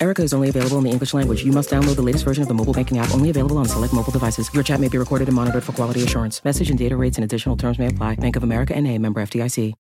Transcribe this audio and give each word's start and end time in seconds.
Erica 0.00 0.22
is 0.22 0.32
only 0.32 0.48
available 0.48 0.78
in 0.78 0.84
the 0.84 0.90
English 0.90 1.12
language. 1.12 1.42
You 1.44 1.52
must 1.52 1.70
download 1.70 1.96
the 1.96 2.02
latest 2.02 2.24
version 2.24 2.42
of 2.42 2.48
the 2.48 2.54
mobile 2.54 2.72
banking 2.72 2.98
app, 2.98 3.12
only 3.12 3.30
available 3.30 3.58
on 3.58 3.66
select 3.66 3.92
mobile 3.92 4.12
devices. 4.12 4.48
Your 4.54 4.62
chat 4.62 4.80
may 4.80 4.88
be 4.88 4.98
recorded 4.98 5.28
and 5.28 5.34
monitored 5.34 5.64
for 5.64 5.72
quality 5.72 6.04
assurance. 6.04 6.44
Message 6.44 6.70
and 6.70 6.78
data 6.78 6.96
rates 6.96 7.16
and 7.16 7.24
additional 7.24 7.56
terms 7.56 7.78
may 7.78 7.88
apply. 7.88 8.14
Bank 8.16 8.36
of 8.36 8.44
America 8.44 8.76
and 8.76 8.86
a 8.86 8.96
member 8.98 9.20
FDIC. 9.20 9.74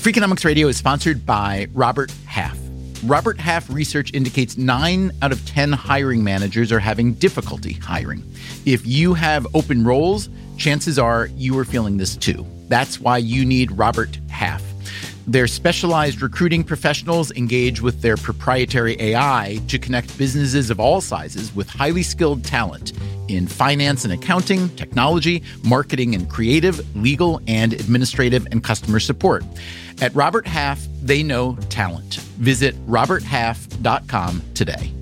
Freakonomics 0.00 0.46
Radio 0.46 0.68
is 0.68 0.78
sponsored 0.78 1.26
by 1.26 1.66
Robert 1.74 2.10
Half. 2.24 2.58
Robert 3.04 3.38
Half 3.38 3.68
research 3.68 4.14
indicates 4.14 4.56
nine 4.56 5.10
out 5.20 5.30
of 5.30 5.44
10 5.44 5.72
hiring 5.72 6.24
managers 6.24 6.72
are 6.72 6.78
having 6.78 7.12
difficulty 7.14 7.74
hiring. 7.74 8.24
If 8.64 8.86
you 8.86 9.12
have 9.12 9.46
open 9.52 9.84
roles, 9.84 10.30
chances 10.56 10.98
are 10.98 11.26
you 11.36 11.58
are 11.58 11.66
feeling 11.66 11.98
this 11.98 12.16
too. 12.16 12.46
That's 12.68 12.98
why 12.98 13.18
you 13.18 13.44
need 13.44 13.72
Robert 13.72 14.18
Half. 14.30 14.69
Their 15.26 15.46
specialized 15.46 16.22
recruiting 16.22 16.64
professionals 16.64 17.30
engage 17.32 17.80
with 17.80 18.02
their 18.02 18.16
proprietary 18.16 18.96
AI 19.00 19.60
to 19.68 19.78
connect 19.78 20.16
businesses 20.16 20.70
of 20.70 20.80
all 20.80 21.00
sizes 21.00 21.54
with 21.54 21.68
highly 21.68 22.02
skilled 22.02 22.44
talent 22.44 22.92
in 23.28 23.46
finance 23.46 24.04
and 24.04 24.12
accounting, 24.12 24.68
technology, 24.70 25.42
marketing 25.62 26.14
and 26.14 26.28
creative, 26.28 26.96
legal 26.96 27.40
and 27.46 27.72
administrative, 27.74 28.46
and 28.50 28.64
customer 28.64 28.98
support. 28.98 29.44
At 30.00 30.14
Robert 30.14 30.46
Half, 30.46 30.86
they 31.02 31.22
know 31.22 31.56
talent. 31.68 32.16
Visit 32.38 32.74
roberthalf.com 32.86 34.42
today. 34.54 34.92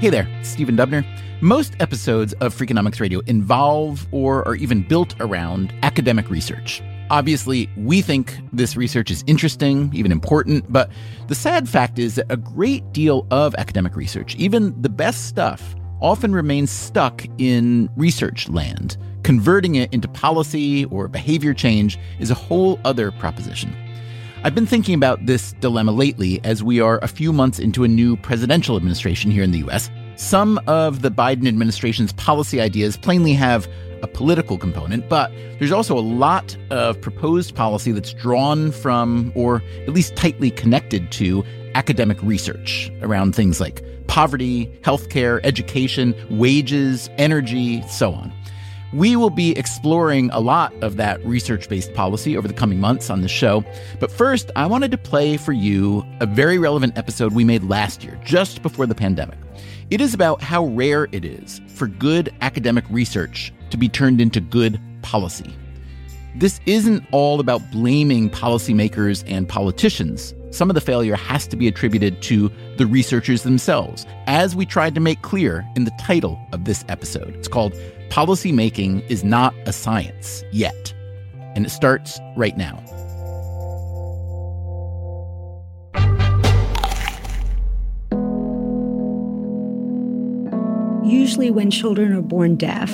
Hey 0.00 0.08
there, 0.08 0.28
Stephen 0.42 0.76
Dubner. 0.76 1.04
Most 1.42 1.72
episodes 1.80 2.34
of 2.34 2.54
Freakonomics 2.54 3.00
Radio 3.00 3.20
involve 3.20 4.06
or 4.12 4.46
are 4.46 4.56
even 4.56 4.82
built 4.82 5.14
around 5.20 5.72
academic 5.82 6.28
research. 6.28 6.82
Obviously, 7.08 7.70
we 7.78 8.02
think 8.02 8.38
this 8.52 8.76
research 8.76 9.10
is 9.10 9.24
interesting, 9.26 9.90
even 9.94 10.12
important, 10.12 10.70
but 10.70 10.90
the 11.28 11.34
sad 11.34 11.66
fact 11.66 11.98
is 11.98 12.16
that 12.16 12.26
a 12.28 12.36
great 12.36 12.92
deal 12.92 13.26
of 13.30 13.54
academic 13.54 13.96
research, 13.96 14.36
even 14.36 14.78
the 14.82 14.90
best 14.90 15.28
stuff, 15.28 15.74
often 16.02 16.34
remains 16.34 16.70
stuck 16.70 17.24
in 17.38 17.88
research 17.96 18.50
land. 18.50 18.98
Converting 19.22 19.76
it 19.76 19.90
into 19.94 20.08
policy 20.08 20.84
or 20.86 21.08
behavior 21.08 21.54
change 21.54 21.98
is 22.18 22.30
a 22.30 22.34
whole 22.34 22.78
other 22.84 23.10
proposition. 23.12 23.74
I've 24.44 24.54
been 24.54 24.66
thinking 24.66 24.94
about 24.94 25.24
this 25.24 25.54
dilemma 25.60 25.92
lately 25.92 26.38
as 26.44 26.62
we 26.62 26.80
are 26.80 26.98
a 27.02 27.08
few 27.08 27.32
months 27.32 27.58
into 27.58 27.82
a 27.82 27.88
new 27.88 28.16
presidential 28.18 28.76
administration 28.76 29.30
here 29.30 29.42
in 29.42 29.52
the 29.52 29.64
US. 29.70 29.90
Some 30.20 30.60
of 30.66 31.00
the 31.00 31.10
Biden 31.10 31.48
administration's 31.48 32.12
policy 32.12 32.60
ideas 32.60 32.98
plainly 32.98 33.32
have 33.32 33.66
a 34.02 34.06
political 34.06 34.58
component, 34.58 35.08
but 35.08 35.32
there's 35.58 35.72
also 35.72 35.96
a 35.96 36.00
lot 36.00 36.58
of 36.68 37.00
proposed 37.00 37.54
policy 37.54 37.90
that's 37.90 38.12
drawn 38.12 38.70
from, 38.70 39.32
or 39.34 39.62
at 39.86 39.94
least 39.94 40.16
tightly 40.16 40.50
connected 40.50 41.10
to, 41.12 41.42
academic 41.74 42.22
research 42.22 42.92
around 43.00 43.34
things 43.34 43.62
like 43.62 43.82
poverty, 44.08 44.66
healthcare, 44.82 45.40
education, 45.42 46.14
wages, 46.28 47.08
energy, 47.16 47.80
so 47.88 48.12
on. 48.12 48.30
We 48.92 49.14
will 49.14 49.30
be 49.30 49.56
exploring 49.56 50.30
a 50.32 50.40
lot 50.40 50.72
of 50.82 50.96
that 50.96 51.24
research 51.24 51.68
based 51.68 51.94
policy 51.94 52.36
over 52.36 52.48
the 52.48 52.54
coming 52.54 52.80
months 52.80 53.08
on 53.08 53.20
the 53.20 53.28
show. 53.28 53.64
But 54.00 54.10
first, 54.10 54.50
I 54.56 54.66
wanted 54.66 54.90
to 54.90 54.98
play 54.98 55.36
for 55.36 55.52
you 55.52 56.04
a 56.18 56.26
very 56.26 56.58
relevant 56.58 56.98
episode 56.98 57.32
we 57.32 57.44
made 57.44 57.62
last 57.62 58.02
year, 58.02 58.18
just 58.24 58.62
before 58.62 58.86
the 58.86 58.94
pandemic. 58.94 59.38
It 59.90 60.00
is 60.00 60.12
about 60.12 60.42
how 60.42 60.66
rare 60.66 61.08
it 61.12 61.24
is 61.24 61.60
for 61.68 61.86
good 61.86 62.34
academic 62.40 62.84
research 62.90 63.52
to 63.70 63.76
be 63.76 63.88
turned 63.88 64.20
into 64.20 64.40
good 64.40 64.80
policy. 65.02 65.54
This 66.36 66.60
isn't 66.66 67.04
all 67.10 67.40
about 67.40 67.60
blaming 67.70 68.30
policymakers 68.30 69.24
and 69.26 69.48
politicians. 69.48 70.34
Some 70.50 70.70
of 70.70 70.74
the 70.74 70.80
failure 70.80 71.16
has 71.16 71.46
to 71.48 71.56
be 71.56 71.68
attributed 71.68 72.22
to 72.22 72.50
the 72.76 72.86
researchers 72.86 73.42
themselves, 73.42 74.06
as 74.26 74.56
we 74.56 74.66
tried 74.66 74.94
to 74.96 75.00
make 75.00 75.22
clear 75.22 75.64
in 75.76 75.84
the 75.84 75.92
title 76.00 76.40
of 76.52 76.64
this 76.64 76.84
episode. 76.88 77.34
It's 77.36 77.48
called 77.48 77.74
Policy 78.10 78.50
Making 78.50 79.02
is 79.02 79.22
Not 79.22 79.54
a 79.66 79.72
Science 79.72 80.42
Yet. 80.50 80.92
And 81.54 81.64
it 81.64 81.70
starts 81.70 82.18
right 82.36 82.56
now. 82.56 82.82
Usually, 91.04 91.52
when 91.52 91.70
children 91.70 92.12
are 92.12 92.20
born 92.20 92.56
deaf, 92.56 92.90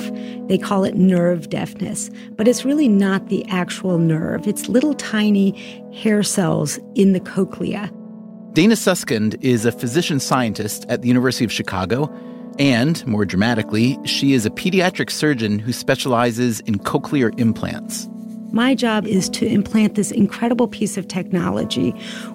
they 0.47 0.59
call 0.59 0.83
it 0.83 0.93
nerve 0.93 1.49
deafness, 1.49 2.11
but 2.35 2.47
it's 2.47 2.63
really 2.63 2.87
not 2.87 3.29
the 3.29 3.43
actual 3.47 3.97
nerve. 3.97 4.47
It's 4.47 4.69
little 4.69 4.93
tiny 4.93 5.51
hair 5.95 6.21
cells 6.21 6.79
in 6.93 7.13
the 7.13 7.19
cochlea. 7.19 7.91
Dana 8.53 8.75
Suskind 8.75 9.35
is 9.41 9.65
a 9.65 9.71
physician 9.71 10.19
scientist 10.19 10.85
at 10.89 11.01
the 11.01 11.07
University 11.07 11.43
of 11.43 11.51
Chicago, 11.51 12.05
and 12.59 13.05
more 13.05 13.25
dramatically, 13.25 13.97
she 14.05 14.33
is 14.33 14.45
a 14.45 14.49
pediatric 14.49 15.11
surgeon 15.11 15.59
who 15.59 15.71
specializes 15.71 16.59
in 16.61 16.79
cochlear 16.79 17.37
implants. 17.39 18.09
My 18.51 18.75
job 18.75 19.05
is 19.05 19.29
to 19.31 19.45
implant 19.45 19.95
this 19.95 20.09
incredible 20.09 20.67
piece 20.67 20.97
of 20.97 21.07
technology 21.07 21.91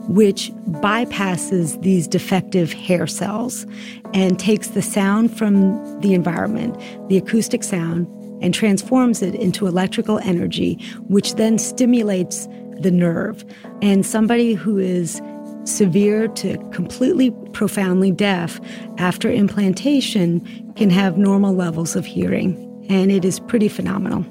which 0.09 0.53
bypasses 0.82 1.81
these 1.82 2.06
defective 2.06 2.72
hair 2.72 3.06
cells 3.06 3.66
and 4.12 4.38
takes 4.38 4.69
the 4.69 4.82
sound 4.82 5.37
from 5.37 6.00
the 6.00 6.12
environment, 6.12 6.78
the 7.09 7.16
acoustic 7.16 7.62
sound, 7.62 8.06
and 8.43 8.53
transforms 8.53 9.22
it 9.22 9.34
into 9.34 9.66
electrical 9.66 10.19
energy, 10.19 10.75
which 11.09 11.37
then 11.37 11.59
stimulates 11.59 12.47
the 12.81 12.91
nerve. 12.91 13.44
And 13.81 14.05
somebody 14.05 14.53
who 14.53 14.78
is 14.78 15.21
severe 15.65 16.28
to 16.28 16.59
completely 16.71 17.31
profoundly 17.53 18.11
deaf 18.11 18.61
after 18.99 19.31
implantation 19.31 20.73
can 20.77 20.91
have 20.91 21.17
normal 21.17 21.55
levels 21.55 21.97
of 21.97 22.05
hearing. 22.05 22.56
And 22.89 23.11
it 23.11 23.25
is 23.25 23.41
pretty 23.41 23.69
phenomenal. 23.69 24.25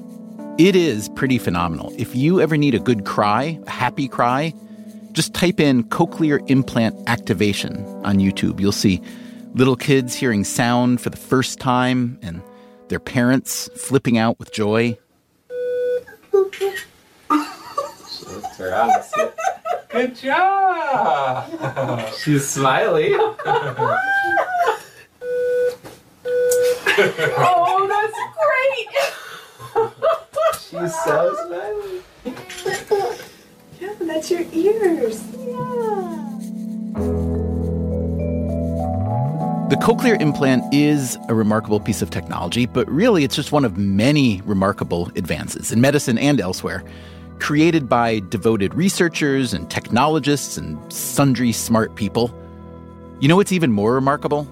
It 0.58 0.76
is 0.76 1.08
pretty 1.10 1.38
phenomenal. 1.38 1.92
If 1.96 2.14
you 2.14 2.40
ever 2.40 2.56
need 2.56 2.74
a 2.74 2.78
good 2.78 3.04
cry, 3.04 3.58
a 3.66 3.70
happy 3.70 4.06
cry, 4.06 4.52
just 5.12 5.34
type 5.34 5.60
in 5.60 5.84
cochlear 5.84 6.42
implant 6.50 6.96
activation 7.08 7.84
on 8.04 8.16
YouTube. 8.16 8.60
You'll 8.60 8.72
see 8.72 9.00
little 9.54 9.76
kids 9.76 10.14
hearing 10.14 10.44
sound 10.44 11.00
for 11.00 11.10
the 11.10 11.16
first 11.16 11.58
time 11.58 12.18
and 12.22 12.42
their 12.88 13.00
parents 13.00 13.68
flipping 13.76 14.18
out 14.18 14.38
with 14.38 14.52
joy. 14.52 14.98
Good 19.92 20.16
job! 20.16 22.10
She's 22.14 22.48
smiling. 22.48 23.14
oh, 26.98 27.86
that's 27.88 28.18
great! 28.38 28.88
She's 30.54 30.94
so 31.04 31.34
smiling. 31.46 32.02
Yeah, 33.80 33.94
that's 34.00 34.30
your 34.30 34.44
ears. 34.52 35.22
Yeah. 35.38 36.22
The 39.68 39.76
cochlear 39.76 40.20
implant 40.20 40.64
is 40.72 41.16
a 41.28 41.34
remarkable 41.34 41.80
piece 41.80 42.02
of 42.02 42.10
technology, 42.10 42.66
but 42.66 42.86
really 42.90 43.24
it's 43.24 43.34
just 43.34 43.52
one 43.52 43.64
of 43.64 43.78
many 43.78 44.42
remarkable 44.44 45.10
advances 45.16 45.72
in 45.72 45.80
medicine 45.80 46.18
and 46.18 46.40
elsewhere, 46.40 46.84
created 47.42 47.88
by 47.88 48.20
devoted 48.28 48.72
researchers 48.72 49.52
and 49.52 49.68
technologists 49.68 50.56
and 50.56 50.78
sundry 50.92 51.50
smart 51.50 51.92
people. 51.96 52.32
You 53.18 53.26
know 53.26 53.34
what's 53.34 53.50
even 53.50 53.72
more 53.72 53.94
remarkable? 53.94 54.46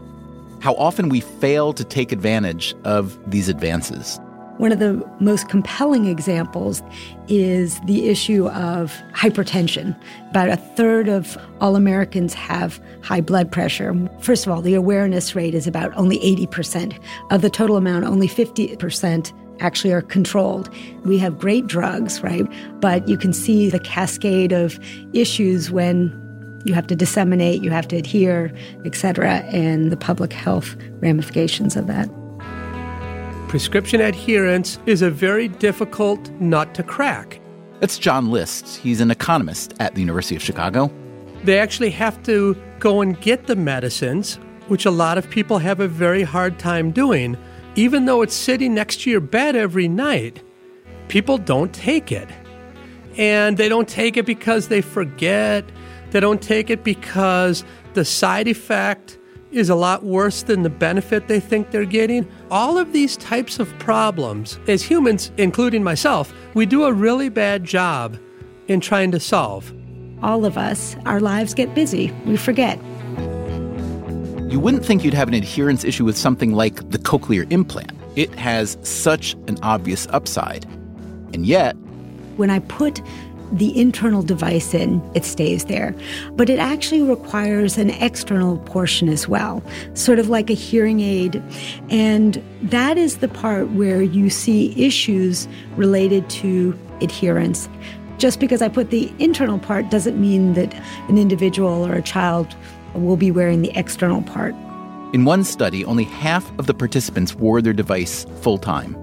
How 0.60 0.74
often 0.74 1.08
we 1.08 1.20
fail 1.20 1.72
to 1.72 1.84
take 1.84 2.10
advantage 2.10 2.74
of 2.82 3.16
these 3.30 3.48
advances. 3.48 4.18
One 4.58 4.72
of 4.72 4.80
the 4.80 5.08
most 5.20 5.48
compelling 5.48 6.06
examples 6.06 6.82
is 7.28 7.80
the 7.82 8.08
issue 8.08 8.48
of 8.48 8.92
hypertension. 9.12 9.96
About 10.30 10.48
a 10.48 10.56
third 10.56 11.08
of 11.08 11.38
all 11.60 11.76
Americans 11.76 12.34
have 12.34 12.80
high 13.02 13.20
blood 13.20 13.52
pressure. 13.52 13.96
First 14.18 14.46
of 14.46 14.52
all, 14.52 14.60
the 14.62 14.74
awareness 14.74 15.36
rate 15.36 15.54
is 15.54 15.68
about 15.68 15.96
only 15.96 16.18
80%. 16.18 16.98
Of 17.30 17.40
the 17.40 17.50
total 17.50 17.76
amount, 17.76 18.04
only 18.04 18.28
50% 18.28 19.32
actually 19.60 19.92
are 19.92 20.02
controlled. 20.02 20.68
We 21.04 21.18
have 21.18 21.38
great 21.38 21.66
drugs, 21.66 22.22
right? 22.22 22.46
But 22.80 23.06
you 23.08 23.16
can 23.16 23.32
see 23.32 23.70
the 23.70 23.80
cascade 23.80 24.52
of 24.52 24.78
issues 25.12 25.70
when 25.70 26.16
you 26.64 26.74
have 26.74 26.86
to 26.88 26.96
disseminate, 26.96 27.62
you 27.62 27.70
have 27.70 27.88
to 27.88 27.96
adhere, 27.96 28.52
et 28.84 28.94
cetera, 28.94 29.38
and 29.52 29.90
the 29.90 29.96
public 29.96 30.32
health 30.32 30.76
ramifications 31.00 31.76
of 31.76 31.86
that. 31.86 32.08
Prescription 33.48 34.00
adherence 34.00 34.78
is 34.86 35.02
a 35.02 35.10
very 35.10 35.48
difficult 35.48 36.30
nut 36.32 36.74
to 36.74 36.82
crack. 36.82 37.40
That's 37.80 37.98
John 37.98 38.30
List. 38.30 38.76
He's 38.76 39.00
an 39.00 39.10
economist 39.10 39.74
at 39.80 39.94
the 39.94 40.00
University 40.00 40.36
of 40.36 40.42
Chicago. 40.42 40.92
They 41.44 41.58
actually 41.58 41.90
have 41.90 42.22
to 42.24 42.54
go 42.78 43.00
and 43.00 43.18
get 43.20 43.46
the 43.46 43.56
medicines, 43.56 44.38
which 44.68 44.84
a 44.84 44.90
lot 44.90 45.16
of 45.16 45.28
people 45.30 45.58
have 45.58 45.80
a 45.80 45.88
very 45.88 46.22
hard 46.22 46.58
time 46.58 46.90
doing. 46.90 47.38
Even 47.76 48.04
though 48.04 48.22
it's 48.22 48.34
sitting 48.34 48.74
next 48.74 49.02
to 49.02 49.10
your 49.10 49.20
bed 49.20 49.56
every 49.56 49.88
night, 49.88 50.42
people 51.08 51.38
don't 51.38 51.72
take 51.72 52.10
it. 52.10 52.28
And 53.16 53.56
they 53.56 53.68
don't 53.68 53.88
take 53.88 54.16
it 54.16 54.26
because 54.26 54.68
they 54.68 54.80
forget. 54.80 55.64
They 56.10 56.20
don't 56.20 56.42
take 56.42 56.70
it 56.70 56.84
because 56.84 57.64
the 57.94 58.04
side 58.04 58.48
effect 58.48 59.18
is 59.52 59.68
a 59.68 59.74
lot 59.74 60.04
worse 60.04 60.44
than 60.44 60.62
the 60.62 60.70
benefit 60.70 61.26
they 61.28 61.40
think 61.40 61.70
they're 61.70 61.84
getting. 61.84 62.26
All 62.50 62.78
of 62.78 62.92
these 62.92 63.16
types 63.16 63.58
of 63.58 63.76
problems, 63.78 64.58
as 64.68 64.82
humans, 64.82 65.32
including 65.36 65.82
myself, 65.82 66.32
we 66.54 66.66
do 66.66 66.84
a 66.84 66.92
really 66.92 67.28
bad 67.28 67.64
job 67.64 68.16
in 68.68 68.80
trying 68.80 69.10
to 69.10 69.20
solve. 69.20 69.72
All 70.22 70.44
of 70.44 70.56
us, 70.56 70.96
our 71.06 71.20
lives 71.20 71.54
get 71.54 71.74
busy. 71.74 72.12
We 72.26 72.36
forget. 72.36 72.78
You 74.50 74.58
wouldn't 74.58 74.84
think 74.84 75.04
you'd 75.04 75.14
have 75.14 75.28
an 75.28 75.34
adherence 75.34 75.84
issue 75.84 76.04
with 76.04 76.18
something 76.18 76.54
like 76.54 76.90
the 76.90 76.98
cochlear 76.98 77.46
implant. 77.52 77.92
It 78.16 78.34
has 78.34 78.76
such 78.82 79.34
an 79.46 79.56
obvious 79.62 80.08
upside. 80.08 80.64
And 81.32 81.46
yet, 81.46 81.76
when 82.36 82.50
I 82.50 82.58
put 82.58 83.00
the 83.52 83.78
internal 83.80 84.22
device 84.22 84.74
in, 84.74 85.00
it 85.14 85.24
stays 85.24 85.66
there. 85.66 85.94
But 86.32 86.50
it 86.50 86.58
actually 86.58 87.02
requires 87.02 87.78
an 87.78 87.90
external 87.90 88.58
portion 88.58 89.08
as 89.08 89.28
well, 89.28 89.62
sort 89.94 90.18
of 90.18 90.28
like 90.28 90.50
a 90.50 90.54
hearing 90.54 90.98
aid. 90.98 91.40
And 91.88 92.42
that 92.60 92.98
is 92.98 93.18
the 93.18 93.28
part 93.28 93.70
where 93.70 94.02
you 94.02 94.30
see 94.30 94.74
issues 94.84 95.46
related 95.76 96.28
to 96.30 96.76
adherence. 97.00 97.68
Just 98.18 98.40
because 98.40 98.62
I 98.62 98.68
put 98.68 98.90
the 98.90 99.12
internal 99.20 99.60
part 99.60 99.90
doesn't 99.90 100.20
mean 100.20 100.54
that 100.54 100.74
an 101.08 101.18
individual 101.18 101.86
or 101.86 101.94
a 101.94 102.02
child 102.02 102.56
will 102.94 103.16
be 103.16 103.30
wearing 103.30 103.62
the 103.62 103.72
external 103.76 104.22
part. 104.22 104.54
In 105.12 105.24
one 105.24 105.42
study, 105.42 105.84
only 105.84 106.04
half 106.04 106.56
of 106.58 106.66
the 106.66 106.74
participants 106.74 107.34
wore 107.34 107.60
their 107.60 107.72
device 107.72 108.26
full 108.42 108.58
time. 108.58 108.96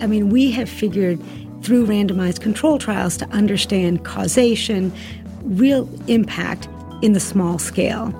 I 0.00 0.06
mean, 0.06 0.30
we 0.30 0.50
have 0.50 0.68
figured 0.68 1.20
through 1.62 1.86
randomized 1.86 2.40
control 2.40 2.78
trials 2.78 3.16
to 3.18 3.26
understand 3.28 4.04
causation, 4.04 4.92
real 5.42 5.88
impact 6.08 6.68
in 7.02 7.12
the 7.12 7.20
small 7.20 7.58
scale. 7.58 8.12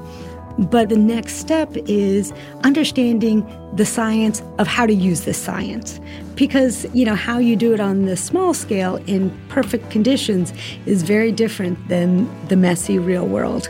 But 0.58 0.90
the 0.90 0.98
next 0.98 1.36
step 1.36 1.70
is 1.86 2.32
understanding 2.62 3.44
the 3.74 3.86
science 3.86 4.42
of 4.58 4.66
how 4.66 4.86
to 4.86 4.92
use 4.92 5.22
this 5.22 5.38
science. 5.38 5.98
Because, 6.34 6.86
you 6.94 7.04
know, 7.04 7.14
how 7.14 7.38
you 7.38 7.56
do 7.56 7.72
it 7.72 7.80
on 7.80 8.04
the 8.04 8.16
small 8.16 8.54
scale 8.54 8.96
in 9.06 9.36
perfect 9.48 9.90
conditions 9.90 10.52
is 10.86 11.02
very 11.02 11.32
different 11.32 11.88
than 11.88 12.28
the 12.48 12.56
messy 12.56 12.98
real 12.98 13.26
world. 13.26 13.68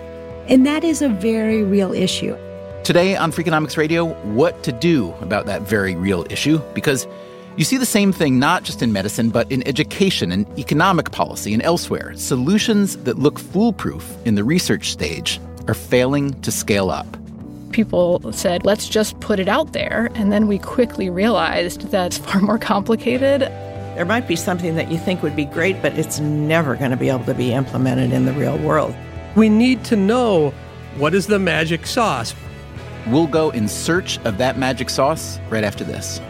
And 0.49 0.67
that 0.67 0.83
is 0.83 1.03
a 1.03 1.09
very 1.09 1.63
real 1.63 1.93
issue. 1.93 2.37
Today 2.83 3.17
on 3.17 3.31
Freakonomics 3.31 3.77
Radio, 3.77 4.13
what 4.35 4.65
to 4.65 4.73
do 4.73 5.15
about 5.21 5.47
that 5.47 5.63
very 5.63 5.95
real 5.95 6.27
issue. 6.31 6.59
Because 6.75 7.07
you 7.57 7.65
see 7.65 7.77
the 7.77 7.87
same 7.87 8.13
thing 8.13 8.41
not 8.41 8.65
just 8.65 8.83
in 8.83 8.93
medicine, 8.93 9.31
but 9.31 9.51
in 9.53 9.67
education 9.69 10.33
and 10.33 10.47
economic 10.59 11.13
policy 11.13 11.55
and 11.55 11.63
elsewhere. 11.63 12.13
Solutions 12.17 12.97
that 12.99 13.19
look 13.19 13.39
foolproof 13.39 14.17
in 14.25 14.35
the 14.35 14.43
research 14.43 14.91
stage 14.91 15.41
are 15.69 15.75
failing 15.75 16.39
to 16.41 16.51
scale 16.51 16.91
up. 16.91 17.07
People 17.71 18.33
said, 18.33 18.67
let's 18.67 18.89
just 18.89 19.19
put 19.21 19.39
it 19.39 19.49
out 19.49 19.73
there. 19.73 20.11
And 20.15 20.33
then 20.33 20.49
we 20.49 20.59
quickly 20.59 21.09
realized 21.09 21.83
that's 21.91 22.19
far 22.19 22.41
more 22.41 22.59
complicated. 22.59 23.43
There 23.43 24.05
might 24.05 24.27
be 24.27 24.37
something 24.37 24.75
that 24.75 24.91
you 24.91 24.99
think 24.99 25.23
would 25.23 25.37
be 25.37 25.45
great, 25.45 25.81
but 25.83 25.97
it's 25.97 26.19
never 26.19 26.75
going 26.75 26.91
to 26.91 26.97
be 26.97 27.11
able 27.11 27.25
to 27.27 27.35
be 27.35 27.53
implemented 27.53 28.13
in 28.13 28.25
the 28.25 28.33
real 28.33 28.59
world. 28.59 28.95
We 29.35 29.49
need 29.49 29.85
to 29.85 29.97
know 29.97 30.51
what 30.97 31.15
is 31.15 31.27
the 31.27 31.39
magic 31.39 31.87
sauce. 31.87 32.35
We'll 33.07 33.27
go 33.27 33.51
in 33.51 33.67
search 33.67 34.19
of 34.25 34.39
that 34.39 34.59
magic 34.59 34.91
sauce 34.91 35.39
right 35.49 35.65
after 35.65 35.85
this. 35.85 36.21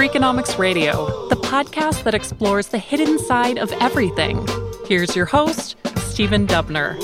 Freakonomics 0.00 0.56
Radio, 0.56 1.28
the 1.28 1.36
podcast 1.36 2.04
that 2.04 2.14
explores 2.14 2.68
the 2.68 2.78
hidden 2.78 3.18
side 3.18 3.58
of 3.58 3.70
everything. 3.82 4.48
Here's 4.86 5.14
your 5.14 5.26
host, 5.26 5.76
Stephen 5.98 6.46
Dubner. 6.46 6.98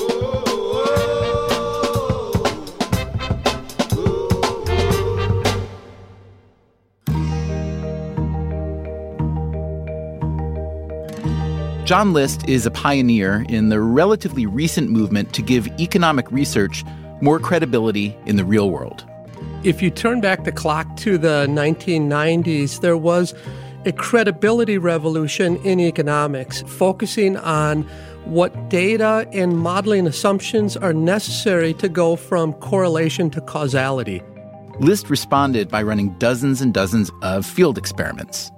John 11.85 12.13
List 12.13 12.49
is 12.49 12.65
a 12.65 12.71
pioneer 12.71 13.45
in 13.47 13.69
the 13.69 13.79
relatively 13.79 14.47
recent 14.47 14.89
movement 14.89 15.33
to 15.33 15.43
give 15.43 15.67
economic 15.79 16.31
research 16.31 16.83
more 17.21 17.37
credibility 17.37 18.17
in 18.25 18.37
the 18.37 18.43
real 18.43 18.71
world. 18.71 19.06
If 19.63 19.81
you 19.81 19.89
turn 19.89 20.21
back 20.21 20.43
the 20.43 20.51
clock 20.51 20.97
to 20.97 21.17
the 21.17 21.47
1990s, 21.49 22.81
there 22.81 22.95
was 22.95 23.33
a 23.85 23.91
credibility 23.91 24.77
revolution 24.77 25.57
in 25.57 25.79
economics, 25.79 26.61
focusing 26.67 27.37
on 27.37 27.81
what 28.25 28.69
data 28.69 29.27
and 29.33 29.57
modeling 29.57 30.05
assumptions 30.05 30.77
are 30.77 30.93
necessary 30.93 31.73
to 31.75 31.89
go 31.89 32.15
from 32.15 32.53
correlation 32.53 33.31
to 33.31 33.41
causality. 33.41 34.21
List 34.79 35.09
responded 35.09 35.69
by 35.69 35.81
running 35.81 36.09
dozens 36.19 36.61
and 36.61 36.71
dozens 36.71 37.09
of 37.23 37.43
field 37.43 37.79
experiments. 37.79 38.51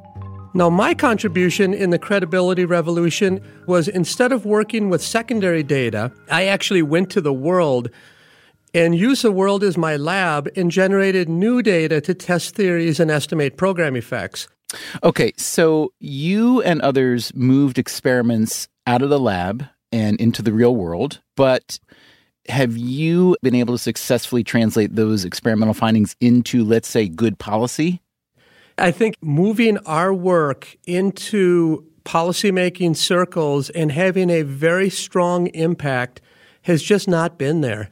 Now, 0.53 0.69
my 0.69 0.93
contribution 0.93 1.73
in 1.73 1.91
the 1.91 1.99
credibility 1.99 2.65
revolution 2.65 3.39
was 3.67 3.87
instead 3.87 4.33
of 4.33 4.45
working 4.45 4.89
with 4.89 5.01
secondary 5.01 5.63
data, 5.63 6.11
I 6.29 6.47
actually 6.47 6.81
went 6.81 7.09
to 7.11 7.21
the 7.21 7.31
world 7.33 7.89
and 8.73 8.95
used 8.95 9.23
the 9.23 9.31
world 9.31 9.63
as 9.63 9.77
my 9.77 9.95
lab 9.95 10.49
and 10.55 10.71
generated 10.71 11.29
new 11.29 11.61
data 11.61 12.01
to 12.01 12.13
test 12.13 12.55
theories 12.55 12.99
and 12.99 13.09
estimate 13.09 13.57
program 13.57 13.95
effects. 13.95 14.47
Okay, 15.03 15.33
so 15.37 15.91
you 15.99 16.61
and 16.61 16.81
others 16.81 17.33
moved 17.33 17.79
experiments 17.79 18.67
out 18.85 19.01
of 19.01 19.09
the 19.09 19.19
lab 19.19 19.65
and 19.91 20.19
into 20.19 20.41
the 20.41 20.53
real 20.53 20.75
world, 20.75 21.21
but 21.35 21.79
have 22.47 22.77
you 22.77 23.35
been 23.41 23.55
able 23.55 23.73
to 23.73 23.79
successfully 23.79 24.43
translate 24.43 24.95
those 24.95 25.25
experimental 25.25 25.73
findings 25.73 26.15
into, 26.19 26.63
let's 26.63 26.87
say, 26.87 27.07
good 27.07 27.37
policy? 27.39 28.01
I 28.77 28.91
think 28.91 29.15
moving 29.21 29.77
our 29.79 30.13
work 30.13 30.75
into 30.85 31.85
policymaking 32.05 32.95
circles 32.95 33.69
and 33.71 33.91
having 33.91 34.29
a 34.29 34.43
very 34.43 34.89
strong 34.89 35.47
impact 35.47 36.21
has 36.63 36.81
just 36.81 37.07
not 37.07 37.37
been 37.37 37.61
there. 37.61 37.89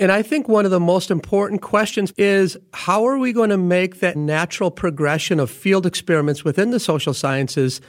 And 0.00 0.10
I 0.10 0.22
think 0.22 0.48
one 0.48 0.64
of 0.64 0.70
the 0.70 0.80
most 0.80 1.10
important 1.10 1.60
questions 1.60 2.12
is 2.16 2.56
how 2.72 3.06
are 3.06 3.18
we 3.18 3.34
going 3.34 3.50
to 3.50 3.58
make 3.58 4.00
that 4.00 4.16
natural 4.16 4.70
progression 4.70 5.38
of 5.38 5.50
field 5.50 5.84
experiments 5.84 6.42
within 6.42 6.70
the 6.70 6.80
social 6.80 7.12
sciences 7.12 7.82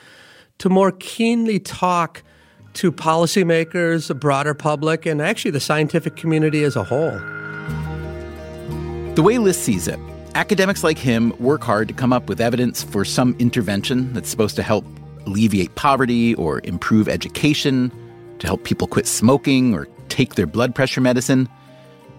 to 0.58 0.68
more 0.68 0.92
keenly 0.92 1.58
talk 1.58 2.22
to 2.74 2.92
policymakers, 2.92 4.08
the 4.08 4.14
broader 4.14 4.54
public, 4.54 5.06
and 5.06 5.22
actually 5.22 5.52
the 5.52 5.62
scientific 5.62 6.18
community 6.18 6.64
as 6.66 6.76
a 6.76 6.84
whole? 6.84 7.18
The 9.16 9.24
way 9.24 9.38
List 9.38 9.64
sees 9.64 9.88
it, 9.88 10.00
Academics 10.36 10.84
like 10.84 10.98
him 10.98 11.34
work 11.40 11.64
hard 11.64 11.90
to 11.90 11.94
come 11.94 12.14
up 12.14 12.30
with 12.30 12.40
evidence 12.40 12.84
for 12.84 13.04
some 13.04 13.36
intervention 13.38 14.14
that's 14.14 14.30
supposed 14.30 14.56
to 14.56 14.64
help 14.64 14.86
alleviate 15.26 15.76
poverty 15.76 16.36
or 16.36 16.62
improve 16.64 17.10
education, 17.10 17.92
to 18.40 18.48
help 18.48 18.64
people 18.64 18.88
quit 18.88 19.08
smoking 19.08 19.74
or 19.74 19.88
take 20.08 20.36
their 20.36 20.48
blood 20.48 20.74
pressure 20.74 21.02
medicine. 21.02 21.50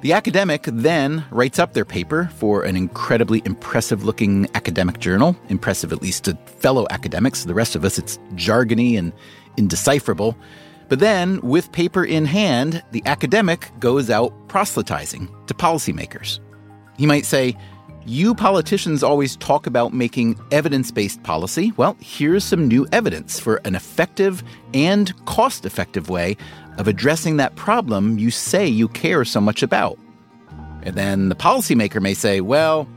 The 0.02 0.14
academic 0.14 0.64
then 0.64 1.25
writes 1.30 1.61
up 1.61 1.75
their 1.75 1.85
paper 1.85 2.28
for 2.35 2.64
an 2.64 2.75
incredibly 2.75 3.40
impressive 3.44 4.02
looking 4.02 4.49
academic 4.56 4.99
journal, 4.99 5.37
impressive 5.49 5.92
at 5.92 6.02
least 6.02 6.25
to 6.25 6.35
fellow 6.59 6.88
academics. 6.90 7.44
The 7.44 7.54
rest 7.54 7.76
of 7.76 7.85
us, 7.85 7.99
it's 7.99 8.18
jargony 8.35 8.99
and 8.99 9.12
indecipherable. 9.56 10.37
But 10.88 10.99
then, 10.99 11.40
with 11.40 11.71
paper 11.71 12.04
in 12.04 12.25
hand, 12.25 12.82
the 12.90 13.04
academic 13.06 13.71
goes 13.78 14.11
out 14.11 14.35
proselytizing 14.49 15.28
to 15.47 15.54
policymakers. 15.54 16.40
He 16.99 17.06
might 17.06 17.25
say, 17.25 17.56
you 18.04 18.35
politicians 18.35 19.04
always 19.04 19.37
talk 19.37 19.68
about 19.68 19.94
making 19.94 20.37
evidence 20.50 20.90
based 20.90 21.23
policy. 21.23 21.73
Well, 21.76 21.97
here's 22.00 22.42
some 22.42 22.66
new 22.66 22.88
evidence 22.90 23.38
for 23.38 23.61
an 23.64 23.76
effective 23.76 24.42
and 24.75 25.14
cost 25.26 25.64
effective 25.64 26.09
way 26.09 26.37
of 26.79 26.88
addressing 26.88 27.37
that 27.37 27.55
problem 27.57 28.19
you 28.19 28.31
say 28.31 28.67
you 28.67 28.88
care 28.88 29.25
so 29.25 29.41
much 29.41 29.62
about. 29.62 29.99
And 30.83 30.97
then 30.97 31.29
the 31.29 31.35
policymaker 31.35 32.00
may 32.00 32.14
say, 32.14 32.41
well, 32.41 32.88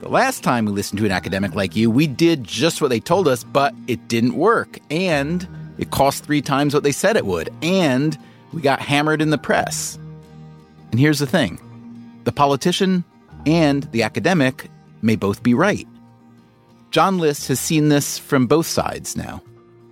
the 0.00 0.08
last 0.08 0.42
time 0.42 0.64
we 0.64 0.72
listened 0.72 0.98
to 0.98 1.06
an 1.06 1.12
academic 1.12 1.54
like 1.54 1.76
you, 1.76 1.90
we 1.90 2.06
did 2.06 2.44
just 2.44 2.82
what 2.82 2.88
they 2.88 3.00
told 3.00 3.28
us, 3.28 3.44
but 3.44 3.74
it 3.86 4.08
didn't 4.08 4.34
work. 4.34 4.78
And 4.90 5.46
it 5.78 5.90
cost 5.90 6.24
three 6.24 6.42
times 6.42 6.74
what 6.74 6.82
they 6.82 6.92
said 6.92 7.16
it 7.16 7.24
would. 7.24 7.50
And 7.62 8.18
we 8.52 8.60
got 8.60 8.80
hammered 8.80 9.22
in 9.22 9.30
the 9.30 9.38
press. 9.38 9.98
And 10.90 11.00
here's 11.00 11.20
the 11.20 11.26
thing 11.26 11.58
the 12.24 12.32
politician 12.32 13.04
and 13.46 13.84
the 13.92 14.02
academic 14.02 14.68
may 15.00 15.16
both 15.16 15.42
be 15.42 15.54
right. 15.54 15.86
John 16.90 17.18
List 17.18 17.48
has 17.48 17.58
seen 17.58 17.88
this 17.88 18.18
from 18.18 18.46
both 18.46 18.66
sides 18.66 19.16
now. 19.16 19.42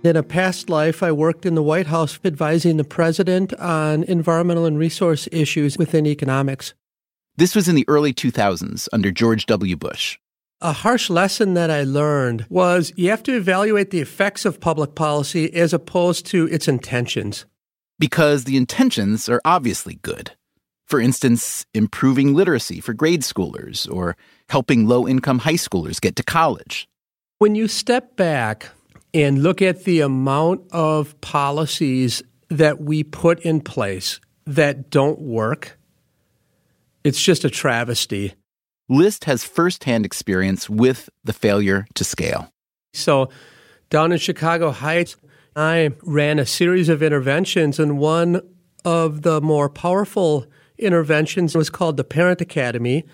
In 0.03 0.15
a 0.15 0.23
past 0.23 0.67
life, 0.67 1.03
I 1.03 1.11
worked 1.11 1.45
in 1.45 1.53
the 1.53 1.61
White 1.61 1.85
House 1.85 2.19
advising 2.23 2.77
the 2.77 2.83
president 2.83 3.53
on 3.53 4.01
environmental 4.05 4.65
and 4.65 4.79
resource 4.79 5.29
issues 5.31 5.77
within 5.77 6.07
economics. 6.07 6.73
This 7.35 7.53
was 7.53 7.67
in 7.67 7.75
the 7.75 7.85
early 7.87 8.11
2000s 8.11 8.87
under 8.91 9.11
George 9.11 9.45
W. 9.45 9.75
Bush. 9.75 10.17
A 10.59 10.73
harsh 10.73 11.11
lesson 11.11 11.53
that 11.53 11.69
I 11.69 11.83
learned 11.83 12.47
was 12.49 12.91
you 12.95 13.11
have 13.11 13.21
to 13.23 13.37
evaluate 13.37 13.91
the 13.91 13.99
effects 13.99 14.43
of 14.43 14.59
public 14.59 14.95
policy 14.95 15.53
as 15.53 15.71
opposed 15.71 16.25
to 16.27 16.47
its 16.47 16.67
intentions. 16.67 17.45
Because 17.99 18.45
the 18.45 18.57
intentions 18.57 19.29
are 19.29 19.41
obviously 19.45 19.99
good. 20.01 20.31
For 20.87 20.99
instance, 20.99 21.67
improving 21.75 22.33
literacy 22.33 22.79
for 22.79 22.95
grade 22.95 23.21
schoolers 23.21 23.87
or 23.91 24.17
helping 24.49 24.87
low 24.87 25.07
income 25.07 25.39
high 25.39 25.53
schoolers 25.53 26.01
get 26.01 26.15
to 26.15 26.23
college. 26.23 26.89
When 27.37 27.53
you 27.53 27.67
step 27.67 28.15
back 28.15 28.69
and 29.13 29.43
look 29.43 29.61
at 29.61 29.83
the 29.83 30.01
amount 30.01 30.61
of 30.71 31.19
policies 31.21 32.23
that 32.49 32.81
we 32.81 33.03
put 33.03 33.39
in 33.41 33.61
place 33.61 34.19
that 34.45 34.89
don't 34.89 35.19
work, 35.19 35.77
it's 37.03 37.21
just 37.21 37.43
a 37.45 37.49
travesty. 37.49 38.33
List 38.89 39.25
has 39.25 39.43
firsthand 39.43 40.05
experience 40.05 40.69
with 40.69 41.09
the 41.23 41.33
failure 41.33 41.87
to 41.93 42.03
scale. 42.03 42.51
So, 42.93 43.29
down 43.89 44.11
in 44.11 44.17
Chicago 44.17 44.71
Heights, 44.71 45.15
I 45.55 45.91
ran 46.03 46.39
a 46.39 46.45
series 46.45 46.89
of 46.89 47.01
interventions, 47.01 47.79
and 47.79 47.97
one 47.97 48.41
of 48.85 49.21
the 49.21 49.41
more 49.41 49.69
powerful 49.69 50.45
interventions 50.77 51.55
was 51.55 51.69
called 51.69 51.97
the 51.97 52.03
Parent 52.03 52.41
Academy. 52.41 53.05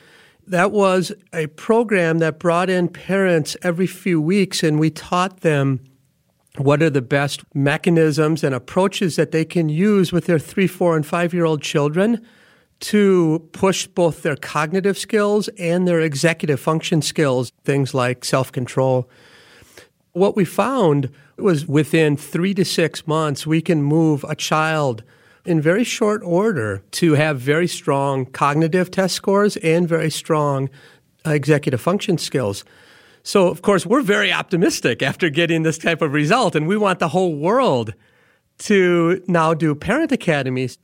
That 0.47 0.71
was 0.71 1.11
a 1.33 1.47
program 1.47 2.19
that 2.19 2.39
brought 2.39 2.69
in 2.69 2.87
parents 2.87 3.57
every 3.63 3.85
few 3.85 4.21
weeks, 4.21 4.63
and 4.63 4.79
we 4.79 4.89
taught 4.89 5.41
them 5.41 5.81
what 6.55 6.81
are 6.81 6.89
the 6.89 7.01
best 7.01 7.43
mechanisms 7.53 8.45
and 8.45 8.55
approaches 8.55 9.17
that 9.17 9.31
they 9.31 9.43
can 9.43 9.67
use 9.67 10.13
with 10.13 10.25
their 10.25 10.39
three, 10.39 10.67
four, 10.67 10.95
and 10.95 11.05
five 11.05 11.33
year 11.33 11.43
old 11.43 11.61
children 11.61 12.25
to 12.79 13.47
push 13.51 13.87
both 13.87 14.23
their 14.23 14.37
cognitive 14.37 14.97
skills 14.97 15.49
and 15.59 15.85
their 15.85 15.99
executive 15.99 16.61
function 16.61 17.01
skills, 17.01 17.51
things 17.65 17.93
like 17.93 18.23
self 18.23 18.49
control. 18.49 19.09
What 20.13 20.37
we 20.37 20.45
found 20.45 21.11
was 21.37 21.67
within 21.67 22.15
three 22.15 22.53
to 22.53 22.63
six 22.63 23.05
months, 23.05 23.45
we 23.45 23.61
can 23.61 23.83
move 23.83 24.23
a 24.29 24.35
child 24.35 25.03
in 25.47 25.61
very 25.61 25.83
short 25.83 26.21
order 26.23 26.83
to 26.91 27.13
have 27.13 27.39
very 27.39 27.67
strong 27.67 28.25
cognitive 28.25 28.91
test 28.91 29.15
scores 29.15 29.57
and 29.57 29.87
very 29.87 30.11
strong 30.11 30.69
uh, 31.25 31.31
executive 31.31 31.81
function 31.81 32.17
skills. 32.17 32.63
So, 33.23 33.47
of 33.47 33.61
course, 33.61 33.85
we're 33.85 34.01
very 34.01 34.31
optimistic 34.31 35.01
after 35.01 35.29
getting 35.29 35.63
this 35.63 35.77
type 35.77 36.01
of 36.01 36.13
result, 36.13 36.55
and 36.55 36.67
we 36.67 36.77
want 36.77 36.99
the 36.99 37.09
whole 37.09 37.35
world 37.35 37.93
to 38.59 39.23
now 39.27 39.53
do 39.53 39.75
parent 39.75 40.11
academies. 40.11 40.77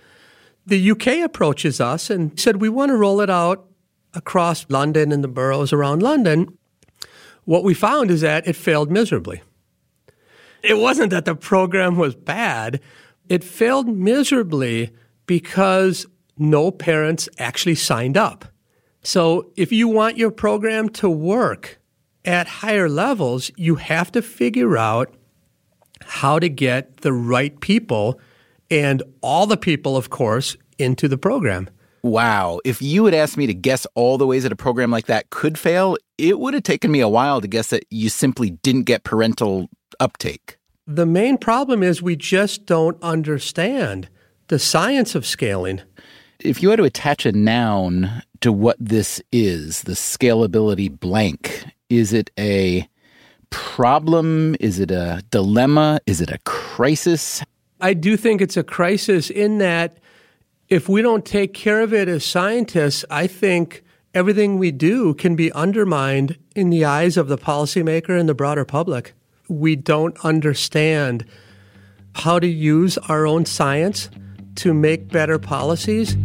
The 0.66 0.92
UK 0.92 1.08
approaches 1.24 1.80
us 1.82 2.10
and 2.10 2.38
said, 2.40 2.62
We 2.62 2.70
want 2.70 2.90
to 2.90 2.98
roll 2.98 3.22
it 3.22 3.30
out 3.30 3.66
across 4.14 4.66
London 4.70 5.12
and 5.12 5.24
the 5.24 5.28
boroughs 5.28 5.74
around 5.74 6.02
London. 6.02 6.58
What 7.46 7.64
we 7.64 7.74
found 7.74 8.12
is 8.12 8.22
that 8.22 8.48
it 8.48 8.56
failed 8.56 8.92
miserably. 8.92 9.42
It 10.62 10.78
wasn't 10.78 11.10
that 11.10 11.26
the 11.26 11.36
program 11.36 11.98
was 11.98 12.16
bad, 12.16 12.80
it 13.34 13.44
failed 13.44 13.88
miserably 13.88 14.92
because 15.26 16.06
no 16.38 16.70
parents 16.70 17.28
actually 17.40 17.74
signed 17.74 18.16
up. 18.16 18.46
So 19.02 19.52
if 19.56 19.72
you 19.72 19.88
want 19.88 20.18
your 20.18 20.30
program 20.30 20.88
to 20.90 21.10
work 21.10 21.80
at 22.24 22.46
higher 22.48 22.88
levels, 22.88 23.50
you 23.58 23.74
have 23.78 24.12
to 24.12 24.22
figure 24.22 24.78
out 24.78 25.16
how 26.04 26.38
to 26.38 26.48
get 26.48 26.98
the 26.98 27.12
right 27.12 27.60
people 27.60 28.20
and 28.70 29.02
all 29.22 29.48
the 29.48 29.58
people, 29.58 29.98
of 29.98 30.12
course, 30.12 30.56
into 30.78 31.08
the 31.08 31.18
program. 31.18 31.72
Wow. 32.04 32.60
If 32.64 32.84
you 32.84 33.06
had 33.06 33.16
asked 33.16 33.36
me 33.36 33.48
to 33.48 33.54
guess 33.56 33.88
all 33.96 34.20
the 34.20 34.28
ways 34.28 34.44
that 34.44 34.52
a 34.52 34.56
program 34.56 34.92
like 34.92 35.08
that 35.08 35.32
could 35.32 35.58
fail, 35.58 35.98
it 36.20 36.38
would 36.38 36.54
have 36.54 36.62
taken 36.62 36.92
me 36.92 37.00
a 37.00 37.10
while 37.10 37.42
to 37.42 37.48
guess 37.48 37.72
that 37.72 37.86
you 37.90 38.10
simply 38.10 38.52
didn't 38.52 38.84
get 38.84 39.04
parental 39.04 39.72
uptake. 40.00 40.58
The 40.88 41.06
main 41.06 41.38
problem 41.38 41.82
is 41.82 42.02
we 42.02 42.18
just 42.18 42.66
don't 42.66 43.02
understand 43.02 44.10
the 44.50 44.60
science 44.60 45.16
of 45.16 45.26
scaling. 45.26 45.82
If 46.42 46.62
you 46.62 46.72
had 46.72 46.76
to 46.76 46.84
attach 46.84 47.26
a 47.26 47.32
noun 47.32 48.22
to 48.42 48.52
what 48.52 48.76
this 48.82 49.22
is, 49.32 49.84
the 49.84 49.94
scalability 49.94 50.92
blank, 50.92 51.66
is 51.90 52.12
it 52.12 52.32
a 52.38 52.86
problem? 53.50 54.58
Is 54.60 54.78
it 54.80 54.92
a 54.92 55.24
dilemma? 55.32 56.02
Is 56.06 56.20
it 56.20 56.30
a 56.30 56.40
crisis? 56.40 57.42
I 57.80 57.94
do 57.94 58.18
think 58.18 58.42
it's 58.42 58.58
a 58.58 58.64
crisis 58.64 59.30
in 59.30 59.60
that 59.60 60.00
if 60.68 60.90
we 60.90 61.02
don't 61.02 61.24
take 61.24 61.54
care 61.54 61.80
of 61.80 61.94
it 61.94 62.10
as 62.10 62.26
scientists, 62.26 63.06
I 63.10 63.28
think 63.28 63.86
everything 64.14 64.58
we 64.58 64.72
do 64.72 65.14
can 65.14 65.38
be 65.38 65.50
undermined 65.54 66.38
in 66.58 66.72
the 66.72 66.84
eyes 66.84 67.16
of 67.16 67.30
the 67.30 67.38
policymaker 67.38 68.20
and 68.20 68.28
the 68.28 68.34
broader 68.34 68.66
public 68.66 69.14
we 69.50 69.76
don't 69.76 70.18
understand 70.26 71.26
how 72.16 72.40
to 72.40 72.48
use 72.48 72.98
our 73.10 73.26
own 73.26 73.46
science 73.46 74.10
to 74.56 74.74
make 74.74 75.10
better 75.10 75.40
policies. 75.40 76.16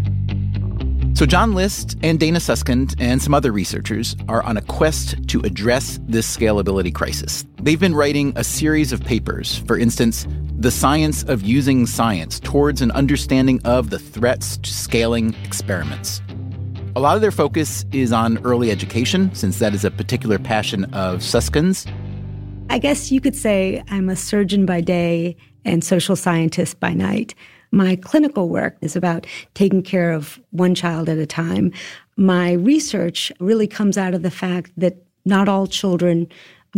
So, 1.14 1.26
John 1.26 1.52
List 1.52 1.96
and 2.02 2.20
Dana 2.20 2.38
Suskind 2.38 2.94
and 3.00 3.20
some 3.20 3.34
other 3.34 3.50
researchers 3.50 4.14
are 4.28 4.42
on 4.44 4.56
a 4.56 4.62
quest 4.62 5.16
to 5.28 5.40
address 5.40 5.98
this 6.04 6.36
scalability 6.36 6.94
crisis. 6.94 7.44
They've 7.60 7.80
been 7.80 7.94
writing 7.94 8.32
a 8.36 8.44
series 8.44 8.92
of 8.92 9.02
papers, 9.02 9.58
for 9.66 9.76
instance, 9.76 10.28
The 10.58 10.70
Science 10.70 11.24
of 11.24 11.42
Using 11.42 11.86
Science 11.86 12.38
Towards 12.38 12.82
an 12.82 12.92
Understanding 12.92 13.60
of 13.64 13.90
the 13.90 13.98
Threats 13.98 14.58
to 14.58 14.72
Scaling 14.72 15.34
Experiments. 15.42 16.22
A 16.94 17.00
lot 17.00 17.16
of 17.16 17.20
their 17.20 17.32
focus 17.32 17.84
is 17.90 18.12
on 18.12 18.38
early 18.44 18.70
education, 18.70 19.34
since 19.34 19.58
that 19.58 19.74
is 19.74 19.84
a 19.84 19.90
particular 19.90 20.38
passion 20.38 20.84
of 20.94 21.20
Suskind's. 21.20 21.84
I 22.70 22.78
guess 22.78 23.10
you 23.10 23.20
could 23.20 23.34
say 23.34 23.82
I'm 23.88 24.10
a 24.10 24.16
surgeon 24.16 24.66
by 24.66 24.82
day 24.82 25.36
and 25.64 25.82
social 25.82 26.16
scientist 26.16 26.78
by 26.78 26.92
night. 26.92 27.34
My 27.70 27.96
clinical 27.96 28.50
work 28.50 28.76
is 28.82 28.94
about 28.94 29.26
taking 29.54 29.82
care 29.82 30.12
of 30.12 30.38
one 30.50 30.74
child 30.74 31.08
at 31.08 31.16
a 31.16 31.26
time. 31.26 31.72
My 32.16 32.52
research 32.52 33.32
really 33.40 33.66
comes 33.66 33.96
out 33.96 34.12
of 34.12 34.22
the 34.22 34.30
fact 34.30 34.70
that 34.76 34.96
not 35.24 35.48
all 35.48 35.66
children 35.66 36.28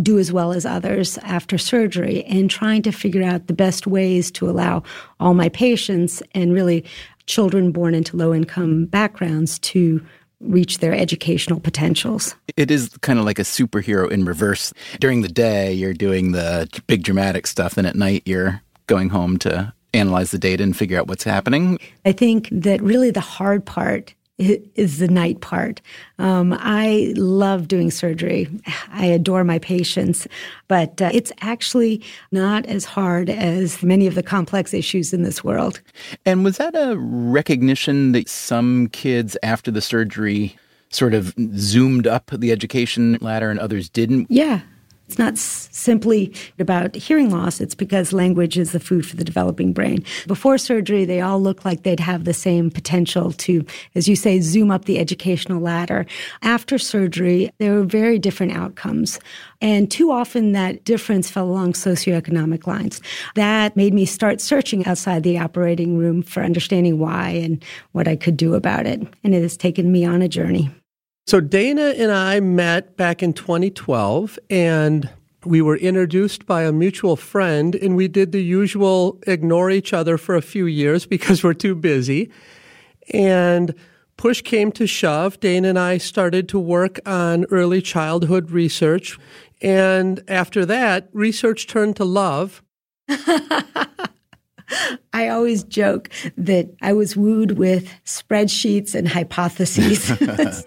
do 0.01 0.19
as 0.19 0.33
well 0.33 0.53
as 0.53 0.65
others 0.65 1.19
after 1.19 1.59
surgery 1.59 2.23
and 2.25 2.49
trying 2.49 2.83
to 2.83 2.93
figure 2.93 3.25
out 3.25 3.49
the 3.49 3.53
best 3.53 3.89
ways 3.89 4.31
to 4.31 4.49
allow 4.49 4.85
all 5.19 5.35
my 5.35 5.49
patients 5.49 6.23
and 6.35 6.53
really 6.53 6.85
children 7.27 7.73
born 7.73 7.95
into 7.95 8.17
low 8.17 8.33
income 8.33 8.87
backgrounds 8.87 9.59
to 9.59 10.05
reach 10.41 10.79
their 10.79 10.95
educational 10.95 11.61
potentials. 11.61 12.35
It 12.57 12.71
is 12.71 12.91
kind 13.03 13.19
of 13.19 13.25
like 13.25 13.39
a 13.39 13.43
superhero 13.43 14.11
in 14.11 14.25
reverse. 14.25 14.73
During 14.99 15.23
the 15.23 15.29
day, 15.29 15.73
you're 15.73 15.95
doing 15.95 16.33
the 16.33 16.69
big 16.87 17.03
dramatic 17.03 17.47
stuff, 17.47 17.77
and 17.77 17.87
at 17.87 17.97
night, 17.97 18.23
you're 18.25 18.63
going 18.87 19.11
home 19.11 19.39
to 19.39 19.73
analyze 19.93 20.31
the 20.31 20.39
data 20.39 20.63
and 20.63 20.77
figure 20.77 20.99
out 20.99 21.09
what's 21.09 21.25
happening. 21.25 21.79
I 22.05 22.13
think 22.13 22.49
that 22.53 22.81
really 22.81 23.11
the 23.11 23.21
hard 23.21 23.65
part 23.65 24.15
is 24.41 24.99
the 24.99 25.09
night 25.09 25.41
part. 25.41 25.81
Um, 26.19 26.57
I 26.59 27.13
love 27.17 27.69
doing 27.69 27.91
surgery. 27.91 28.49
I 28.93 29.07
adore 29.07 29.45
my 29.45 29.59
patients, 29.59 30.27
but 30.69 31.01
uh, 31.03 31.11
it's 31.13 31.33
actually 31.41 32.03
not 32.33 32.65
as 32.67 32.85
hard 32.85 33.29
as 33.29 33.83
many 33.83 34.07
of 34.07 34.15
the 34.15 34.23
complex 34.23 34.73
issues 34.73 35.13
in 35.13 35.23
this 35.23 35.45
world. 35.45 35.81
And 36.25 36.43
was 36.45 36.57
that 36.57 36.75
a 36.75 36.97
recognition 36.97 38.13
that 38.13 38.29
some 38.29 38.89
kids 38.89 39.37
after 39.43 39.71
the 39.71 39.81
surgery 39.81 40.57
sort 40.91 41.15
of 41.15 41.35
zoomed 41.57 42.07
up 42.07 42.31
the 42.33 42.51
education 42.51 43.19
ladder 43.21 43.51
and 43.51 43.61
others 43.61 43.89
didn't? 43.89 44.27
Yeah. 44.31 44.61
It's 45.11 45.19
not 45.19 45.33
s- 45.33 45.69
simply 45.73 46.33
about 46.61 46.95
hearing 46.95 47.31
loss, 47.31 47.61
it's 47.61 47.75
because 47.75 48.13
language 48.13 48.57
is 48.57 48.71
the 48.71 48.79
food 48.79 49.05
for 49.05 49.17
the 49.17 49.25
developing 49.25 49.73
brain. 49.73 50.05
Before 50.29 50.57
surgery, 50.57 51.05
they 51.05 51.21
all 51.21 51.43
look 51.43 51.65
like 51.65 51.83
they'd 51.83 51.99
have 51.99 52.27
the 52.27 52.33
same 52.33 52.71
potential 52.71 53.33
to, 53.33 53.65
as 53.97 54.07
you 54.07 54.15
say, 54.15 54.39
zoom 54.39 54.71
up 54.71 54.85
the 54.85 55.01
educational 55.01 55.61
ladder. 55.61 56.07
After 56.43 56.79
surgery, 56.79 57.51
there 57.59 57.73
were 57.75 57.83
very 57.83 58.21
different 58.21 58.53
outcomes. 58.53 59.19
And 59.61 59.91
too 59.91 60.13
often 60.13 60.53
that 60.53 60.85
difference 60.85 61.29
fell 61.29 61.49
along 61.49 61.73
socioeconomic 61.73 62.69
lines. 62.69 63.03
That 63.35 63.77
made 63.77 63.93
me 63.93 64.07
start 64.07 64.41
searching 64.41 64.87
outside 64.87 65.25
the 65.25 65.39
operating 65.39 65.99
room 65.99 66.23
for 66.23 66.45
understanding 66.45 67.01
why 67.01 67.31
and 67.31 67.65
what 67.91 68.07
I 68.07 68.15
could 68.15 68.37
do 68.37 68.55
about 68.55 68.87
it. 68.87 69.03
And 69.25 69.35
it 69.35 69.43
has 69.43 69.57
taken 69.57 69.91
me 69.91 70.05
on 70.05 70.23
a 70.23 70.29
journey. 70.29 70.71
So 71.31 71.39
Dana 71.39 71.95
and 71.97 72.11
I 72.11 72.41
met 72.41 72.97
back 72.97 73.23
in 73.23 73.33
2012 73.35 74.37
and 74.51 75.09
we 75.45 75.63
were 75.63 75.77
introduced 75.77 76.45
by 76.45 76.65
a 76.65 76.73
mutual 76.73 77.15
friend 77.15 77.77
and 77.77 77.95
we 77.95 78.09
did 78.09 78.33
the 78.33 78.43
usual 78.43 79.17
ignore 79.29 79.71
each 79.71 79.93
other 79.93 80.19
for 80.19 80.35
a 80.35 80.43
few 80.43 80.67
years 80.67 81.07
because 81.07 81.45
we're 81.45 81.55
too 81.55 81.77
busy. 81.77 82.33
And 83.15 83.73
push 84.17 84.43
came 84.43 84.73
to 84.73 84.89
shove. 84.89 85.39
Dana 85.39 85.69
and 85.69 85.79
I 85.79 85.99
started 85.99 86.49
to 86.49 86.59
work 86.59 86.99
on 87.07 87.45
early 87.53 87.81
childhood 87.81 88.51
research. 88.51 89.17
And 89.63 90.25
after 90.27 90.67
that, 90.67 91.11
research 91.13 91.69
turned 91.69 91.95
to 91.99 92.05
love. 92.05 92.61
I 95.13 95.29
always 95.29 95.63
joke 95.63 96.11
that 96.37 96.71
I 96.83 96.93
was 96.93 97.17
wooed 97.17 97.53
with 97.53 97.89
spreadsheets 98.05 98.97
and 98.97 99.07
hypotheses. 99.07 100.11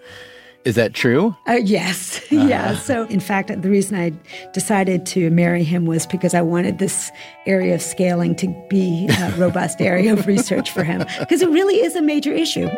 Is 0.64 0.76
that 0.76 0.94
true? 0.94 1.36
Uh, 1.46 1.60
yes. 1.62 2.20
Uh-huh. 2.34 2.48
Yeah. 2.48 2.74
So, 2.76 3.06
in 3.06 3.20
fact, 3.20 3.62
the 3.62 3.70
reason 3.70 3.96
I 3.96 4.10
decided 4.52 5.06
to 5.06 5.30
marry 5.30 5.62
him 5.62 5.86
was 5.86 6.04
because 6.04 6.34
I 6.34 6.42
wanted 6.42 6.78
this 6.78 7.12
area 7.46 7.76
of 7.76 7.82
scaling 7.82 8.34
to 8.36 8.48
be 8.68 9.06
a 9.08 9.30
robust 9.38 9.80
area 9.80 10.12
of 10.12 10.26
research 10.26 10.72
for 10.72 10.82
him, 10.82 11.04
because 11.20 11.42
it 11.42 11.48
really 11.50 11.76
is 11.76 11.94
a 11.94 12.02
major 12.02 12.32
issue. 12.32 12.68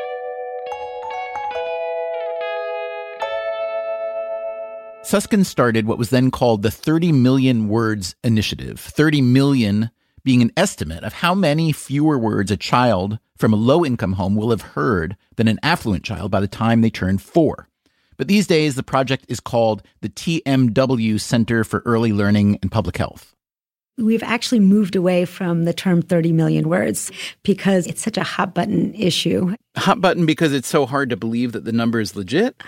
Suskind 5.03 5.47
started 5.47 5.87
what 5.87 5.97
was 5.97 6.11
then 6.11 6.31
called 6.31 6.63
the 6.63 6.71
30 6.71 7.13
Million 7.13 7.69
Words 7.69 8.15
Initiative, 8.23 8.79
30 8.79 9.23
million 9.23 9.91
being 10.23 10.43
an 10.43 10.53
estimate 10.57 11.05
of 11.05 11.15
how 11.15 11.35
many 11.35 11.73
fewer 11.73 12.19
words 12.19 12.51
a 12.51 12.57
child 12.57 13.19
from 13.39 13.53
a 13.53 13.57
low 13.57 13.85
income 13.87 14.15
home 14.15 14.35
will 14.35 14.51
have 14.51 14.63
heard 14.63 15.17
than 15.37 15.49
an 15.49 15.61
affluent 15.63 16.05
child 16.05 16.31
by 16.31 16.41
the 16.41 16.49
time 16.49 16.81
they 16.81 16.91
turn 16.91 17.17
four. 17.17 17.69
But 18.17 18.29
these 18.29 18.47
days, 18.47 18.75
the 18.75 18.83
project 18.83 19.27
is 19.29 19.41
called 19.41 19.83
the 20.01 20.09
TMW 20.09 21.21
Center 21.21 21.65
for 21.65 21.83
Early 21.85 22.13
Learning 22.13 22.59
and 22.63 22.71
Public 22.71 22.97
Health. 22.97 23.35
We've 23.99 24.23
actually 24.23 24.61
moved 24.61 24.95
away 24.95 25.25
from 25.25 25.65
the 25.65 25.73
term 25.73 26.03
30 26.03 26.33
million 26.33 26.69
words 26.69 27.11
because 27.43 27.87
it's 27.87 28.03
such 28.03 28.19
a 28.19 28.23
hot 28.23 28.55
button 28.55 28.95
issue. 28.95 29.55
Hot 29.77 30.03
button 30.03 30.27
because 30.27 30.53
it's 30.53 30.69
so 30.69 30.85
hard 30.85 31.09
to 31.11 31.17
believe 31.17 31.53
that 31.53 31.65
the 31.65 31.73
number 31.73 31.99
is 31.99 32.15
legit? 32.15 32.63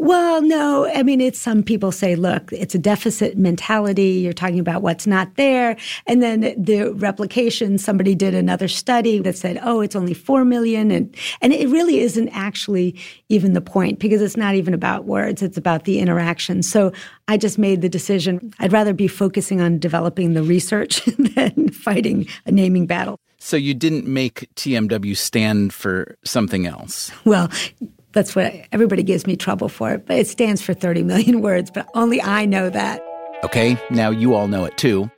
Well, 0.00 0.42
no. 0.42 0.86
I 0.86 1.02
mean, 1.02 1.20
it's 1.20 1.40
some 1.40 1.64
people 1.64 1.90
say, 1.90 2.14
look, 2.14 2.52
it's 2.52 2.72
a 2.72 2.78
deficit 2.78 3.36
mentality. 3.36 4.10
You're 4.10 4.32
talking 4.32 4.60
about 4.60 4.80
what's 4.80 5.08
not 5.08 5.34
there. 5.34 5.76
And 6.06 6.22
then 6.22 6.54
the 6.56 6.92
replication, 6.94 7.78
somebody 7.78 8.14
did 8.14 8.32
another 8.32 8.68
study 8.68 9.18
that 9.18 9.36
said, 9.36 9.58
oh, 9.60 9.80
it's 9.80 9.96
only 9.96 10.14
4 10.14 10.44
million. 10.44 10.92
And, 10.92 11.14
and 11.40 11.52
it 11.52 11.68
really 11.68 11.98
isn't 11.98 12.28
actually 12.28 12.94
even 13.28 13.54
the 13.54 13.60
point 13.60 13.98
because 13.98 14.22
it's 14.22 14.36
not 14.36 14.54
even 14.54 14.72
about 14.72 15.04
words. 15.04 15.42
It's 15.42 15.58
about 15.58 15.84
the 15.84 15.98
interaction. 15.98 16.62
So 16.62 16.92
I 17.26 17.36
just 17.36 17.58
made 17.58 17.82
the 17.82 17.88
decision. 17.88 18.52
I'd 18.60 18.72
rather 18.72 18.94
be 18.94 19.08
focusing 19.08 19.60
on 19.60 19.80
developing 19.80 20.34
the 20.34 20.44
research 20.44 21.04
than 21.34 21.70
fighting 21.70 22.28
a 22.46 22.52
naming 22.52 22.86
battle. 22.86 23.18
So 23.40 23.56
you 23.56 23.74
didn't 23.74 24.06
make 24.06 24.48
TMW 24.54 25.16
stand 25.16 25.72
for 25.72 26.16
something 26.24 26.66
else? 26.66 27.10
Well, 27.24 27.50
that's 28.12 28.34
what 28.34 28.52
everybody 28.72 29.02
gives 29.02 29.26
me 29.26 29.36
trouble 29.36 29.68
for. 29.68 29.98
But 29.98 30.18
it 30.18 30.26
stands 30.26 30.62
for 30.62 30.74
30 30.74 31.02
million 31.02 31.40
words, 31.42 31.70
but 31.70 31.88
only 31.94 32.20
I 32.22 32.46
know 32.46 32.70
that. 32.70 33.02
Okay, 33.44 33.78
now 33.90 34.10
you 34.10 34.34
all 34.34 34.48
know 34.48 34.64
it 34.64 34.76
too. 34.76 35.10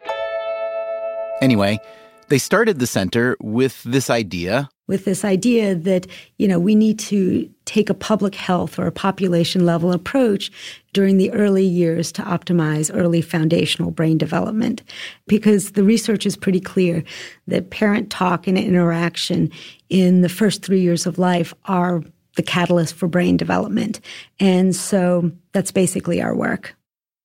Anyway, 1.41 1.79
they 2.29 2.39
started 2.39 2.79
the 2.79 2.87
center 2.87 3.37
with 3.41 3.83
this 3.83 4.11
idea. 4.11 4.69
With 4.87 5.05
this 5.05 5.25
idea 5.25 5.75
that, 5.75 6.07
you 6.39 6.47
know, 6.47 6.59
we 6.59 6.75
need 6.75 6.99
to 7.01 7.49
take 7.65 7.89
a 7.89 7.95
public 7.95 8.35
health 8.35 8.79
or 8.79 8.87
a 8.87 8.93
population 8.93 9.65
level 9.65 9.93
approach 9.93 10.51
during 10.93 11.17
the 11.17 11.31
early 11.33 11.65
years 11.65 12.13
to 12.13 12.23
optimize 12.23 12.91
early 12.95 13.23
foundational 13.23 13.91
brain 13.91 14.19
development. 14.19 14.83
Because 15.27 15.73
the 15.73 15.85
research 15.85 16.27
is 16.27 16.37
pretty 16.37 16.61
clear 16.61 17.03
that 17.47 17.71
parent 17.71 18.11
talk 18.11 18.47
and 18.47 18.59
interaction 18.59 19.51
in 19.89 20.21
the 20.21 20.29
first 20.29 20.63
three 20.63 20.81
years 20.81 21.07
of 21.07 21.19
life 21.19 21.55
are 21.65 22.03
the 22.37 22.43
catalyst 22.43 22.95
for 22.95 23.09
brain 23.09 23.37
development. 23.37 24.01
And 24.39 24.75
so 24.75 25.31
that's 25.53 25.73
basically 25.73 26.23
our 26.23 26.35
work. 26.35 26.77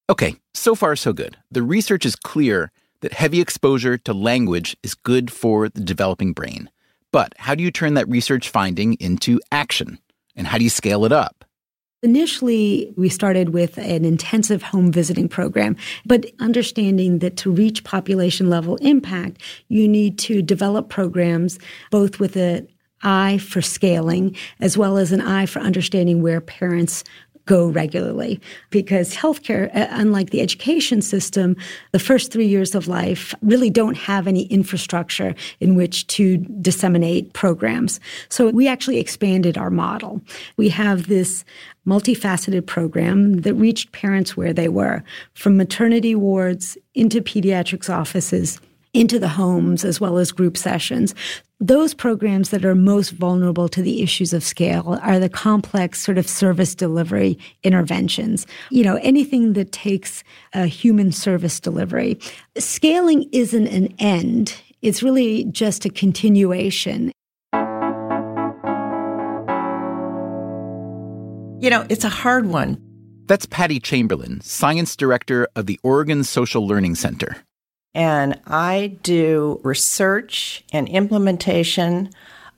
Okay, 0.10 0.36
so 0.54 0.76
far 0.76 0.96
so 0.96 1.14
good. 1.14 1.38
The 1.52 1.64
research 1.64 2.06
is 2.06 2.16
clear 2.16 2.72
that 3.02 3.14
heavy 3.14 3.42
exposure 3.42 3.98
to 4.00 4.14
language 4.14 4.76
is 4.84 4.94
good 4.94 5.32
for 5.32 5.70
the 5.70 5.82
developing 5.82 6.34
brain. 6.34 6.70
But 7.12 7.34
how 7.38 7.56
do 7.56 7.64
you 7.64 7.72
turn 7.72 7.94
that 7.96 8.10
research 8.10 8.50
finding 8.50 8.96
into 8.96 9.40
action? 9.52 10.00
And 10.36 10.48
how 10.48 10.58
do 10.58 10.64
you 10.64 10.70
scale 10.70 11.06
it 11.06 11.12
up? 11.12 11.46
Initially, 12.04 12.94
we 12.98 13.10
started 13.10 13.50
with 13.50 13.80
an 13.80 14.06
intensive 14.06 14.62
home 14.62 14.92
visiting 14.92 15.28
program, 15.28 15.76
but 16.06 16.26
understanding 16.40 17.20
that 17.20 17.36
to 17.38 17.52
reach 17.52 17.84
population 17.84 18.50
level 18.50 18.76
impact, 18.78 19.42
you 19.70 19.88
need 19.88 20.20
to 20.20 20.44
develop 20.44 20.90
programs 20.90 21.58
both 21.90 22.20
with 22.20 22.38
a 22.38 22.68
eye 23.04 23.38
for 23.38 23.62
scaling 23.62 24.36
as 24.60 24.78
well 24.78 24.98
as 24.98 25.12
an 25.12 25.22
eye 25.22 25.46
for 25.46 25.60
understanding 25.60 26.22
where 26.22 26.42
parents 26.42 27.04
go 27.46 27.68
regularly 27.68 28.40
because 28.70 29.16
healthcare, 29.16 29.74
uh, 29.76 29.88
unlike 29.92 30.32
the 30.32 30.42
education 30.42 31.02
system, 31.02 31.56
the 31.92 32.00
first 32.00 32.32
three 32.32 32.48
years 32.48 32.76
of 32.76 32.88
life 32.88 33.36
really 33.42 33.70
don't 33.70 33.98
have 33.98 34.28
any 34.28 34.44
infrastructure 34.46 35.36
in 35.60 35.76
which 35.76 36.08
to 36.08 36.38
disseminate 36.38 37.34
programs. 37.34 38.00
So 38.30 38.50
we 38.50 38.68
actually 38.68 38.98
expanded 38.98 39.58
our 39.58 39.70
model. 39.70 40.22
We 40.58 40.70
have 40.70 41.08
this 41.08 41.46
multifaceted 41.88 42.66
program 42.66 43.42
that 43.42 43.54
reached 43.54 43.92
parents 43.92 44.36
where 44.36 44.54
they 44.54 44.68
were, 44.68 45.04
from 45.36 45.56
maternity 45.56 46.16
wards 46.16 46.78
into 46.96 47.22
pediatrics 47.22 47.94
offices 47.94 48.60
into 48.96 49.20
the 49.20 49.28
homes 49.28 49.84
as 49.84 50.00
well 50.00 50.18
as 50.18 50.32
group 50.32 50.56
sessions. 50.56 51.14
Those 51.60 51.94
programs 51.94 52.50
that 52.50 52.64
are 52.64 52.76
most 52.76 53.12
vulnerable 53.12 53.68
to 53.70 53.82
the 53.82 54.02
issues 54.02 54.32
of 54.32 54.44
scale 54.44 54.98
are 55.02 55.20
the 55.20 55.30
complex 55.30 56.02
sort 56.02 56.18
of 56.18 56.28
service 56.28 56.74
delivery 56.74 57.38
interventions. 57.64 58.48
You 58.72 58.86
know, 58.86 58.96
anything 59.02 59.54
that 59.54 59.74
takes 59.74 60.24
a 60.54 60.66
human 60.66 61.12
service 61.12 61.60
delivery. 61.60 62.20
Scaling 62.58 63.30
isn't 63.34 63.68
an 63.68 63.94
end. 64.00 64.56
It's 64.82 65.04
really 65.04 65.44
just 65.46 65.84
a 65.86 65.90
continuation. 65.90 67.12
You 71.62 71.70
know, 71.70 71.86
it's 71.90 72.04
a 72.06 72.10
hard 72.10 72.46
one. 72.46 72.82
That's 73.28 73.46
Patty 73.46 73.80
Chamberlain, 73.80 74.40
Science 74.42 74.96
Director 74.96 75.48
of 75.56 75.66
the 75.66 75.80
Oregon 75.84 76.24
Social 76.24 76.66
Learning 76.66 76.96
Center 76.96 77.36
and 77.96 78.40
I 78.46 78.98
do 79.02 79.62
research 79.64 80.64
and 80.74 80.88
implementation 80.90 82.10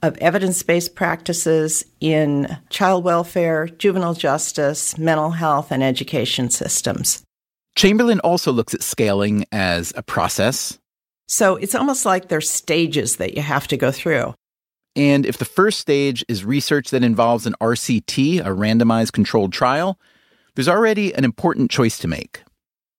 of 0.02 0.18
evidence 0.18 0.62
based 0.62 0.94
practices 0.94 1.84
in 2.00 2.58
child 2.70 3.04
welfare, 3.04 3.68
juvenile 3.68 4.14
justice, 4.14 4.98
mental 4.98 5.30
health, 5.30 5.70
and 5.70 5.82
education 5.82 6.50
systems. 6.50 7.22
Chamberlain 7.76 8.20
also 8.20 8.50
looks 8.50 8.74
at 8.74 8.82
scaling 8.82 9.44
as 9.52 9.92
a 9.96 10.02
process. 10.02 10.78
So 11.28 11.56
it's 11.56 11.74
almost 11.74 12.04
like 12.04 12.28
there's 12.28 12.50
stages 12.50 13.16
that 13.16 13.34
you 13.34 13.42
have 13.42 13.68
to 13.68 13.76
go 13.76 13.92
through. 13.92 14.34
And 14.96 15.24
if 15.24 15.38
the 15.38 15.44
first 15.44 15.78
stage 15.78 16.24
is 16.26 16.44
research 16.44 16.90
that 16.90 17.04
involves 17.04 17.46
an 17.46 17.54
RCT, 17.60 18.40
a 18.40 18.48
randomized 18.48 19.12
controlled 19.12 19.52
trial, 19.52 20.00
there's 20.56 20.68
already 20.68 21.14
an 21.14 21.24
important 21.24 21.70
choice 21.70 21.98
to 21.98 22.08
make 22.08 22.42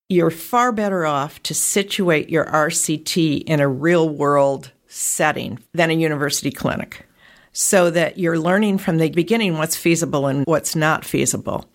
you're 0.09 0.31
far 0.31 0.71
better 0.71 1.05
off 1.05 1.41
to 1.43 1.53
situate 1.53 2.29
your 2.29 2.45
RCT 2.45 3.43
in 3.43 3.59
a 3.59 3.67
real 3.67 4.09
world 4.09 4.71
setting 4.87 5.59
than 5.73 5.91
a 5.91 5.93
university 5.93 6.49
clinic 6.49 7.05
so 7.53 7.91
that 7.91 8.17
you're 8.17 8.39
learning 8.39 8.79
from 8.79 8.97
the 8.97 9.11
beginning 9.11 9.57
what's 9.57 9.75
feasible 9.75 10.25
and 10.25 10.45
what's 10.47 10.75
not 10.75 11.05
feasible. 11.05 11.65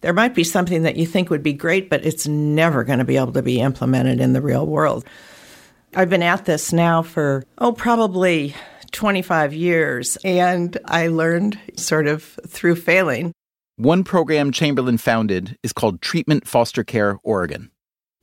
There 0.00 0.12
might 0.12 0.34
be 0.34 0.42
something 0.42 0.82
that 0.82 0.96
you 0.96 1.06
think 1.06 1.30
would 1.30 1.44
be 1.44 1.52
great, 1.52 1.88
but 1.88 2.04
it's 2.04 2.26
never 2.26 2.82
going 2.82 2.98
to 2.98 3.04
be 3.04 3.16
able 3.16 3.32
to 3.32 3.42
be 3.42 3.60
implemented 3.60 4.20
in 4.20 4.32
the 4.32 4.40
real 4.40 4.66
world. 4.66 5.04
I've 5.94 6.10
been 6.10 6.22
at 6.22 6.44
this 6.44 6.72
now 6.72 7.02
for, 7.02 7.44
oh, 7.58 7.72
probably 7.72 8.56
25 8.90 9.54
years, 9.54 10.18
and 10.24 10.76
I 10.86 11.06
learned 11.08 11.58
sort 11.76 12.08
of 12.08 12.24
through 12.48 12.76
failing 12.76 13.32
One 13.76 14.04
program 14.04 14.52
Chamberlain 14.52 14.98
founded 14.98 15.56
is 15.62 15.72
called 15.72 16.02
Treatment 16.02 16.46
Foster 16.46 16.84
Care 16.84 17.18
Oregon. 17.22 17.70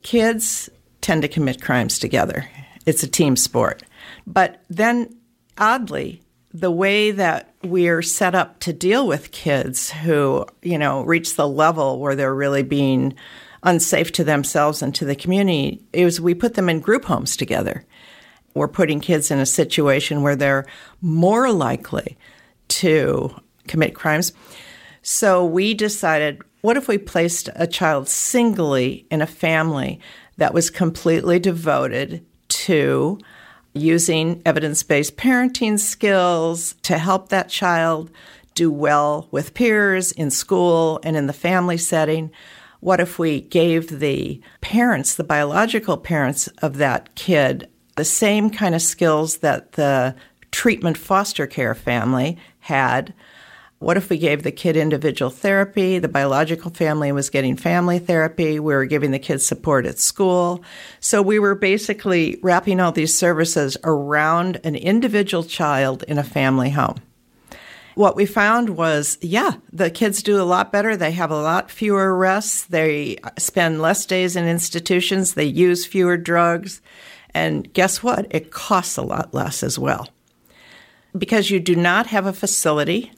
Kids 0.03 0.69
tend 1.01 1.23
to 1.23 1.27
commit 1.27 1.61
crimes 1.61 1.97
together. 1.97 2.47
It's 2.85 3.01
a 3.01 3.07
team 3.07 3.35
sport. 3.35 3.81
But 4.27 4.63
then, 4.69 5.17
oddly, 5.57 6.21
the 6.53 6.69
way 6.69 7.09
that 7.11 7.53
we're 7.63 8.03
set 8.03 8.35
up 8.35 8.59
to 8.59 8.73
deal 8.73 9.07
with 9.07 9.31
kids 9.31 9.89
who, 9.89 10.45
you 10.61 10.77
know, 10.77 11.01
reach 11.01 11.35
the 11.35 11.47
level 11.47 11.99
where 11.99 12.15
they're 12.15 12.33
really 12.33 12.63
being 12.63 13.15
unsafe 13.63 14.11
to 14.13 14.23
themselves 14.23 14.83
and 14.83 14.93
to 14.95 15.05
the 15.05 15.15
community 15.15 15.83
is 15.93 16.21
we 16.21 16.35
put 16.35 16.53
them 16.53 16.69
in 16.69 16.79
group 16.79 17.05
homes 17.05 17.35
together. 17.35 17.83
We're 18.53 18.67
putting 18.67 18.99
kids 18.99 19.31
in 19.31 19.39
a 19.39 19.45
situation 19.45 20.21
where 20.21 20.35
they're 20.35 20.65
more 21.01 21.51
likely 21.51 22.17
to 22.69 23.35
commit 23.67 23.95
crimes. 23.95 24.33
So 25.11 25.43
we 25.43 25.73
decided 25.73 26.43
what 26.61 26.77
if 26.77 26.87
we 26.87 26.99
placed 26.99 27.49
a 27.55 27.65
child 27.65 28.07
singly 28.07 29.07
in 29.09 29.23
a 29.23 29.25
family 29.25 29.99
that 30.37 30.53
was 30.53 30.69
completely 30.69 31.39
devoted 31.39 32.23
to 32.49 33.17
using 33.73 34.39
evidence 34.45 34.83
based 34.83 35.17
parenting 35.17 35.79
skills 35.79 36.75
to 36.83 36.99
help 36.99 37.29
that 37.29 37.49
child 37.49 38.11
do 38.53 38.71
well 38.71 39.27
with 39.31 39.55
peers 39.55 40.11
in 40.11 40.29
school 40.29 40.99
and 41.03 41.17
in 41.17 41.25
the 41.25 41.33
family 41.33 41.77
setting? 41.77 42.29
What 42.79 42.99
if 42.99 43.17
we 43.17 43.41
gave 43.41 43.99
the 43.99 44.39
parents, 44.61 45.15
the 45.15 45.23
biological 45.23 45.97
parents 45.97 46.45
of 46.61 46.77
that 46.77 47.15
kid, 47.15 47.67
the 47.95 48.05
same 48.05 48.51
kind 48.51 48.75
of 48.75 48.81
skills 48.83 49.37
that 49.37 49.71
the 49.71 50.15
treatment 50.51 50.99
foster 50.99 51.47
care 51.47 51.73
family 51.73 52.37
had? 52.59 53.15
What 53.79 53.95
if 53.95 54.09
we 54.09 54.17
gave 54.17 54.43
the 54.43 54.51
kid 54.51 54.75
individual 54.75 55.31
therapy? 55.31 55.99
The 55.99 56.09
biological 56.09 56.69
family 56.69 57.13
was 57.13 57.29
getting 57.29 57.55
family 57.55 57.97
therapy. 57.97 58.59
We 58.59 58.73
were 58.73 58.85
giving 58.85 59.11
the 59.11 59.19
kids 59.19 59.45
support 59.45 59.85
at 59.85 59.99
school. 59.99 60.65
So 60.99 61.21
we 61.21 61.39
were 61.39 61.55
basically 61.55 62.39
wrapping 62.43 62.81
all 62.81 62.91
these 62.91 63.17
services 63.17 63.77
around 63.85 64.59
an 64.65 64.75
individual 64.75 65.45
child 65.45 66.03
in 66.09 66.17
a 66.17 66.25
family 66.25 66.71
home. 66.71 66.97
What 67.95 68.17
we 68.17 68.25
found 68.25 68.71
was, 68.71 69.17
yeah, 69.21 69.53
the 69.71 69.89
kids 69.89 70.23
do 70.23 70.41
a 70.41 70.43
lot 70.43 70.73
better. 70.73 70.97
They 70.97 71.11
have 71.11 71.31
a 71.31 71.41
lot 71.41 71.71
fewer 71.71 72.15
arrests. 72.15 72.65
They 72.65 73.17
spend 73.37 73.81
less 73.81 74.05
days 74.05 74.35
in 74.35 74.45
institutions. 74.45 75.35
They 75.35 75.45
use 75.45 75.85
fewer 75.85 76.17
drugs. 76.17 76.81
And 77.33 77.71
guess 77.73 78.03
what? 78.03 78.27
It 78.29 78.51
costs 78.51 78.97
a 78.97 79.03
lot 79.03 79.33
less 79.33 79.63
as 79.63 79.79
well. 79.79 80.09
Because 81.17 81.49
you 81.49 81.61
do 81.61 81.75
not 81.75 82.07
have 82.07 82.25
a 82.25 82.33
facility, 82.33 83.11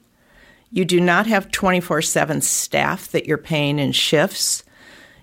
you 0.72 0.86
do 0.86 1.00
not 1.00 1.28
have 1.28 1.52
24 1.52 2.02
7 2.02 2.42
staff 2.42 3.10
that 3.12 3.26
you're 3.26 3.38
paying 3.38 3.78
in 3.78 3.92
shifts. 3.92 4.64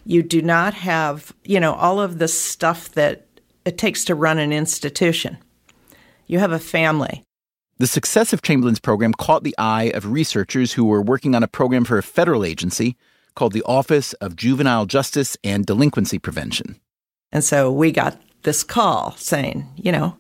You 0.05 0.23
do 0.23 0.43
not 0.43 0.75
have, 0.75 1.35
you 1.45 1.59
know, 1.59 1.75
all 1.75 2.01
of 2.01 2.19
the 2.19 2.29
stuff 2.29 2.91
that 2.93 3.27
it 3.65 3.79
takes 3.79 4.05
to 4.07 4.15
run 4.15 4.39
an 4.39 4.53
institution. 4.53 5.39
You 6.27 6.39
have 6.39 6.53
a 6.53 6.59
family. 6.59 7.23
The 7.79 7.87
success 7.87 8.33
of 8.33 8.43
Chamberlain's 8.43 8.81
program 8.81 9.15
caught 9.15 9.45
the 9.45 9.55
eye 9.57 9.93
of 9.95 10.11
researchers 10.11 10.73
who 10.73 10.85
were 10.85 11.03
working 11.03 11.35
on 11.35 11.43
a 11.43 11.49
program 11.49 11.85
for 11.85 11.97
a 11.97 12.03
federal 12.03 12.45
agency 12.45 12.97
called 13.35 13.53
the 13.53 13.63
Office 13.63 14.15
of 14.15 14.37
Juvenile 14.37 14.85
Justice 14.85 15.37
and 15.45 15.65
Delinquency 15.65 16.19
Prevention. 16.19 16.81
And 17.31 17.45
so 17.45 17.71
we 17.71 17.93
got 17.93 18.21
this 18.43 18.65
call 18.65 19.13
saying, 19.17 19.69
you 19.77 19.93
know, 19.93 20.17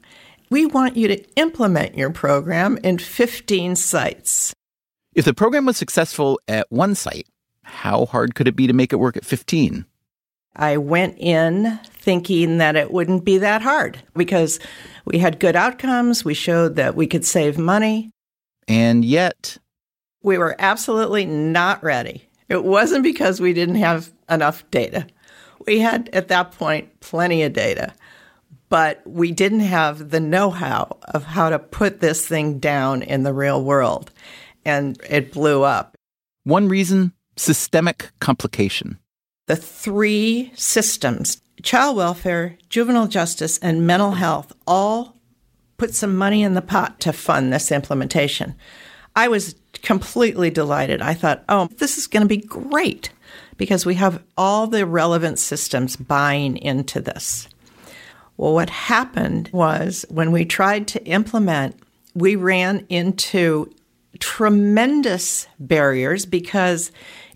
we 0.51 0.67
want 0.67 0.97
you 0.97 1.09
to 1.09 1.25
implement 1.35 1.97
your 1.97 2.11
program 2.11 2.79
in 2.85 2.99
15 2.99 3.75
sites. 3.77 4.55
If 5.18 5.24
the 5.24 5.35
program 5.35 5.66
was 5.66 5.76
successful 5.76 6.38
at 6.46 6.70
one 6.70 6.94
site, 6.94 7.26
how 7.64 8.07
hard 8.07 8.37
could 8.37 8.46
it 8.46 8.54
be 8.54 8.68
to 8.68 8.72
make 8.72 8.92
it 8.92 9.00
work 9.00 9.16
at 9.16 9.24
15? 9.24 9.85
I 10.54 10.76
went 10.76 11.18
in 11.18 11.81
thinking 11.87 12.59
that 12.59 12.76
it 12.76 12.92
wouldn't 12.92 13.24
be 13.24 13.38
that 13.38 13.61
hard 13.61 14.00
because 14.14 14.61
we 15.04 15.18
had 15.18 15.40
good 15.40 15.57
outcomes. 15.57 16.24
We 16.24 16.35
showed 16.35 16.76
that 16.76 16.94
we 16.94 17.09
could 17.09 17.24
save 17.24 17.59
money. 17.59 18.12
And 18.68 19.04
yet, 19.04 19.59
we 20.22 20.38
were 20.38 20.54
absolutely 20.61 21.26
not 21.26 21.83
ready. 21.83 22.28
It 22.48 22.62
wasn't 22.62 23.02
because 23.02 23.40
we 23.40 23.52
didn't 23.52 23.74
have 23.74 24.12
enough 24.31 24.70
data. 24.70 25.04
We 25.66 25.81
had, 25.81 26.11
at 26.12 26.28
that 26.28 26.52
point, 26.52 27.00
plenty 27.00 27.42
of 27.42 27.54
data, 27.54 27.92
but 28.68 29.02
we 29.04 29.33
didn't 29.33 29.61
have 29.61 30.11
the 30.11 30.20
know 30.20 30.50
how 30.50 30.96
of 31.09 31.24
how 31.24 31.50
to 31.50 31.59
put 31.59 31.98
this 31.98 32.24
thing 32.24 32.61
down 32.61 33.02
in 33.02 33.24
the 33.24 33.35
real 33.35 33.64
world. 33.64 34.12
And 34.68 35.00
it 35.09 35.33
blew 35.33 35.62
up. 35.62 35.96
One 36.44 36.68
reason 36.68 37.12
systemic 37.37 38.11
complication 38.20 38.98
the 39.46 39.57
three 39.57 40.52
systems 40.54 41.40
child 41.62 41.96
welfare, 41.96 42.57
juvenile 42.68 43.09
justice, 43.09 43.59
and 43.59 43.87
mental 43.87 44.12
health 44.12 44.52
all 44.66 45.16
put 45.78 45.94
some 45.94 46.16
money 46.16 46.42
in 46.42 46.54
the 46.54 46.62
pot 46.62 47.00
to 47.00 47.12
fund 47.12 47.52
this 47.52 47.72
implementation. 47.72 48.54
I 49.16 49.28
was 49.28 49.54
completely 49.83 50.50
delighted. 50.50 51.02
I 51.02 51.14
thought, 51.14 51.44
oh, 51.48 51.68
this 51.78 51.98
is 51.98 52.07
going 52.07 52.22
to 52.22 52.28
be 52.28 52.37
great 52.37 53.11
because 53.57 53.87
we 53.87 53.94
have 53.94 54.22
all 54.37 54.66
the 54.66 54.87
relevant 54.87 55.38
systems 55.38 55.96
buying 55.96 56.57
into 56.57 57.00
this. 57.00 57.48
Well, 58.37 58.54
what 58.54 58.70
happened 58.70 59.50
was 59.52 60.04
when 60.09 60.31
we 60.31 60.44
tried 60.44 60.87
to 60.88 61.04
implement, 61.04 61.76
we 62.14 62.37
ran 62.37 62.87
into 62.88 63.72
tremendous 64.21 65.47
barriers 65.59 66.27
because 66.27 66.90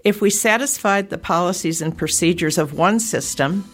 if 0.05 0.21
we 0.21 0.31
satisfied 0.31 1.11
the 1.11 1.19
policies 1.19 1.81
and 1.81 1.97
procedures 1.97 2.59
of 2.59 2.75
one 2.75 2.99
system, 2.99 3.65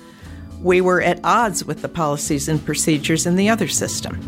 we 0.61 0.81
were 0.81 1.01
at 1.01 1.21
odds 1.25 1.65
with 1.65 1.83
the 1.83 1.89
policies 1.89 2.49
and 2.49 2.65
procedures 2.65 3.27
in 3.27 3.37
the 3.37 3.49
other 3.49 3.69
system. 3.69 4.21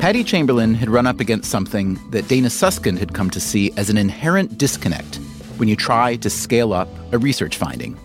Patty 0.00 0.24
Chamberlain 0.24 0.74
had 0.74 0.88
run 0.88 1.06
up 1.06 1.20
against 1.20 1.50
something 1.50 1.98
that 2.10 2.26
Dana 2.26 2.48
Suskind 2.48 2.98
had 2.98 3.14
come 3.14 3.30
to 3.30 3.40
see 3.40 3.70
as 3.76 3.90
an 3.90 3.98
inherent 3.98 4.56
disconnect 4.58 5.16
when 5.58 5.68
you 5.68 5.76
try 5.76 6.16
to 6.16 6.30
scale 6.30 6.72
up 6.72 6.88
a 7.12 7.18
research 7.18 7.56
finding. 7.56 7.98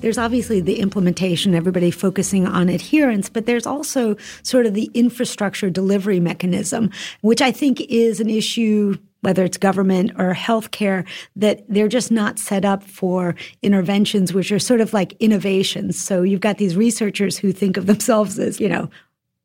There's 0.00 0.18
obviously 0.18 0.60
the 0.60 0.78
implementation, 0.78 1.54
everybody 1.54 1.90
focusing 1.90 2.46
on 2.46 2.68
adherence, 2.68 3.28
but 3.28 3.46
there's 3.46 3.66
also 3.66 4.16
sort 4.42 4.66
of 4.66 4.74
the 4.74 4.90
infrastructure 4.94 5.70
delivery 5.70 6.20
mechanism, 6.20 6.90
which 7.20 7.42
I 7.42 7.50
think 7.50 7.80
is 7.82 8.20
an 8.20 8.30
issue 8.30 8.96
whether 9.20 9.44
it's 9.44 9.58
government 9.58 10.12
or 10.16 10.32
healthcare, 10.32 11.06
that 11.34 11.64
they're 11.68 11.88
just 11.88 12.10
not 12.10 12.38
set 12.38 12.64
up 12.64 12.84
for 12.84 13.34
interventions, 13.62 14.32
which 14.32 14.52
are 14.52 14.58
sort 14.58 14.80
of 14.80 14.92
like 14.92 15.14
innovations. 15.20 15.98
So 15.98 16.22
you've 16.22 16.40
got 16.40 16.58
these 16.58 16.76
researchers 16.76 17.36
who 17.36 17.52
think 17.52 17.76
of 17.76 17.86
themselves 17.86 18.38
as, 18.38 18.60
you 18.60 18.68
know, 18.68 18.88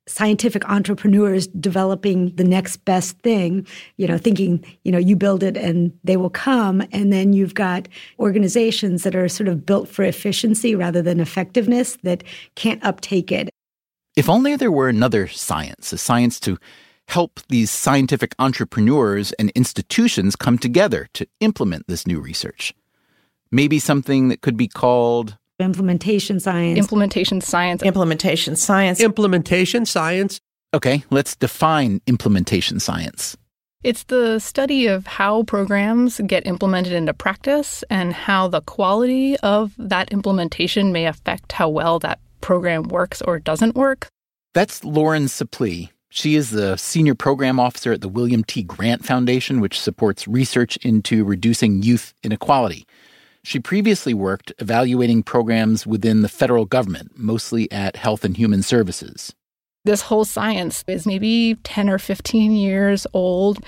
scientific 0.08 0.68
entrepreneurs 0.70 1.48
developing 1.48 2.36
the 2.36 2.44
next 2.44 2.78
best 2.86 3.18
thing, 3.20 3.66
you 3.98 4.08
know, 4.08 4.18
thinking, 4.18 4.63
you 4.84 4.92
know, 4.92 4.98
you 4.98 5.16
build 5.16 5.44
it 5.44 5.56
and 5.56 5.92
they 6.04 6.18
will 6.18 6.30
come. 6.30 6.82
And 6.92 7.13
then 7.13 7.34
you've 7.34 7.54
got 7.54 7.88
organizations 8.20 9.04
that 9.04 9.16
are 9.16 9.30
sort 9.30 9.48
of 9.48 9.66
built 9.66 9.88
for 9.88 10.04
efficiency 10.04 10.76
rather 10.76 11.02
than 11.02 11.20
effectiveness 11.20 11.98
that 12.04 12.24
can't 12.56 12.84
uptake 12.84 13.32
it. 13.32 13.50
If 14.16 14.30
only 14.30 14.56
there 14.56 14.72
were 14.72 14.89
another 14.89 15.28
science, 15.28 15.94
a 15.94 15.98
science 15.98 16.39
to 16.42 16.58
help 17.08 17.39
these 17.50 17.72
scientific 17.72 18.36
entrepreneurs 18.39 19.32
and 19.34 19.52
institutions 19.52 20.36
come 20.36 20.58
together 20.58 21.08
to 21.13 21.28
implement 21.39 21.88
this 21.88 22.06
new 22.08 22.20
research. 22.20 22.74
Maybe 23.52 23.80
something 23.80 24.30
that 24.30 24.42
could 24.42 24.58
be 24.58 24.68
called 24.68 25.38
implementation 25.60 26.39
science. 26.39 26.78
Implementation 26.80 27.42
science. 27.42 27.84
Implementation 27.84 28.56
science. 28.56 29.00
Implementation 29.00 29.86
science. 29.86 30.39
Okay, 30.74 31.04
let's 31.10 31.36
define 31.36 32.02
implementation 32.08 32.80
science. 32.80 33.38
It's 33.84 34.04
the 34.04 34.39
study 34.39 34.88
of 34.88 35.06
how 35.06 35.44
programs 35.44 36.22
get 36.26 36.48
implemented 36.48 36.94
into 36.94 37.13
practice 37.13 37.84
and 37.89 38.13
how 38.13 38.48
the 38.48 38.62
quality 38.62 39.38
of 39.39 39.74
that 39.78 40.12
implementation 40.12 40.94
may 40.94 41.06
affect 41.06 41.52
how 41.52 41.68
well 41.70 42.00
that 42.00 42.20
program 42.39 42.84
works 42.84 43.22
or 43.22 43.39
doesn't 43.39 43.76
work. 43.76 44.08
That's 44.54 44.84
Lauren 44.84 45.28
Supplee. 45.28 45.92
She 46.10 46.36
is 46.36 46.52
the 46.52 46.78
senior 46.78 47.16
program 47.16 47.60
officer 47.60 47.92
at 47.92 48.02
the 48.02 48.08
William 48.08 48.44
T. 48.44 48.63
Grant 48.63 49.04
Foundation, 49.04 49.60
which 49.60 49.80
supports 49.80 50.28
research 50.28 50.78
into 50.78 51.26
reducing 51.26 51.84
youth 51.84 52.13
inequality. 52.24 52.86
She 53.43 53.60
previously 53.60 54.13
worked 54.13 54.53
evaluating 54.60 55.23
programs 55.23 55.86
within 55.86 56.21
the 56.21 56.29
federal 56.29 56.65
government, 56.65 57.12
mostly 57.17 57.69
at 57.71 57.97
Health 57.97 58.23
and 58.23 58.38
Human 58.38 58.63
Services. 58.63 59.34
This 59.86 60.01
whole 60.01 60.23
science 60.23 60.86
is 60.88 61.06
maybe 61.06 61.56
10 61.63 61.89
or 61.89 61.99
15 61.99 62.53
years 62.53 63.06
old. 63.13 63.60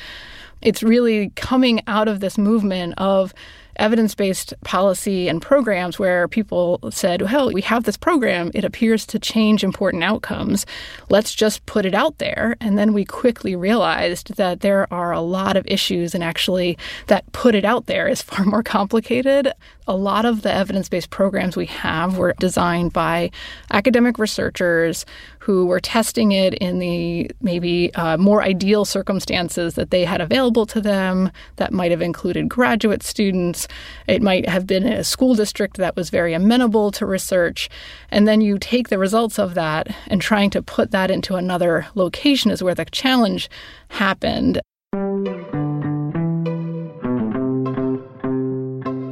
It's 0.61 0.81
really 0.81 1.29
coming 1.35 1.81
out 1.87 2.07
of 2.07 2.21
this 2.21 2.37
movement 2.37 2.93
of 2.97 3.33
evidence 3.77 4.15
based 4.15 4.53
policy 4.63 5.27
and 5.27 5.41
programs 5.41 5.99
where 5.99 6.27
people 6.27 6.79
said, 6.91 7.21
hell, 7.21 7.51
we 7.51 7.61
have 7.61 7.83
this 7.83 7.97
program, 7.97 8.51
it 8.53 8.63
appears 8.63 9.05
to 9.07 9.19
change 9.19 9.63
important 9.63 10.03
outcomes. 10.03 10.65
Let's 11.09 11.33
just 11.33 11.65
put 11.65 11.85
it 11.85 11.93
out 11.93 12.17
there. 12.17 12.55
And 12.59 12.77
then 12.77 12.93
we 12.93 13.05
quickly 13.05 13.55
realized 13.55 14.35
that 14.35 14.61
there 14.61 14.91
are 14.93 15.11
a 15.11 15.21
lot 15.21 15.57
of 15.57 15.65
issues, 15.67 16.15
and 16.15 16.23
actually, 16.23 16.77
that 17.07 17.29
put 17.31 17.55
it 17.55 17.65
out 17.65 17.85
there 17.85 18.07
is 18.07 18.21
far 18.21 18.45
more 18.45 18.63
complicated. 18.63 19.51
A 19.87 19.95
lot 19.95 20.25
of 20.25 20.41
the 20.41 20.51
evidence 20.51 20.89
based 20.89 21.09
programs 21.09 21.55
we 21.55 21.67
have 21.67 22.17
were 22.17 22.33
designed 22.39 22.93
by 22.93 23.31
academic 23.71 24.17
researchers 24.17 25.05
who 25.45 25.67
were 25.67 25.79
testing 25.79 26.31
it 26.31 26.55
in 26.55 26.79
the 26.79 27.29
maybe 27.39 27.93
uh, 27.93 28.17
more 28.17 28.41
ideal 28.41 28.83
circumstances 28.83 29.75
that 29.75 29.91
they 29.91 30.03
had 30.03 30.19
available 30.19 30.65
to 30.65 30.81
them. 30.81 31.29
That 31.57 31.71
might 31.71 31.91
have 31.91 32.01
included 32.01 32.49
graduate 32.49 33.03
students. 33.03 33.67
It 34.07 34.23
might 34.23 34.49
have 34.49 34.65
been 34.65 34.87
a 34.87 35.03
school 35.03 35.35
district 35.35 35.77
that 35.77 35.95
was 35.95 36.09
very 36.09 36.33
amenable 36.33 36.89
to 36.93 37.05
research. 37.05 37.69
And 38.09 38.27
then 38.27 38.41
you 38.41 38.57
take 38.57 38.89
the 38.89 38.97
results 38.97 39.37
of 39.37 39.53
that 39.53 39.95
and 40.07 40.19
trying 40.19 40.49
to 40.49 40.63
put 40.63 40.89
that 40.89 41.11
into 41.11 41.35
another 41.35 41.85
location 41.93 42.49
is 42.49 42.63
where 42.63 42.73
the 42.73 42.85
challenge 42.85 43.47
happened. 43.89 44.59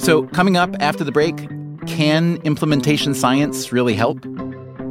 So, 0.01 0.23
coming 0.33 0.57
up 0.57 0.75
after 0.79 1.03
the 1.03 1.11
break, 1.11 1.37
can 1.85 2.37
implementation 2.37 3.13
science 3.13 3.71
really 3.71 3.93
help? 3.93 4.25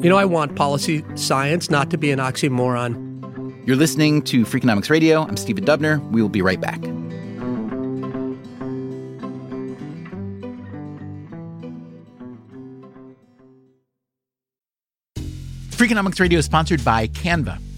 You 0.02 0.08
know, 0.08 0.16
I 0.16 0.24
want 0.24 0.56
policy 0.56 1.04
science 1.14 1.70
not 1.70 1.90
to 1.90 1.96
be 1.96 2.10
an 2.10 2.18
oxymoron. 2.18 3.64
You're 3.64 3.76
listening 3.76 4.22
to 4.22 4.44
Freakonomics 4.44 4.90
Radio. 4.90 5.22
I'm 5.22 5.36
Stephen 5.36 5.64
Dubner. 5.64 6.04
We 6.10 6.20
will 6.20 6.28
be 6.28 6.42
right 6.42 6.60
back. 6.60 6.80
Freakonomics 15.70 16.18
Radio 16.18 16.40
is 16.40 16.46
sponsored 16.46 16.84
by 16.84 17.06
Canva. 17.06 17.60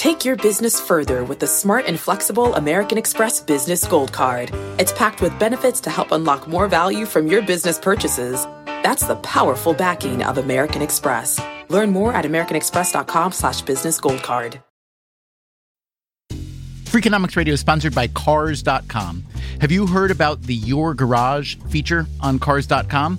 Take 0.00 0.24
your 0.24 0.36
business 0.36 0.80
further 0.80 1.24
with 1.24 1.40
the 1.40 1.46
smart 1.46 1.84
and 1.84 2.00
flexible 2.00 2.54
American 2.54 2.96
Express 2.96 3.38
Business 3.38 3.86
Gold 3.86 4.10
Card. 4.14 4.50
It's 4.78 4.94
packed 4.94 5.20
with 5.20 5.38
benefits 5.38 5.78
to 5.82 5.90
help 5.90 6.12
unlock 6.12 6.48
more 6.48 6.68
value 6.68 7.04
from 7.04 7.26
your 7.26 7.42
business 7.42 7.78
purchases. 7.78 8.46
That's 8.64 9.06
the 9.06 9.16
powerful 9.16 9.74
backing 9.74 10.22
of 10.22 10.38
American 10.38 10.80
Express. 10.80 11.38
Learn 11.68 11.90
more 11.90 12.14
at 12.14 12.24
americanexpress.com 12.24 13.32
slash 13.32 13.60
business 13.60 14.00
gold 14.00 14.22
card. 14.22 14.62
Freakonomics 16.30 17.36
Radio 17.36 17.52
is 17.52 17.60
sponsored 17.60 17.94
by 17.94 18.06
Cars.com. 18.06 19.22
Have 19.60 19.70
you 19.70 19.86
heard 19.86 20.10
about 20.10 20.40
the 20.40 20.54
Your 20.54 20.94
Garage 20.94 21.56
feature 21.68 22.06
on 22.22 22.38
Cars.com? 22.38 23.18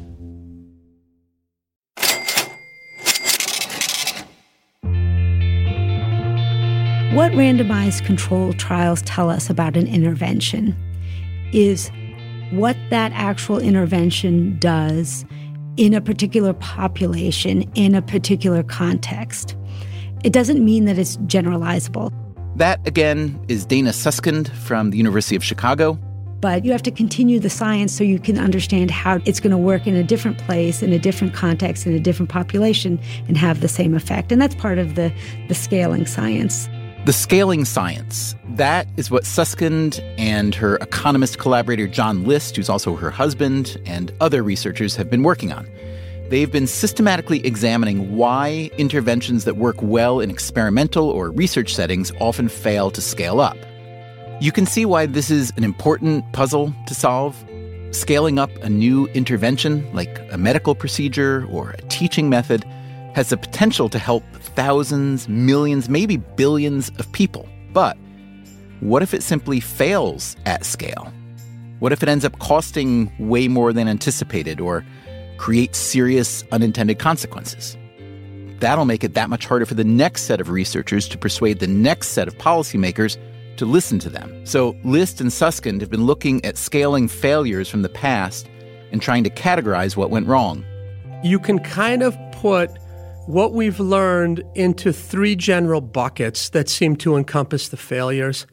What 7.13 7.33
randomized 7.33 8.05
controlled 8.05 8.57
trials 8.57 9.01
tell 9.01 9.29
us 9.29 9.49
about 9.49 9.75
an 9.75 9.85
intervention 9.85 10.73
is 11.51 11.91
what 12.51 12.77
that 12.89 13.11
actual 13.11 13.59
intervention 13.59 14.57
does 14.59 15.25
in 15.75 15.93
a 15.93 15.99
particular 15.99 16.53
population, 16.53 17.69
in 17.75 17.95
a 17.95 18.01
particular 18.01 18.63
context. 18.63 19.57
It 20.23 20.31
doesn't 20.31 20.63
mean 20.63 20.85
that 20.85 20.97
it's 20.97 21.17
generalizable. 21.17 22.13
That, 22.55 22.79
again, 22.87 23.37
is 23.49 23.65
Dana 23.65 23.91
Suskind 23.91 24.47
from 24.47 24.91
the 24.91 24.97
University 24.97 25.35
of 25.35 25.43
Chicago. 25.43 25.99
But 26.39 26.63
you 26.63 26.71
have 26.71 26.83
to 26.83 26.91
continue 26.91 27.41
the 27.41 27.49
science 27.49 27.91
so 27.91 28.05
you 28.05 28.19
can 28.19 28.39
understand 28.39 28.89
how 28.89 29.19
it's 29.25 29.41
going 29.41 29.51
to 29.51 29.57
work 29.57 29.85
in 29.85 29.97
a 29.97 30.03
different 30.03 30.37
place, 30.37 30.81
in 30.81 30.93
a 30.93 30.99
different 30.99 31.33
context, 31.33 31.85
in 31.85 31.93
a 31.93 31.99
different 31.99 32.29
population, 32.29 33.01
and 33.27 33.35
have 33.35 33.59
the 33.59 33.67
same 33.67 33.95
effect. 33.95 34.31
And 34.31 34.41
that's 34.41 34.55
part 34.55 34.77
of 34.77 34.95
the, 34.95 35.13
the 35.49 35.55
scaling 35.55 36.05
science. 36.05 36.69
The 37.03 37.13
scaling 37.13 37.65
science. 37.65 38.35
That 38.57 38.87
is 38.95 39.09
what 39.09 39.23
Suskind 39.23 39.99
and 40.19 40.53
her 40.53 40.75
economist 40.75 41.39
collaborator 41.39 41.87
John 41.87 42.25
List, 42.25 42.55
who's 42.55 42.69
also 42.69 42.95
her 42.95 43.09
husband, 43.09 43.81
and 43.87 44.13
other 44.21 44.43
researchers 44.43 44.95
have 44.97 45.09
been 45.09 45.23
working 45.23 45.51
on. 45.51 45.67
They've 46.29 46.51
been 46.51 46.67
systematically 46.67 47.43
examining 47.43 48.15
why 48.15 48.69
interventions 48.77 49.45
that 49.45 49.57
work 49.57 49.77
well 49.81 50.19
in 50.19 50.29
experimental 50.29 51.09
or 51.09 51.31
research 51.31 51.73
settings 51.73 52.11
often 52.19 52.47
fail 52.47 52.91
to 52.91 53.01
scale 53.01 53.39
up. 53.39 53.57
You 54.39 54.51
can 54.51 54.67
see 54.67 54.85
why 54.85 55.07
this 55.07 55.31
is 55.31 55.51
an 55.57 55.63
important 55.63 56.31
puzzle 56.33 56.71
to 56.85 56.93
solve. 56.93 57.35
Scaling 57.89 58.37
up 58.37 58.51
a 58.57 58.69
new 58.69 59.07
intervention, 59.07 59.91
like 59.91 60.21
a 60.29 60.37
medical 60.37 60.75
procedure 60.75 61.47
or 61.49 61.71
a 61.71 61.81
teaching 61.89 62.29
method, 62.29 62.63
has 63.15 63.29
the 63.29 63.37
potential 63.37 63.89
to 63.89 63.97
help 63.97 64.23
thousands, 64.55 65.27
millions, 65.27 65.89
maybe 65.89 66.17
billions 66.17 66.89
of 66.99 67.11
people. 67.11 67.47
But 67.73 67.97
what 68.81 69.03
if 69.03 69.13
it 69.13 69.23
simply 69.23 69.59
fails 69.59 70.35
at 70.45 70.65
scale? 70.65 71.11
What 71.79 71.91
if 71.91 72.03
it 72.03 72.09
ends 72.09 72.25
up 72.25 72.39
costing 72.39 73.11
way 73.19 73.47
more 73.47 73.73
than 73.73 73.87
anticipated 73.87 74.59
or 74.59 74.85
creates 75.37 75.77
serious 75.77 76.43
unintended 76.51 76.99
consequences? 76.99 77.77
That'll 78.59 78.85
make 78.85 79.03
it 79.03 79.15
that 79.15 79.29
much 79.29 79.45
harder 79.47 79.65
for 79.65 79.73
the 79.73 79.83
next 79.83 80.23
set 80.23 80.39
of 80.39 80.49
researchers 80.49 81.07
to 81.09 81.17
persuade 81.17 81.59
the 81.59 81.67
next 81.67 82.09
set 82.09 82.27
of 82.27 82.37
policymakers 82.37 83.17
to 83.57 83.65
listen 83.65 83.99
to 83.99 84.09
them. 84.09 84.45
So, 84.45 84.75
List 84.83 85.19
and 85.19 85.31
Suskind 85.31 85.81
have 85.81 85.89
been 85.89 86.05
looking 86.05 86.43
at 86.45 86.57
scaling 86.57 87.07
failures 87.07 87.69
from 87.69 87.81
the 87.81 87.89
past 87.89 88.47
and 88.91 89.01
trying 89.01 89.23
to 89.23 89.29
categorize 89.29 89.95
what 89.95 90.09
went 90.09 90.27
wrong. 90.27 90.65
You 91.23 91.39
can 91.39 91.59
kind 91.59 92.03
of 92.03 92.17
put 92.31 92.69
what 93.27 93.53
we've 93.53 93.79
learned 93.79 94.43
into 94.55 94.91
three 94.91 95.35
general 95.35 95.81
buckets 95.81 96.49
that 96.49 96.69
seem 96.69 96.95
to 96.97 97.15
encompass 97.15 97.69
the 97.69 97.77
failures. 97.77 98.47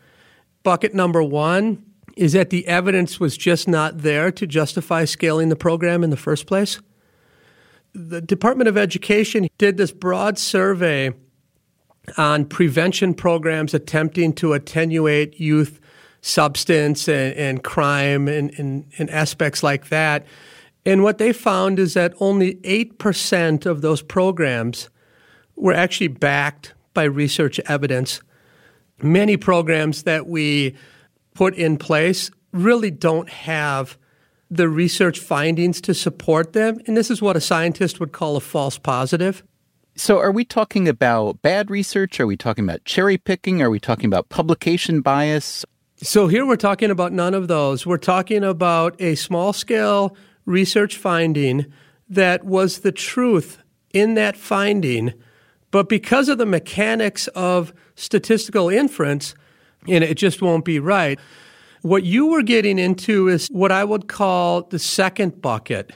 Bucket 0.62 0.94
number 0.94 1.22
one 1.22 1.84
is 2.16 2.32
that 2.32 2.50
the 2.50 2.66
evidence 2.66 3.18
was 3.18 3.36
just 3.36 3.68
not 3.68 3.98
there 3.98 4.30
to 4.32 4.46
justify 4.46 5.04
scaling 5.04 5.48
the 5.48 5.56
program 5.56 6.04
in 6.04 6.10
the 6.10 6.16
first 6.16 6.46
place. 6.46 6.80
The 7.94 8.20
Department 8.20 8.68
of 8.68 8.76
Education 8.76 9.48
did 9.56 9.76
this 9.76 9.92
broad 9.92 10.38
survey 10.38 11.12
on 12.16 12.44
prevention 12.44 13.14
programs 13.14 13.74
attempting 13.74 14.32
to 14.34 14.52
attenuate 14.52 15.40
youth 15.40 15.80
substance 16.20 17.08
and, 17.08 17.34
and 17.36 17.64
crime 17.64 18.28
and, 18.28 18.50
and, 18.58 18.84
and 18.98 19.10
aspects 19.10 19.62
like 19.62 19.88
that. 19.88 20.26
And 20.88 21.02
what 21.02 21.18
they 21.18 21.34
found 21.34 21.78
is 21.78 21.92
that 21.92 22.14
only 22.18 22.54
8% 22.54 23.66
of 23.66 23.82
those 23.82 24.00
programs 24.00 24.88
were 25.54 25.74
actually 25.74 26.08
backed 26.08 26.72
by 26.94 27.04
research 27.04 27.60
evidence. 27.66 28.22
Many 29.02 29.36
programs 29.36 30.04
that 30.04 30.28
we 30.28 30.74
put 31.34 31.54
in 31.56 31.76
place 31.76 32.30
really 32.54 32.90
don't 32.90 33.28
have 33.28 33.98
the 34.50 34.66
research 34.66 35.18
findings 35.18 35.82
to 35.82 35.92
support 35.92 36.54
them. 36.54 36.80
And 36.86 36.96
this 36.96 37.10
is 37.10 37.20
what 37.20 37.36
a 37.36 37.40
scientist 37.42 38.00
would 38.00 38.12
call 38.12 38.38
a 38.38 38.40
false 38.40 38.78
positive. 38.78 39.44
So, 39.94 40.18
are 40.18 40.32
we 40.32 40.46
talking 40.46 40.88
about 40.88 41.42
bad 41.42 41.70
research? 41.70 42.18
Are 42.18 42.26
we 42.26 42.38
talking 42.38 42.64
about 42.64 42.86
cherry 42.86 43.18
picking? 43.18 43.60
Are 43.60 43.68
we 43.68 43.78
talking 43.78 44.06
about 44.06 44.30
publication 44.30 45.02
bias? 45.02 45.66
So, 45.96 46.28
here 46.28 46.46
we're 46.46 46.56
talking 46.56 46.90
about 46.90 47.12
none 47.12 47.34
of 47.34 47.46
those. 47.46 47.84
We're 47.84 47.98
talking 47.98 48.42
about 48.42 48.98
a 49.02 49.16
small 49.16 49.52
scale 49.52 50.16
research 50.48 50.96
finding 50.96 51.66
that 52.08 52.44
was 52.44 52.78
the 52.78 52.92
truth 52.92 53.58
in 53.92 54.14
that 54.14 54.36
finding, 54.36 55.12
but 55.70 55.88
because 55.88 56.28
of 56.28 56.38
the 56.38 56.46
mechanics 56.46 57.28
of 57.28 57.72
statistical 57.94 58.68
inference, 58.68 59.34
and 59.86 60.02
it 60.02 60.16
just 60.16 60.40
won't 60.40 60.64
be 60.64 60.78
right. 60.78 61.18
What 61.82 62.02
you 62.02 62.26
were 62.26 62.42
getting 62.42 62.78
into 62.78 63.28
is 63.28 63.48
what 63.48 63.70
I 63.70 63.84
would 63.84 64.08
call 64.08 64.62
the 64.62 64.78
second 64.78 65.40
bucket 65.40 65.92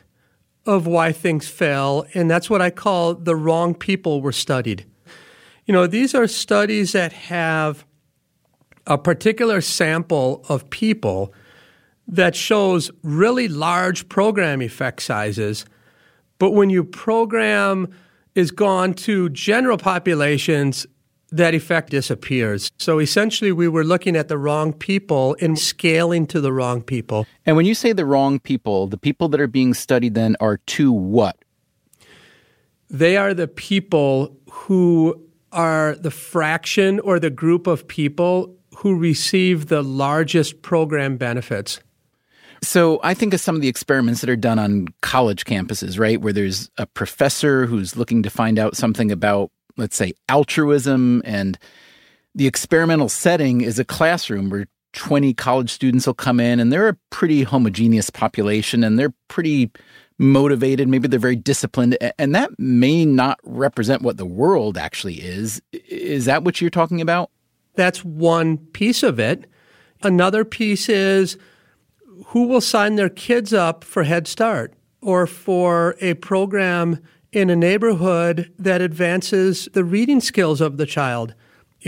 of 0.67 0.87
why 0.87 1.13
things 1.13 1.49
fail, 1.49 2.05
and 2.15 2.31
that's 2.31 2.49
what 2.49 2.63
I 2.63 2.71
call 2.71 3.15
the 3.15 3.35
wrong 3.35 3.75
people 3.75 4.21
were 4.21 4.33
studied. 4.33 4.87
You 5.67 5.73
know, 5.73 5.87
these 5.87 6.15
are 6.15 6.27
studies 6.27 6.93
that 6.93 7.13
have 7.13 7.85
a 8.87 8.99
particular 8.99 9.61
sample 9.61 10.45
of 10.49 10.69
people 10.71 11.33
that 12.09 12.37
shows 12.37 12.91
really 13.03 13.49
large 13.49 14.09
program 14.09 14.61
effect 14.61 15.03
sizes, 15.03 15.65
but 16.39 16.51
when 16.51 16.71
you 16.71 16.85
program 16.85 17.89
is 18.35 18.51
gone 18.51 18.95
to 18.95 19.29
general 19.31 19.77
populations, 19.77 20.87
that 21.31 21.55
effect 21.55 21.91
disappears. 21.91 22.71
So 22.79 22.99
essentially, 22.99 23.53
we 23.53 23.67
were 23.67 23.85
looking 23.85 24.17
at 24.17 24.29
the 24.29 24.37
wrong 24.37 24.73
people 24.73 25.37
and 25.41 25.59
scaling 25.59 26.27
to 26.27 26.41
the 26.41 26.53
wrong 26.53 26.83
people. 26.83 27.27
And 27.47 27.57
when 27.57 27.65
you 27.65 27.75
say 27.75 27.93
the 27.93 28.05
wrong 28.05 28.39
people, 28.39 28.87
the 28.87 28.99
people 28.99 29.29
that 29.31 29.41
are 29.41 29.47
being 29.47 29.73
studied 29.73 30.15
then 30.15 30.37
are 30.41 30.59
to 30.59 30.93
what? 30.93 31.37
They 32.91 33.17
are 33.17 33.33
the 33.33 33.49
people 33.49 34.37
who 34.51 35.27
are 35.53 35.95
the 35.95 36.11
fraction 36.11 37.01
or 37.01 37.19
the 37.19 37.31
group 37.31 37.67
of 37.67 37.89
people 37.89 38.55
who 38.77 38.99
receive 38.99 39.67
the 39.67 39.83
largest 39.83 40.61
program 40.61 41.17
benefits. 41.17 41.81
So 42.63 43.01
I 43.03 43.13
think 43.15 43.35
of 43.35 43.41
some 43.41 43.57
of 43.57 43.61
the 43.61 43.69
experiments 43.69 44.21
that 44.21 44.31
are 44.31 44.37
done 44.37 44.59
on 44.59 44.89
college 45.01 45.45
campuses, 45.45 45.99
right? 45.99 46.21
Where 46.21 46.33
there's 46.33 46.71
a 46.79 46.87
professor 46.87 47.67
who's 47.67 47.97
looking 47.97 48.23
to 48.23 48.31
find 48.31 48.59
out 48.59 48.77
something 48.77 49.11
about 49.11 49.51
let's 49.77 49.97
say, 49.97 50.13
altruism. 50.29 51.23
And 51.25 51.59
the 52.35 52.47
experimental 52.47 53.09
setting 53.09 53.61
is 53.61 53.79
a 53.79 53.85
classroom 53.85 54.51
where 54.51 54.67
20 54.95 55.33
college 55.35 55.71
students 55.71 56.07
will 56.07 56.15
come 56.15 56.39
in 56.39 56.61
and 56.61 56.73
they're 56.73 56.89
a 56.89 56.99
pretty 57.11 57.45
homogeneous 57.45 58.11
population 58.11 58.85
and 58.85 58.99
they're 58.99 59.15
pretty 59.29 59.71
motivated. 60.19 60.89
Maybe 60.89 61.09
they're 61.09 61.19
very 61.19 61.37
disciplined. 61.37 61.97
And 62.19 62.35
that 62.35 62.51
may 62.59 63.05
not 63.05 63.41
represent 63.43 64.03
what 64.03 64.19
the 64.19 64.27
world 64.27 64.77
actually 64.77 65.15
is. 65.15 65.63
Is 65.73 66.27
that 66.27 66.45
what 66.45 66.61
you're 66.61 66.71
talking 66.71 67.01
about? 67.01 67.31
That's 67.75 68.05
one 68.05 68.59
piece 68.59 69.03
of 69.03 69.19
it. 69.19 69.47
Another 70.03 70.45
piece 70.45 70.89
is 70.89 71.39
who 72.27 72.47
will 72.47 72.61
sign 72.61 72.97
their 72.97 73.09
kids 73.09 73.53
up 73.53 73.85
for 73.85 74.05
Head 74.05 74.27
Start 74.27 74.75
or 75.01 75.27
for 75.27 75.97
a 76.01 76.15
program 76.15 76.99
in 77.33 77.51
a 77.51 77.57
neighborhood 77.57 78.53
that 78.59 78.81
advances 78.81 79.69
the 79.73 79.85
reading 79.85 80.21
skills 80.21 80.61
of 80.61 80.77
the 80.77 80.87
child. 80.87 81.35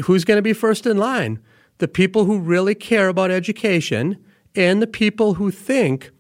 Who's 0.05 0.25
going 0.25 0.39
to 0.39 0.43
be 0.43 0.53
first 0.53 0.87
in 0.87 0.97
line? 0.97 1.41
The 1.79 1.89
people 1.89 2.25
who 2.25 2.39
really 2.39 2.75
care 2.75 3.09
about 3.09 3.31
education 3.31 4.23
and 4.55 4.81
the 4.81 4.87
people 4.87 5.35
who 5.35 5.51
think 5.51 6.11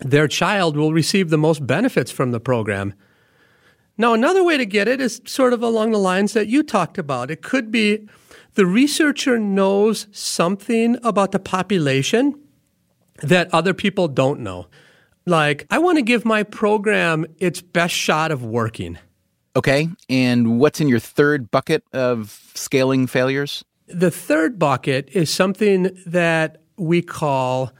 their 0.00 0.28
child 0.28 0.76
will 0.76 0.92
receive 0.92 1.30
the 1.30 1.38
most 1.38 1.66
benefits 1.66 2.10
from 2.10 2.30
the 2.30 2.40
program. 2.40 2.94
Now, 3.96 4.12
another 4.12 4.42
way 4.42 4.56
to 4.56 4.66
get 4.66 4.88
it 4.88 5.00
is 5.00 5.20
sort 5.24 5.52
of 5.52 5.62
along 5.62 5.92
the 5.92 5.98
lines 5.98 6.32
that 6.32 6.48
you 6.48 6.62
talked 6.62 6.98
about. 6.98 7.30
It 7.30 7.42
could 7.42 7.70
be 7.70 8.08
the 8.54 8.66
researcher 8.66 9.38
knows 9.38 10.06
something 10.12 10.96
about 11.02 11.32
the 11.32 11.38
population 11.38 12.40
that 13.28 13.52
other 13.52 13.74
people 13.74 14.08
don't 14.08 14.40
know. 14.40 14.66
Like, 15.26 15.66
I 15.70 15.78
want 15.78 15.98
to 15.98 16.02
give 16.02 16.24
my 16.24 16.42
program 16.42 17.26
its 17.38 17.60
best 17.60 17.94
shot 17.94 18.30
of 18.30 18.44
working. 18.44 18.98
Okay. 19.56 19.88
And 20.08 20.58
what's 20.58 20.80
in 20.80 20.88
your 20.88 20.98
third 20.98 21.50
bucket 21.50 21.84
of 21.92 22.52
scaling 22.54 23.06
failures? 23.06 23.64
The 23.86 24.10
third 24.10 24.58
bucket 24.58 25.08
is 25.12 25.30
something 25.30 25.96
that 26.06 26.62
we 26.76 27.02
call 27.02 27.72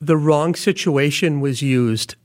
the 0.00 0.16
wrong 0.16 0.54
situation 0.54 1.40
was 1.40 1.60
used. 1.60 2.16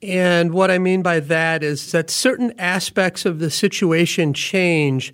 And 0.00 0.52
what 0.52 0.70
I 0.70 0.78
mean 0.78 1.02
by 1.02 1.18
that 1.20 1.64
is 1.64 1.90
that 1.90 2.10
certain 2.10 2.54
aspects 2.58 3.26
of 3.26 3.40
the 3.40 3.50
situation 3.50 4.32
change 4.32 5.12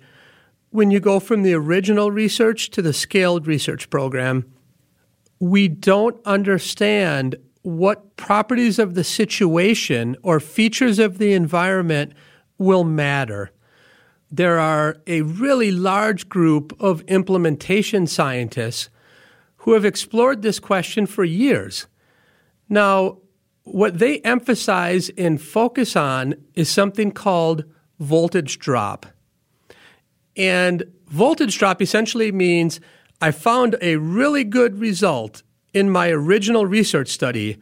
when 0.69 0.91
you 0.91 0.99
go 0.99 1.19
from 1.19 1.41
the 1.41 1.53
original 1.53 2.11
research 2.11 2.69
to 2.71 2.81
the 2.81 2.93
scaled 2.93 3.47
research 3.47 3.89
program. 3.89 4.45
We 5.39 5.67
don't 5.67 6.19
understand 6.25 7.35
what 7.61 8.15
properties 8.15 8.77
of 8.77 8.93
the 8.93 9.03
situation 9.03 10.15
or 10.21 10.39
features 10.39 10.99
of 10.99 11.17
the 11.17 11.33
environment 11.33 12.13
will 12.57 12.83
matter. 12.83 13.51
There 14.31 14.59
are 14.59 14.97
a 15.07 15.21
really 15.21 15.71
large 15.71 16.29
group 16.29 16.75
of 16.79 17.01
implementation 17.01 18.07
scientists 18.07 18.89
who 19.57 19.73
have 19.73 19.85
explored 19.85 20.41
this 20.41 20.59
question 20.59 21.05
for 21.05 21.23
years. 21.23 21.87
Now, 22.69 23.17
what 23.63 23.97
they 23.97 24.19
emphasize 24.19 25.09
and 25.17 25.41
focus 25.41 25.95
on 25.95 26.35
is 26.53 26.69
something 26.69 27.11
called 27.11 27.63
voltage 27.99 28.59
drop. 28.59 29.07
And 30.37 30.83
voltage 31.07 31.57
drop 31.57 31.81
essentially 31.81 32.31
means 32.31 32.79
I 33.21 33.31
found 33.31 33.75
a 33.81 33.95
really 33.97 34.43
good 34.43 34.79
result 34.79 35.43
in 35.73 35.89
my 35.89 36.09
original 36.09 36.65
research 36.65 37.09
study. 37.09 37.57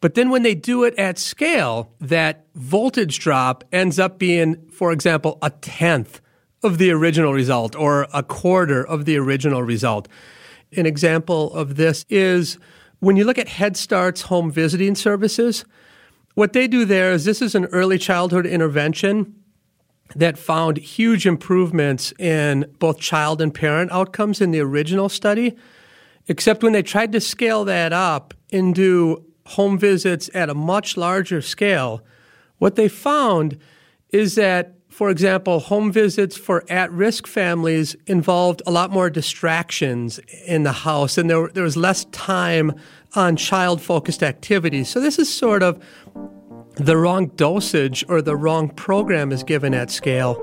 But 0.00 0.14
then 0.14 0.30
when 0.30 0.42
they 0.42 0.54
do 0.54 0.84
it 0.84 0.94
at 0.98 1.18
scale, 1.18 1.92
that 2.00 2.46
voltage 2.54 3.18
drop 3.18 3.64
ends 3.72 3.98
up 3.98 4.18
being, 4.18 4.68
for 4.70 4.92
example, 4.92 5.38
a 5.42 5.50
tenth 5.50 6.20
of 6.62 6.78
the 6.78 6.90
original 6.90 7.32
result 7.32 7.74
or 7.76 8.06
a 8.12 8.22
quarter 8.22 8.86
of 8.86 9.04
the 9.04 9.16
original 9.16 9.62
result. 9.62 10.08
An 10.76 10.86
example 10.86 11.52
of 11.54 11.76
this 11.76 12.04
is 12.08 12.58
when 13.00 13.16
you 13.16 13.24
look 13.24 13.38
at 13.38 13.48
Head 13.48 13.76
Start's 13.76 14.22
home 14.22 14.50
visiting 14.50 14.94
services, 14.94 15.64
what 16.34 16.52
they 16.52 16.68
do 16.68 16.84
there 16.84 17.12
is 17.12 17.24
this 17.24 17.42
is 17.42 17.54
an 17.54 17.66
early 17.66 17.98
childhood 17.98 18.46
intervention 18.46 19.34
that 20.16 20.38
found 20.38 20.78
huge 20.78 21.26
improvements 21.26 22.12
in 22.18 22.64
both 22.78 22.98
child 22.98 23.40
and 23.40 23.52
parent 23.52 23.92
outcomes 23.92 24.40
in 24.40 24.50
the 24.50 24.60
original 24.60 25.08
study. 25.08 25.56
Except 26.26 26.62
when 26.62 26.72
they 26.72 26.82
tried 26.82 27.12
to 27.12 27.20
scale 27.20 27.64
that 27.64 27.92
up 27.92 28.34
into 28.50 29.24
home 29.46 29.78
visits 29.78 30.28
at 30.34 30.50
a 30.50 30.54
much 30.54 30.96
larger 30.96 31.40
scale, 31.40 32.02
what 32.58 32.76
they 32.76 32.88
found 32.88 33.58
is 34.10 34.34
that, 34.34 34.74
for 34.88 35.10
example, 35.10 35.60
home 35.60 35.92
visits 35.92 36.36
for 36.36 36.64
at 36.70 36.90
risk 36.92 37.26
families 37.26 37.94
involved 38.06 38.62
a 38.66 38.70
lot 38.70 38.90
more 38.90 39.08
distractions 39.08 40.18
in 40.46 40.64
the 40.64 40.72
house, 40.72 41.16
and 41.18 41.30
there, 41.30 41.48
there 41.48 41.64
was 41.64 41.76
less 41.76 42.04
time 42.06 42.72
on 43.14 43.36
child 43.36 43.80
focused 43.80 44.22
activities. 44.22 44.88
So, 44.88 45.00
this 45.00 45.18
is 45.18 45.32
sort 45.32 45.62
of 45.62 45.82
the 46.78 46.96
wrong 46.96 47.26
dosage 47.34 48.04
or 48.08 48.22
the 48.22 48.36
wrong 48.36 48.68
program 48.70 49.32
is 49.32 49.42
given 49.42 49.74
at 49.74 49.90
scale. 49.90 50.42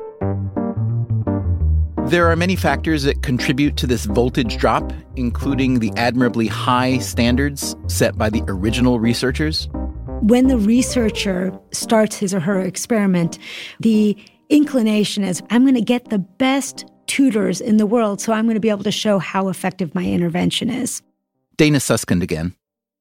There 2.07 2.29
are 2.29 2.35
many 2.35 2.55
factors 2.55 3.03
that 3.03 3.23
contribute 3.23 3.77
to 3.77 3.87
this 3.87 4.05
voltage 4.05 4.57
drop, 4.57 4.93
including 5.15 5.79
the 5.79 5.91
admirably 5.95 6.47
high 6.47 6.99
standards 6.99 7.75
set 7.87 8.17
by 8.17 8.29
the 8.29 8.43
original 8.47 8.99
researchers. 8.99 9.69
When 10.21 10.47
the 10.47 10.57
researcher 10.57 11.57
starts 11.71 12.17
his 12.17 12.33
or 12.33 12.41
her 12.41 12.59
experiment, 12.59 13.39
the 13.79 14.17
inclination 14.49 15.23
is 15.23 15.41
I'm 15.49 15.63
going 15.63 15.75
to 15.75 15.81
get 15.81 16.09
the 16.09 16.19
best 16.19 16.85
tutors 17.07 17.61
in 17.61 17.77
the 17.77 17.85
world, 17.85 18.19
so 18.21 18.33
I'm 18.33 18.45
going 18.45 18.55
to 18.55 18.59
be 18.59 18.69
able 18.69 18.83
to 18.83 18.91
show 18.91 19.19
how 19.19 19.47
effective 19.47 19.95
my 19.95 20.05
intervention 20.05 20.69
is. 20.69 21.01
Dana 21.57 21.79
Suskind 21.79 22.21
again 22.21 22.53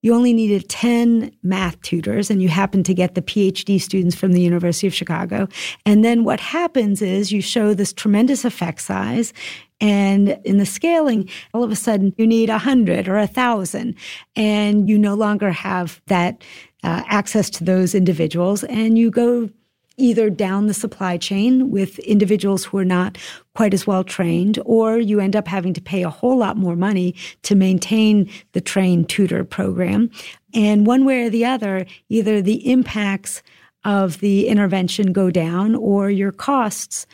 you 0.05 0.15
only 0.15 0.35
needed 0.35 0.69
10 0.69 1.35
math 1.43 1.81
tutors 1.81 2.31
and 2.31 2.43
you 2.43 2.49
happen 2.51 2.83
to 2.83 2.93
get 2.93 3.15
the 3.15 3.23
PhD 3.23 3.81
students 3.81 4.15
from 4.15 4.33
the 4.33 4.41
University 4.43 4.87
of 4.87 4.93
Chicago. 4.93 5.49
And 5.87 6.05
then 6.05 6.25
what 6.25 6.41
happens 6.41 7.01
is 7.01 7.33
you 7.33 7.41
show 7.41 7.73
this 7.73 7.91
tremendous 7.91 8.45
effect 8.45 8.83
size. 8.83 9.33
And 9.81 10.39
in 10.45 10.59
the 10.59 10.67
scaling, 10.67 11.31
all 11.55 11.65
of 11.65 11.73
a 11.73 11.77
sudden 11.77 12.13
you 12.19 12.27
need 12.27 12.51
a 12.51 12.59
hundred 12.59 13.09
or 13.09 13.17
a 13.17 13.27
thousand, 13.27 13.95
and 14.37 14.91
you 14.91 14.99
no 14.99 15.15
longer 15.15 15.51
have 15.51 16.03
that 16.09 16.45
uh, 16.83 17.03
access 17.07 17.49
to 17.51 17.65
those 17.65 17.95
individuals, 17.95 18.63
and 18.65 18.99
you 18.99 19.11
go 19.11 19.49
either 19.97 20.31
down 20.31 20.67
the 20.67 20.75
supply 20.75 21.17
chain 21.17 21.71
with 21.71 21.99
individuals 22.01 22.65
who 22.65 22.79
are 22.79 22.85
not 22.85 23.17
quite 23.55 23.75
as 23.75 23.87
well 23.87 24.05
trained, 24.05 24.59
or 24.65 24.99
you 24.99 25.21
end 25.21 25.37
up 25.37 25.47
having 25.47 25.73
to 25.75 25.81
pay 25.81 26.03
a 26.03 26.11
whole 26.11 26.37
lot 26.37 26.57
more 26.57 26.77
money 26.77 27.15
to 27.43 27.55
maintain 27.55 28.29
the 28.53 28.61
trained 28.61 29.09
tutor 29.09 29.45
program. 29.45 30.11
And 30.53 30.87
one 30.87 31.05
way 31.05 31.27
or 31.27 31.31
the 31.31 31.45
other, 31.45 31.87
either 32.09 32.43
the 32.43 32.71
impacts 32.71 33.43
of 33.85 34.21
the 34.21 34.49
intervention 34.49 35.13
go 35.13 35.31
down 35.31 35.75
or 35.75 36.11
your 36.11 36.33
costs 36.33 37.07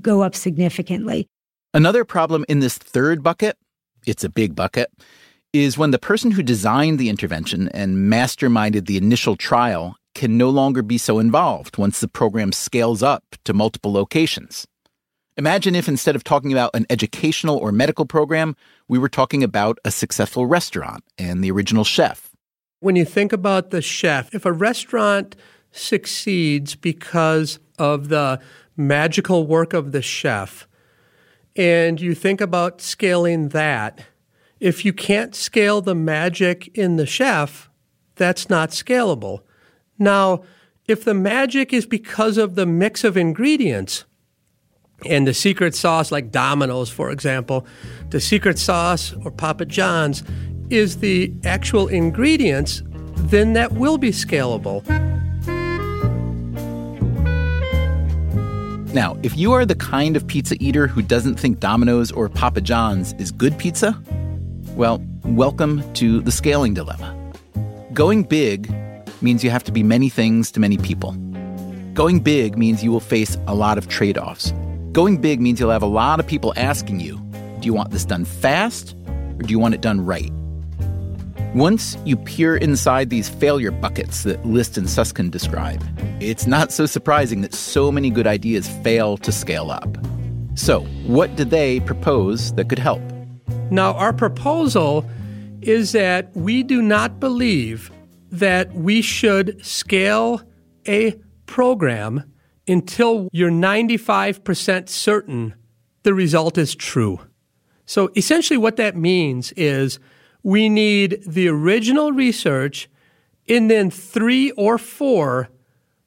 go 0.00 0.22
up 0.22 0.34
significantly. 0.34 1.26
Another 1.74 2.04
problem 2.04 2.44
in 2.48 2.60
this 2.60 2.76
third 2.76 3.22
bucket, 3.22 3.56
it's 4.06 4.24
a 4.24 4.28
big 4.28 4.54
bucket, 4.54 4.90
is 5.52 5.78
when 5.78 5.90
the 5.90 5.98
person 5.98 6.30
who 6.30 6.42
designed 6.42 6.98
the 6.98 7.08
intervention 7.08 7.68
and 7.70 8.12
masterminded 8.12 8.86
the 8.86 8.96
initial 8.96 9.36
trial 9.36 9.96
can 10.18 10.36
no 10.36 10.50
longer 10.50 10.82
be 10.82 10.98
so 10.98 11.20
involved 11.20 11.78
once 11.78 12.00
the 12.00 12.08
program 12.08 12.50
scales 12.50 13.04
up 13.04 13.22
to 13.44 13.54
multiple 13.54 13.92
locations. 13.92 14.66
Imagine 15.36 15.76
if 15.76 15.86
instead 15.86 16.16
of 16.16 16.24
talking 16.24 16.50
about 16.50 16.74
an 16.74 16.86
educational 16.90 17.56
or 17.56 17.70
medical 17.70 18.04
program, 18.04 18.56
we 18.88 18.98
were 18.98 19.08
talking 19.08 19.44
about 19.44 19.78
a 19.84 19.92
successful 19.92 20.44
restaurant 20.44 21.04
and 21.18 21.44
the 21.44 21.52
original 21.52 21.84
chef. 21.84 22.32
When 22.80 22.96
you 22.96 23.04
think 23.04 23.32
about 23.32 23.70
the 23.70 23.80
chef, 23.80 24.34
if 24.34 24.44
a 24.44 24.50
restaurant 24.50 25.36
succeeds 25.70 26.74
because 26.74 27.60
of 27.78 28.08
the 28.08 28.40
magical 28.76 29.46
work 29.46 29.72
of 29.72 29.92
the 29.92 30.02
chef, 30.02 30.66
and 31.54 32.00
you 32.00 32.12
think 32.16 32.40
about 32.40 32.80
scaling 32.80 33.50
that, 33.50 34.00
if 34.58 34.84
you 34.84 34.92
can't 34.92 35.36
scale 35.36 35.80
the 35.80 35.94
magic 35.94 36.76
in 36.76 36.96
the 36.96 37.06
chef, 37.06 37.70
that's 38.16 38.50
not 38.50 38.70
scalable. 38.70 39.42
Now, 39.98 40.42
if 40.86 41.04
the 41.04 41.14
magic 41.14 41.72
is 41.72 41.86
because 41.86 42.38
of 42.38 42.54
the 42.54 42.66
mix 42.66 43.04
of 43.04 43.16
ingredients, 43.16 44.04
and 45.04 45.26
the 45.26 45.34
secret 45.34 45.74
sauce, 45.74 46.10
like 46.10 46.30
Domino's, 46.32 46.90
for 46.90 47.10
example, 47.10 47.66
the 48.10 48.20
secret 48.20 48.58
sauce 48.58 49.14
or 49.24 49.30
Papa 49.30 49.64
John's 49.64 50.24
is 50.70 50.98
the 50.98 51.32
actual 51.44 51.86
ingredients, 51.86 52.82
then 53.16 53.52
that 53.52 53.72
will 53.72 53.96
be 53.96 54.10
scalable. 54.10 54.84
Now, 58.92 59.16
if 59.22 59.36
you 59.36 59.52
are 59.52 59.64
the 59.64 59.76
kind 59.76 60.16
of 60.16 60.26
pizza 60.26 60.56
eater 60.58 60.88
who 60.88 61.02
doesn't 61.02 61.38
think 61.38 61.60
Domino's 61.60 62.10
or 62.10 62.28
Papa 62.28 62.60
John's 62.60 63.12
is 63.14 63.30
good 63.30 63.56
pizza, 63.58 64.00
well, 64.74 65.00
welcome 65.24 65.92
to 65.94 66.20
the 66.22 66.32
scaling 66.32 66.74
dilemma. 66.74 67.14
Going 67.92 68.24
big 68.24 68.72
means 69.22 69.44
you 69.44 69.50
have 69.50 69.64
to 69.64 69.72
be 69.72 69.82
many 69.82 70.08
things 70.08 70.50
to 70.52 70.60
many 70.60 70.78
people. 70.78 71.12
Going 71.94 72.20
big 72.20 72.56
means 72.56 72.84
you 72.84 72.92
will 72.92 73.00
face 73.00 73.36
a 73.46 73.54
lot 73.54 73.78
of 73.78 73.88
trade 73.88 74.18
offs. 74.18 74.52
Going 74.92 75.18
big 75.20 75.40
means 75.40 75.60
you'll 75.60 75.70
have 75.70 75.82
a 75.82 75.86
lot 75.86 76.20
of 76.20 76.26
people 76.26 76.52
asking 76.56 77.00
you 77.00 77.18
do 77.60 77.66
you 77.66 77.74
want 77.74 77.90
this 77.90 78.04
done 78.04 78.24
fast 78.24 78.94
or 79.08 79.42
do 79.42 79.50
you 79.50 79.58
want 79.58 79.74
it 79.74 79.80
done 79.80 80.04
right? 80.04 80.30
Once 81.54 81.96
you 82.04 82.16
peer 82.16 82.56
inside 82.56 83.10
these 83.10 83.28
failure 83.28 83.70
buckets 83.70 84.22
that 84.22 84.44
List 84.46 84.76
and 84.76 84.88
Suskind 84.88 85.32
describe, 85.32 85.82
it's 86.20 86.46
not 86.46 86.70
so 86.70 86.86
surprising 86.86 87.40
that 87.40 87.54
so 87.54 87.90
many 87.90 88.10
good 88.10 88.26
ideas 88.26 88.68
fail 88.84 89.16
to 89.16 89.32
scale 89.32 89.70
up. 89.70 89.96
So, 90.54 90.80
what 91.06 91.34
did 91.36 91.50
they 91.50 91.80
propose 91.80 92.52
that 92.54 92.68
could 92.68 92.78
help? 92.78 93.00
Now, 93.70 93.94
our 93.94 94.12
proposal 94.12 95.08
is 95.62 95.92
that 95.92 96.34
we 96.36 96.62
do 96.62 96.82
not 96.82 97.18
believe 97.18 97.90
that 98.30 98.74
we 98.74 99.02
should 99.02 99.64
scale 99.64 100.42
a 100.86 101.16
program 101.46 102.24
until 102.66 103.28
you're 103.32 103.50
95% 103.50 104.88
certain 104.88 105.54
the 106.02 106.14
result 106.14 106.56
is 106.56 106.74
true. 106.74 107.20
So 107.84 108.10
essentially, 108.16 108.58
what 108.58 108.76
that 108.76 108.96
means 108.96 109.52
is 109.52 109.98
we 110.42 110.68
need 110.68 111.22
the 111.26 111.48
original 111.48 112.12
research 112.12 112.88
and 113.48 113.70
then 113.70 113.90
three 113.90 114.50
or 114.52 114.78
four 114.78 115.48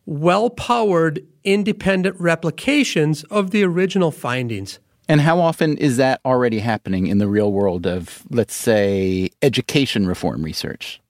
well 0.06 0.50
powered 0.50 1.26
independent 1.44 2.20
replications 2.20 3.24
of 3.26 3.52
the 3.52 3.64
original 3.64 4.12
findings. 4.12 4.80
And 5.08 5.22
how 5.22 5.40
often 5.40 5.78
is 5.78 5.98
that 5.98 6.22
already 6.24 6.60
happening 6.60 7.08
in 7.08 7.18
the 7.18 7.28
real 7.28 7.52
world 7.52 7.86
of, 7.86 8.24
let's 8.30 8.56
say, 8.56 9.30
education 9.42 10.08
reform 10.08 10.44
research? 10.44 11.02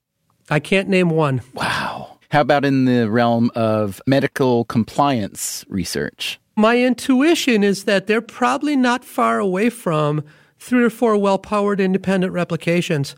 I 0.52 0.60
can't 0.60 0.90
name 0.90 1.10
one. 1.10 1.42
Wow. 1.54 2.20
How 2.30 2.42
about 2.42 2.66
in 2.66 2.84
the 2.84 3.10
realm 3.10 3.52
of 3.56 4.02
medical 4.06 4.66
compliance 4.66 5.64
research? 5.70 6.42
My 6.58 6.78
intuition 6.78 7.64
is 7.64 7.86
that 7.86 8.08
they're 8.08 8.22
probably 8.22 8.76
not 8.76 9.06
far 9.06 9.40
away 9.40 9.70
from 9.70 10.26
three 10.60 10.84
or 10.84 10.90
four 10.90 11.16
well 11.16 11.40
powered 11.40 11.80
independent 11.80 12.34
replications. 12.34 13.16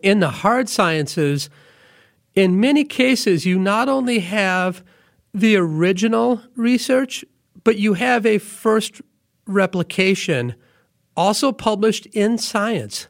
In 0.00 0.20
the 0.20 0.30
hard 0.30 0.68
sciences, 0.68 1.50
in 2.36 2.60
many 2.60 2.84
cases, 2.84 3.44
you 3.44 3.58
not 3.58 3.88
only 3.88 4.20
have 4.20 4.84
the 5.34 5.56
original 5.56 6.40
research, 6.54 7.24
but 7.64 7.78
you 7.78 7.94
have 7.94 8.24
a 8.24 8.38
first 8.38 9.02
replication 9.46 10.54
also 11.16 11.50
published 11.50 12.06
in 12.06 12.38
Science. 12.38 13.08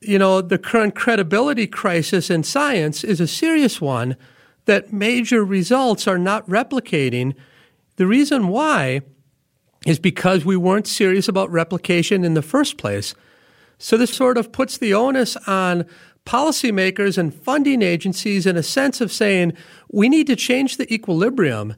You 0.00 0.18
know, 0.18 0.40
the 0.40 0.58
current 0.58 0.94
credibility 0.94 1.66
crisis 1.66 2.30
in 2.30 2.42
science 2.42 3.02
is 3.02 3.20
a 3.20 3.26
serious 3.26 3.80
one 3.80 4.16
that 4.66 4.92
major 4.92 5.44
results 5.44 6.06
are 6.06 6.18
not 6.18 6.46
replicating. 6.48 7.34
The 7.96 8.06
reason 8.06 8.48
why 8.48 9.00
is 9.86 9.98
because 9.98 10.44
we 10.44 10.56
weren't 10.56 10.86
serious 10.86 11.28
about 11.28 11.50
replication 11.50 12.24
in 12.24 12.34
the 12.34 12.42
first 12.42 12.76
place. 12.76 13.14
So 13.78 13.96
this 13.96 14.12
sort 14.12 14.36
of 14.36 14.52
puts 14.52 14.78
the 14.78 14.94
onus 14.94 15.36
on 15.46 15.86
policymakers 16.24 17.16
and 17.16 17.32
funding 17.32 17.82
agencies 17.82 18.46
in 18.46 18.56
a 18.56 18.62
sense 18.62 19.00
of 19.00 19.12
saying 19.12 19.52
we 19.92 20.08
need 20.08 20.26
to 20.26 20.36
change 20.36 20.76
the 20.76 20.92
equilibrium 20.92 21.76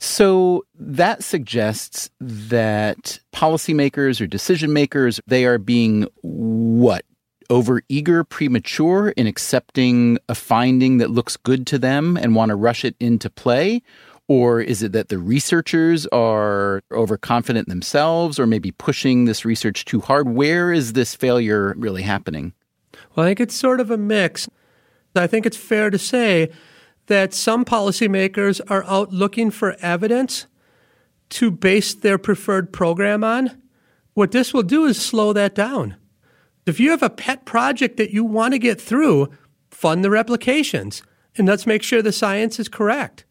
so 0.00 0.64
that 0.78 1.22
suggests 1.22 2.08
that 2.20 3.20
policymakers 3.34 4.20
or 4.20 4.26
decision 4.26 4.72
makers, 4.72 5.20
they 5.26 5.44
are 5.44 5.58
being 5.58 6.06
what? 6.22 7.04
Over 7.50 7.82
eager, 7.88 8.22
premature 8.22 9.08
in 9.10 9.26
accepting 9.26 10.18
a 10.28 10.36
finding 10.36 10.98
that 10.98 11.10
looks 11.10 11.36
good 11.36 11.66
to 11.66 11.78
them 11.78 12.16
and 12.16 12.36
want 12.36 12.50
to 12.50 12.54
rush 12.54 12.84
it 12.84 12.94
into 13.00 13.28
play? 13.28 13.82
Or 14.28 14.60
is 14.60 14.84
it 14.84 14.92
that 14.92 15.08
the 15.08 15.18
researchers 15.18 16.06
are 16.12 16.80
overconfident 16.92 17.68
themselves 17.68 18.38
or 18.38 18.46
maybe 18.46 18.70
pushing 18.70 19.24
this 19.24 19.44
research 19.44 19.84
too 19.84 20.00
hard? 20.00 20.28
Where 20.28 20.72
is 20.72 20.92
this 20.92 21.16
failure 21.16 21.74
really 21.76 22.02
happening? 22.02 22.52
Well, 23.16 23.26
I 23.26 23.30
think 23.30 23.40
it's 23.40 23.56
sort 23.56 23.80
of 23.80 23.90
a 23.90 23.96
mix. 23.96 24.48
I 25.16 25.26
think 25.26 25.44
it's 25.44 25.56
fair 25.56 25.90
to 25.90 25.98
say 25.98 26.52
that 27.06 27.34
some 27.34 27.64
policymakers 27.64 28.60
are 28.70 28.84
out 28.84 29.12
looking 29.12 29.50
for 29.50 29.74
evidence 29.80 30.46
to 31.30 31.50
base 31.50 31.94
their 31.94 32.18
preferred 32.18 32.72
program 32.72 33.24
on. 33.24 33.60
What 34.14 34.30
this 34.30 34.54
will 34.54 34.62
do 34.62 34.84
is 34.84 35.02
slow 35.02 35.32
that 35.32 35.56
down. 35.56 35.96
If 36.66 36.78
you 36.78 36.90
have 36.90 37.02
a 37.02 37.10
pet 37.10 37.44
project 37.44 37.96
that 37.96 38.10
you 38.10 38.24
want 38.24 38.52
to 38.52 38.58
get 38.58 38.80
through, 38.80 39.28
fund 39.70 40.04
the 40.04 40.10
replications 40.10 41.02
and 41.36 41.46
let's 41.46 41.66
make 41.66 41.82
sure 41.82 42.02
the 42.02 42.12
science 42.12 42.58
is 42.58 42.68
correct. 42.68 43.24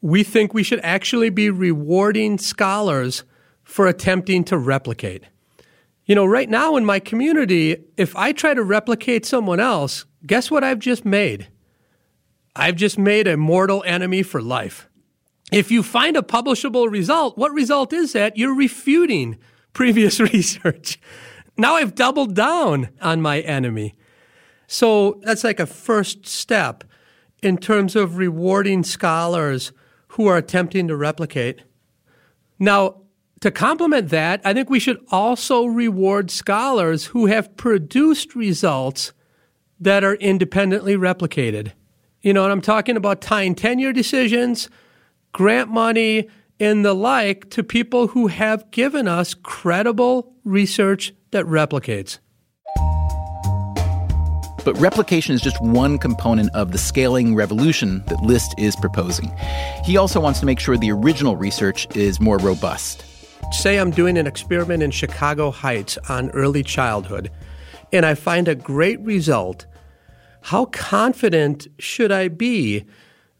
We 0.00 0.22
think 0.22 0.52
we 0.52 0.62
should 0.62 0.80
actually 0.82 1.30
be 1.30 1.50
rewarding 1.50 2.38
scholars 2.38 3.24
for 3.62 3.86
attempting 3.86 4.44
to 4.44 4.58
replicate. 4.58 5.24
You 6.04 6.14
know, 6.14 6.26
right 6.26 6.50
now 6.50 6.76
in 6.76 6.84
my 6.84 6.98
community, 6.98 7.76
if 7.96 8.14
I 8.14 8.32
try 8.32 8.52
to 8.52 8.62
replicate 8.62 9.24
someone 9.24 9.60
else, 9.60 10.04
guess 10.26 10.50
what 10.50 10.62
I've 10.62 10.78
just 10.78 11.04
made? 11.04 11.48
I've 12.54 12.76
just 12.76 12.98
made 12.98 13.26
a 13.26 13.36
mortal 13.36 13.82
enemy 13.86 14.22
for 14.22 14.42
life. 14.42 14.88
If 15.50 15.70
you 15.70 15.82
find 15.82 16.16
a 16.16 16.22
publishable 16.22 16.90
result, 16.90 17.38
what 17.38 17.52
result 17.52 17.92
is 17.92 18.12
that? 18.12 18.36
You're 18.36 18.54
refuting 18.54 19.38
previous 19.72 20.20
research. 20.32 20.98
Now 21.56 21.76
I've 21.76 21.94
doubled 21.94 22.34
down 22.34 22.88
on 23.00 23.20
my 23.20 23.40
enemy. 23.40 23.94
So 24.66 25.20
that's 25.22 25.44
like 25.44 25.60
a 25.60 25.66
first 25.66 26.26
step 26.26 26.84
in 27.42 27.58
terms 27.58 27.94
of 27.94 28.16
rewarding 28.16 28.82
scholars 28.82 29.72
who 30.08 30.26
are 30.26 30.36
attempting 30.36 30.88
to 30.88 30.96
replicate. 30.96 31.62
Now, 32.58 33.02
to 33.40 33.50
complement 33.50 34.08
that, 34.08 34.40
I 34.44 34.54
think 34.54 34.70
we 34.70 34.80
should 34.80 35.04
also 35.10 35.66
reward 35.66 36.30
scholars 36.30 37.06
who 37.06 37.26
have 37.26 37.56
produced 37.56 38.34
results 38.34 39.12
that 39.78 40.02
are 40.02 40.14
independently 40.14 40.96
replicated. 40.96 41.72
You 42.22 42.32
know, 42.32 42.44
and 42.44 42.52
I'm 42.52 42.62
talking 42.62 42.96
about 42.96 43.20
tying 43.20 43.54
tenure 43.54 43.92
decisions, 43.92 44.70
grant 45.32 45.68
money, 45.68 46.28
and 46.58 46.84
the 46.84 46.94
like 46.94 47.50
to 47.50 47.62
people 47.62 48.08
who 48.08 48.28
have 48.28 48.70
given 48.70 49.06
us 49.06 49.34
credible 49.34 50.32
research 50.44 51.12
that 51.34 51.44
replicates. 51.46 52.18
But 54.64 54.78
replication 54.78 55.34
is 55.34 55.42
just 55.42 55.60
one 55.60 55.98
component 55.98 56.54
of 56.54 56.72
the 56.72 56.78
scaling 56.78 57.34
revolution 57.34 58.02
that 58.06 58.22
List 58.22 58.54
is 58.56 58.74
proposing. 58.76 59.30
He 59.84 59.98
also 59.98 60.20
wants 60.20 60.40
to 60.40 60.46
make 60.46 60.58
sure 60.58 60.78
the 60.78 60.90
original 60.90 61.36
research 61.36 61.86
is 61.94 62.18
more 62.18 62.38
robust. 62.38 63.04
Say 63.52 63.78
I'm 63.78 63.90
doing 63.90 64.16
an 64.16 64.26
experiment 64.26 64.82
in 64.82 64.90
Chicago 64.90 65.50
Heights 65.50 65.98
on 66.08 66.30
early 66.30 66.62
childhood, 66.62 67.30
and 67.92 68.06
I 68.06 68.14
find 68.14 68.48
a 68.48 68.54
great 68.54 69.00
result 69.00 69.66
how 70.44 70.66
confident 70.66 71.66
should 71.78 72.12
I 72.12 72.28
be 72.28 72.84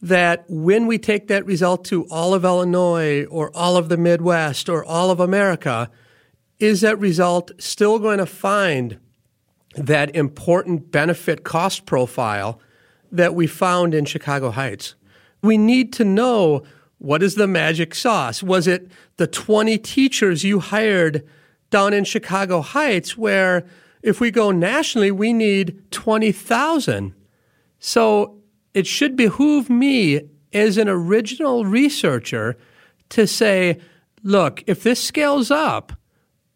that 0.00 0.44
when 0.48 0.86
we 0.86 0.98
take 0.98 1.28
that 1.28 1.44
result 1.44 1.84
to 1.86 2.06
all 2.10 2.32
of 2.32 2.44
Illinois 2.44 3.24
or 3.26 3.54
all 3.54 3.76
of 3.76 3.90
the 3.90 3.98
Midwest 3.98 4.70
or 4.70 4.82
all 4.84 5.10
of 5.10 5.20
America, 5.20 5.90
is 6.58 6.80
that 6.82 6.98
result 6.98 7.50
still 7.58 7.98
going 7.98 8.18
to 8.18 8.26
find 8.26 8.98
that 9.76 10.14
important 10.14 10.90
benefit 10.90 11.44
cost 11.44 11.84
profile 11.86 12.60
that 13.10 13.34
we 13.34 13.46
found 13.46 13.94
in 13.94 14.04
Chicago 14.04 14.50
Heights? 14.50 14.94
We 15.42 15.58
need 15.58 15.92
to 15.94 16.04
know 16.04 16.62
what 16.98 17.22
is 17.22 17.34
the 17.34 17.46
magic 17.46 17.94
sauce? 17.94 18.42
Was 18.42 18.66
it 18.66 18.90
the 19.16 19.26
20 19.26 19.78
teachers 19.78 20.44
you 20.44 20.60
hired 20.60 21.26
down 21.70 21.92
in 21.92 22.04
Chicago 22.04 22.60
Heights, 22.60 23.16
where 23.18 23.66
if 24.02 24.20
we 24.20 24.30
go 24.30 24.50
nationally, 24.50 25.10
we 25.10 25.32
need 25.32 25.82
20,000? 25.90 27.14
So 27.78 28.38
it 28.72 28.86
should 28.86 29.16
behoove 29.16 29.68
me 29.68 30.22
as 30.52 30.78
an 30.78 30.88
original 30.88 31.64
researcher 31.64 32.56
to 33.10 33.26
say, 33.26 33.80
look, 34.22 34.62
if 34.66 34.82
this 34.82 35.02
scales 35.02 35.50
up, 35.50 35.92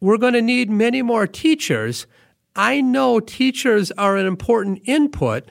we're 0.00 0.18
going 0.18 0.34
to 0.34 0.42
need 0.42 0.70
many 0.70 1.02
more 1.02 1.26
teachers. 1.26 2.06
I 2.54 2.80
know 2.80 3.20
teachers 3.20 3.90
are 3.92 4.16
an 4.16 4.26
important 4.26 4.80
input. 4.84 5.50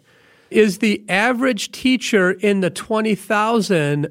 Is 0.50 0.78
the 0.80 1.04
average 1.10 1.72
teacher 1.72 2.32
in 2.32 2.62
the 2.62 2.70
20,000 2.70 4.08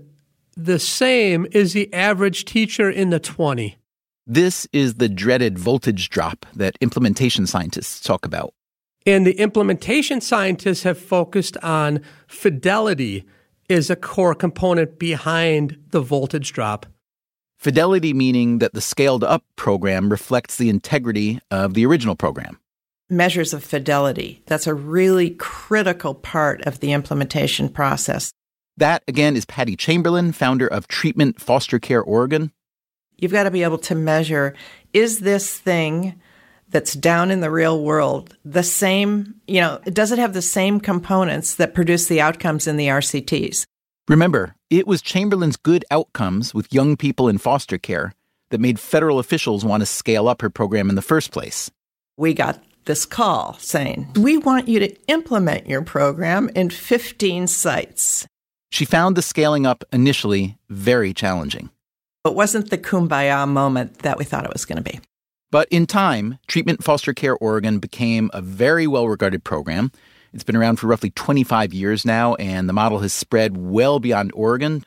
the 0.56 0.78
same 0.78 1.46
as 1.54 1.72
the 1.72 1.92
average 1.92 2.44
teacher 2.44 2.90
in 2.90 3.10
the 3.10 3.20
20? 3.20 3.76
This 4.26 4.66
is 4.72 4.94
the 4.94 5.08
dreaded 5.08 5.58
voltage 5.58 6.10
drop 6.10 6.46
that 6.54 6.76
implementation 6.80 7.46
scientists 7.46 8.00
talk 8.00 8.26
about. 8.26 8.52
And 9.06 9.24
the 9.24 9.38
implementation 9.38 10.20
scientists 10.20 10.82
have 10.82 10.98
focused 10.98 11.56
on 11.58 12.00
fidelity 12.26 13.24
as 13.70 13.88
a 13.88 13.96
core 13.96 14.34
component 14.34 14.98
behind 14.98 15.78
the 15.90 16.00
voltage 16.00 16.52
drop. 16.52 16.86
Fidelity 17.58 18.12
meaning 18.12 18.58
that 18.58 18.74
the 18.74 18.80
scaled 18.80 19.24
up 19.24 19.44
program 19.56 20.10
reflects 20.10 20.56
the 20.56 20.68
integrity 20.68 21.40
of 21.50 21.74
the 21.74 21.86
original 21.86 22.14
program. 22.14 22.60
Measures 23.08 23.54
of 23.54 23.64
fidelity. 23.64 24.42
That's 24.46 24.66
a 24.66 24.74
really 24.74 25.30
critical 25.30 26.14
part 26.14 26.60
of 26.62 26.80
the 26.80 26.92
implementation 26.92 27.68
process. 27.68 28.32
That, 28.76 29.02
again, 29.08 29.36
is 29.36 29.46
Patty 29.46 29.74
Chamberlain, 29.74 30.32
founder 30.32 30.66
of 30.66 30.86
Treatment 30.86 31.40
Foster 31.40 31.78
Care 31.78 32.02
Oregon. 32.02 32.52
You've 33.16 33.32
got 33.32 33.44
to 33.44 33.50
be 33.50 33.62
able 33.62 33.78
to 33.78 33.94
measure 33.94 34.54
is 34.92 35.20
this 35.20 35.56
thing 35.58 36.20
that's 36.68 36.94
down 36.94 37.30
in 37.30 37.40
the 37.40 37.50
real 37.50 37.82
world 37.82 38.36
the 38.44 38.62
same, 38.62 39.36
you 39.46 39.60
know, 39.60 39.80
does 39.84 40.12
it 40.12 40.18
have 40.18 40.34
the 40.34 40.42
same 40.42 40.80
components 40.80 41.54
that 41.54 41.74
produce 41.74 42.06
the 42.06 42.20
outcomes 42.20 42.66
in 42.66 42.76
the 42.76 42.88
RCTs? 42.88 43.64
Remember, 44.08 44.54
it 44.70 44.86
was 44.86 45.02
Chamberlain's 45.02 45.56
good 45.56 45.84
outcomes 45.90 46.54
with 46.54 46.72
young 46.72 46.96
people 46.96 47.28
in 47.28 47.38
foster 47.38 47.76
care 47.76 48.14
that 48.50 48.60
made 48.60 48.78
federal 48.78 49.18
officials 49.18 49.64
want 49.64 49.80
to 49.80 49.86
scale 49.86 50.28
up 50.28 50.42
her 50.42 50.50
program 50.50 50.88
in 50.88 50.94
the 50.94 51.02
first 51.02 51.32
place. 51.32 51.72
We 52.16 52.32
got 52.32 52.62
this 52.84 53.04
call 53.04 53.54
saying, 53.58 54.06
We 54.14 54.38
want 54.38 54.68
you 54.68 54.78
to 54.78 54.94
implement 55.08 55.66
your 55.66 55.82
program 55.82 56.48
in 56.54 56.70
15 56.70 57.48
sites. 57.48 58.28
She 58.70 58.84
found 58.84 59.16
the 59.16 59.22
scaling 59.22 59.66
up 59.66 59.82
initially 59.92 60.56
very 60.68 61.12
challenging. 61.12 61.70
It 62.24 62.34
wasn't 62.34 62.70
the 62.70 62.78
kumbaya 62.78 63.48
moment 63.48 64.00
that 64.00 64.18
we 64.18 64.24
thought 64.24 64.44
it 64.44 64.52
was 64.52 64.64
going 64.64 64.82
to 64.82 64.88
be. 64.88 65.00
But 65.50 65.66
in 65.70 65.86
time, 65.86 66.38
Treatment 66.46 66.84
Foster 66.84 67.12
Care 67.12 67.36
Oregon 67.36 67.80
became 67.80 68.30
a 68.32 68.40
very 68.40 68.86
well 68.86 69.08
regarded 69.08 69.42
program. 69.42 69.90
It's 70.36 70.44
been 70.44 70.54
around 70.54 70.76
for 70.76 70.86
roughly 70.86 71.08
25 71.08 71.72
years 71.72 72.04
now, 72.04 72.34
and 72.34 72.68
the 72.68 72.74
model 72.74 72.98
has 72.98 73.14
spread 73.14 73.56
well 73.56 73.98
beyond 73.98 74.32
Oregon. 74.34 74.84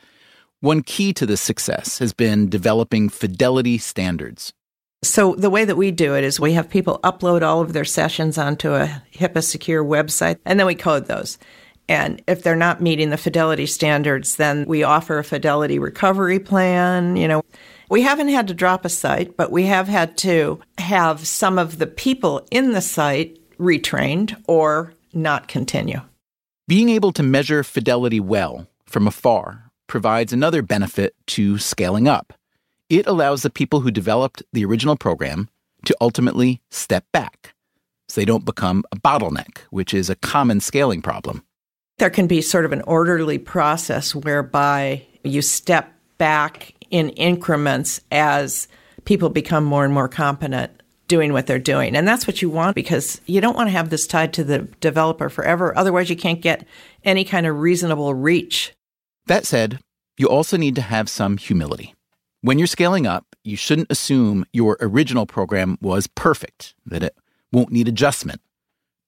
One 0.60 0.84
key 0.84 1.12
to 1.14 1.26
this 1.26 1.42
success 1.42 1.98
has 1.98 2.14
been 2.14 2.50
developing 2.50 3.10
fidelity 3.10 3.80
standards. 3.80 4.54
So, 5.02 5.34
the 5.34 5.50
way 5.50 5.66
that 5.66 5.76
we 5.76 5.90
do 5.90 6.16
it 6.16 6.24
is 6.24 6.40
we 6.40 6.54
have 6.54 6.70
people 6.70 7.00
upload 7.04 7.42
all 7.42 7.62
of 7.62 7.74
their 7.74 7.84
sessions 7.84 8.38
onto 8.38 8.76
a 8.76 9.02
HIPAA 9.16 9.44
secure 9.44 9.84
website, 9.84 10.38
and 10.46 10.60
then 10.60 10.68
we 10.68 10.76
code 10.76 11.08
those. 11.08 11.40
And 11.88 12.22
if 12.28 12.44
they're 12.44 12.56
not 12.56 12.80
meeting 12.80 13.10
the 13.10 13.18
fidelity 13.18 13.66
standards, 13.66 14.36
then 14.36 14.66
we 14.68 14.84
offer 14.84 15.18
a 15.18 15.24
fidelity 15.24 15.80
recovery 15.80 16.40
plan. 16.40 17.16
You 17.16 17.28
know, 17.28 17.42
we 17.90 18.04
haven't 18.04 18.30
had 18.30 18.48
to 18.50 18.54
drop 18.54 18.86
a 18.86 18.90
site, 18.90 19.36
but 19.36 19.52
we 19.52 19.66
have 19.66 19.88
had 19.88 20.16
to 20.20 20.60
have 20.78 21.26
some 21.26 21.58
of 21.58 21.80
the 21.80 21.88
people 21.88 22.46
in 22.52 22.74
the 22.74 22.82
site 22.82 23.40
retrained 23.58 24.40
or 24.48 24.94
not 25.14 25.48
continue. 25.48 26.02
Being 26.68 26.90
able 26.90 27.12
to 27.14 27.24
measure 27.24 27.64
fidelity 27.64 28.20
well 28.20 28.68
from 28.86 29.08
afar 29.08 29.72
provides 29.88 30.34
another 30.34 30.62
benefit 30.62 31.16
to 31.28 31.58
scaling 31.58 32.08
up. 32.08 32.34
It 32.90 33.08
allows 33.08 33.44
the 33.44 33.50
people 33.50 33.82
who 33.82 33.92
developed 33.92 34.44
the 34.54 34.66
original 34.66 34.96
program 34.96 35.50
to 35.86 35.96
ultimately 36.02 36.62
step 36.70 37.06
back 37.12 37.54
so 38.08 38.20
they 38.20 38.26
don't 38.26 38.46
become 38.46 38.84
a 38.92 38.96
bottleneck, 38.96 39.60
which 39.70 39.94
is 39.94 40.10
a 40.10 40.16
common 40.16 40.60
scaling 40.60 41.02
problem 41.02 41.44
there 42.00 42.10
can 42.10 42.28
be 42.28 42.42
sort 42.42 42.66
of 42.66 42.72
an 42.72 42.82
orderly 42.84 43.38
process 43.38 44.16
whereby 44.16 45.06
you 45.24 45.42
step 45.42 45.94
back 46.18 46.74
in 46.90 47.10
increments 47.10 48.02
as 48.12 48.68
people 49.06 49.30
become 49.30 49.64
more 49.64 49.86
and 49.86 49.94
more 49.94 50.10
competent 50.10 50.79
doing 51.10 51.34
what 51.34 51.48
they're 51.48 51.60
doing. 51.60 51.98
And 51.98 52.08
that's 52.08 52.26
what 52.26 52.42
you 52.42 52.50
want 52.50 52.76
because 52.76 53.20
you 53.26 53.42
don't 53.42 53.58
want 53.58 53.68
to 53.68 53.72
have 53.72 53.90
this 53.90 54.08
tied 54.08 54.32
to 54.34 54.44
the 54.46 54.60
developer 54.80 55.28
forever. 55.28 55.78
Otherwise, 55.78 56.10
you 56.10 56.16
can't 56.16 56.40
get 56.40 56.66
any 57.04 57.26
kind 57.26 57.46
of 57.46 57.58
reasonable 57.58 58.14
reach. 58.14 58.74
That 59.26 59.46
said, 59.46 59.80
you 60.18 60.28
also 60.28 60.56
need 60.56 60.76
to 60.76 60.82
have 60.82 61.10
some 61.10 61.38
humility. 61.38 61.96
When 62.42 62.58
you're 62.58 62.68
scaling 62.68 63.06
up, 63.06 63.26
you 63.44 63.58
shouldn't 63.58 63.92
assume 63.92 64.46
your 64.54 64.78
original 64.80 65.26
program 65.26 65.78
was 65.82 66.08
perfect, 66.08 66.76
that 66.86 67.04
it 67.04 67.18
won't 67.52 67.72
need 67.72 67.90
adjustment. 67.90 68.40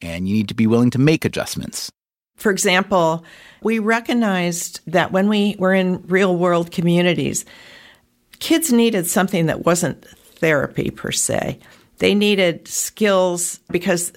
And 0.01 0.27
you 0.27 0.33
need 0.33 0.47
to 0.49 0.55
be 0.55 0.67
willing 0.67 0.89
to 0.91 0.99
make 0.99 1.23
adjustments. 1.23 1.91
For 2.35 2.51
example, 2.51 3.23
we 3.61 3.77
recognized 3.77 4.81
that 4.87 5.11
when 5.11 5.29
we 5.29 5.55
were 5.59 5.75
in 5.75 6.01
real 6.07 6.35
world 6.35 6.71
communities, 6.71 7.45
kids 8.39 8.73
needed 8.73 9.05
something 9.05 9.45
that 9.45 9.65
wasn't 9.65 10.03
therapy 10.41 10.89
per 10.89 11.11
se. 11.11 11.59
They 12.01 12.15
needed 12.15 12.67
skills 12.67 13.59
because 13.69 14.11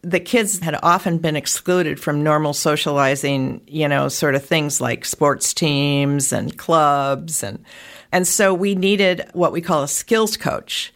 the 0.00 0.20
kids 0.20 0.58
had 0.60 0.78
often 0.82 1.18
been 1.18 1.36
excluded 1.36 2.00
from 2.00 2.22
normal 2.22 2.54
socializing, 2.54 3.60
you 3.66 3.86
know, 3.86 4.08
sort 4.08 4.34
of 4.34 4.42
things 4.42 4.80
like 4.80 5.04
sports 5.04 5.52
teams 5.52 6.32
and 6.32 6.56
clubs. 6.56 7.42
And 7.42 7.62
and 8.10 8.26
so 8.26 8.54
we 8.54 8.74
needed 8.74 9.28
what 9.34 9.52
we 9.52 9.60
call 9.60 9.82
a 9.82 9.88
skills 9.88 10.38
coach 10.38 10.94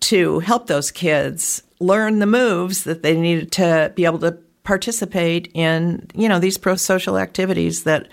to 0.00 0.40
help 0.40 0.66
those 0.66 0.90
kids 0.90 1.62
learn 1.78 2.18
the 2.18 2.26
moves 2.26 2.82
that 2.82 3.04
they 3.04 3.16
needed 3.16 3.52
to 3.52 3.92
be 3.94 4.06
able 4.06 4.18
to 4.18 4.36
participate 4.64 5.52
in, 5.54 6.04
you 6.16 6.28
know, 6.28 6.40
these 6.40 6.58
pro-social 6.58 7.16
activities 7.16 7.84
that 7.84 8.08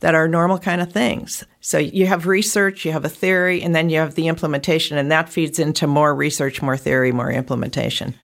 that 0.00 0.14
are 0.14 0.28
normal 0.28 0.58
kind 0.58 0.80
of 0.80 0.92
things. 0.92 1.44
So 1.60 1.78
you 1.78 2.06
have 2.06 2.26
research, 2.26 2.84
you 2.84 2.92
have 2.92 3.04
a 3.04 3.08
theory, 3.08 3.62
and 3.62 3.74
then 3.74 3.90
you 3.90 3.98
have 3.98 4.14
the 4.14 4.28
implementation, 4.28 4.96
and 4.96 5.10
that 5.10 5.28
feeds 5.28 5.58
into 5.58 5.86
more 5.86 6.14
research, 6.14 6.62
more 6.62 6.76
theory, 6.76 7.12
more 7.12 7.30
implementation. 7.30 8.14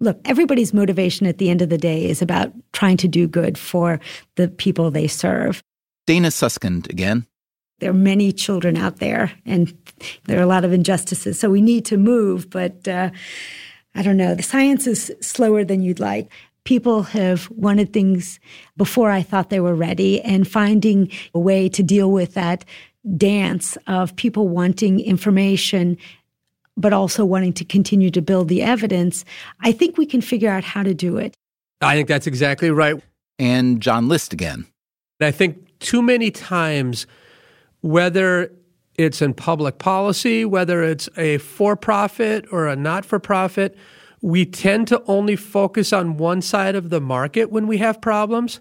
Look, 0.00 0.20
everybody's 0.26 0.74
motivation 0.74 1.26
at 1.26 1.38
the 1.38 1.48
end 1.48 1.62
of 1.62 1.70
the 1.70 1.78
day 1.78 2.08
is 2.08 2.20
about 2.20 2.52
trying 2.72 2.98
to 2.98 3.08
do 3.08 3.26
good 3.26 3.56
for 3.56 4.00
the 4.36 4.48
people 4.48 4.90
they 4.90 5.06
serve. 5.06 5.62
Dana 6.06 6.28
Suskind 6.28 6.90
again. 6.90 7.26
There 7.80 7.90
are 7.90 7.94
many 7.94 8.30
children 8.32 8.76
out 8.76 8.98
there, 8.98 9.32
and 9.46 9.74
there 10.24 10.38
are 10.38 10.42
a 10.42 10.46
lot 10.46 10.64
of 10.64 10.72
injustices. 10.72 11.40
So 11.40 11.50
we 11.50 11.60
need 11.60 11.84
to 11.86 11.96
move, 11.96 12.50
but 12.50 12.86
uh, 12.86 13.10
I 13.94 14.02
don't 14.02 14.16
know, 14.16 14.34
the 14.34 14.42
science 14.42 14.86
is 14.86 15.12
slower 15.20 15.64
than 15.64 15.82
you'd 15.82 16.00
like. 16.00 16.30
People 16.64 17.02
have 17.02 17.50
wanted 17.50 17.92
things 17.92 18.40
before 18.76 19.10
I 19.10 19.22
thought 19.22 19.50
they 19.50 19.60
were 19.60 19.74
ready, 19.74 20.20
and 20.22 20.48
finding 20.48 21.10
a 21.34 21.38
way 21.38 21.68
to 21.68 21.82
deal 21.82 22.10
with 22.10 22.34
that 22.34 22.64
dance 23.16 23.76
of 23.86 24.16
people 24.16 24.48
wanting 24.48 25.00
information 25.00 25.98
but 26.76 26.92
also 26.92 27.24
wanting 27.24 27.52
to 27.52 27.64
continue 27.64 28.10
to 28.10 28.20
build 28.20 28.48
the 28.48 28.62
evidence, 28.62 29.24
I 29.60 29.72
think 29.72 29.96
we 29.96 30.06
can 30.06 30.20
figure 30.20 30.50
out 30.50 30.64
how 30.64 30.82
to 30.82 30.94
do 30.94 31.18
it. 31.18 31.36
I 31.80 31.94
think 31.94 32.08
that's 32.08 32.26
exactly 32.26 32.70
right. 32.70 33.00
And 33.38 33.80
John 33.80 34.08
List 34.08 34.32
again. 34.32 34.66
I 35.20 35.30
think 35.30 35.78
too 35.78 36.02
many 36.02 36.30
times, 36.30 37.06
whether 37.80 38.50
it's 38.96 39.22
in 39.22 39.34
public 39.34 39.78
policy, 39.78 40.44
whether 40.44 40.82
it's 40.82 41.08
a 41.16 41.38
for 41.38 41.76
profit 41.76 42.46
or 42.50 42.66
a 42.66 42.76
not 42.76 43.04
for 43.04 43.18
profit, 43.18 43.76
we 44.24 44.46
tend 44.46 44.88
to 44.88 45.02
only 45.06 45.36
focus 45.36 45.92
on 45.92 46.16
one 46.16 46.40
side 46.40 46.74
of 46.74 46.88
the 46.88 46.98
market 46.98 47.50
when 47.50 47.66
we 47.66 47.76
have 47.76 48.00
problems. 48.00 48.58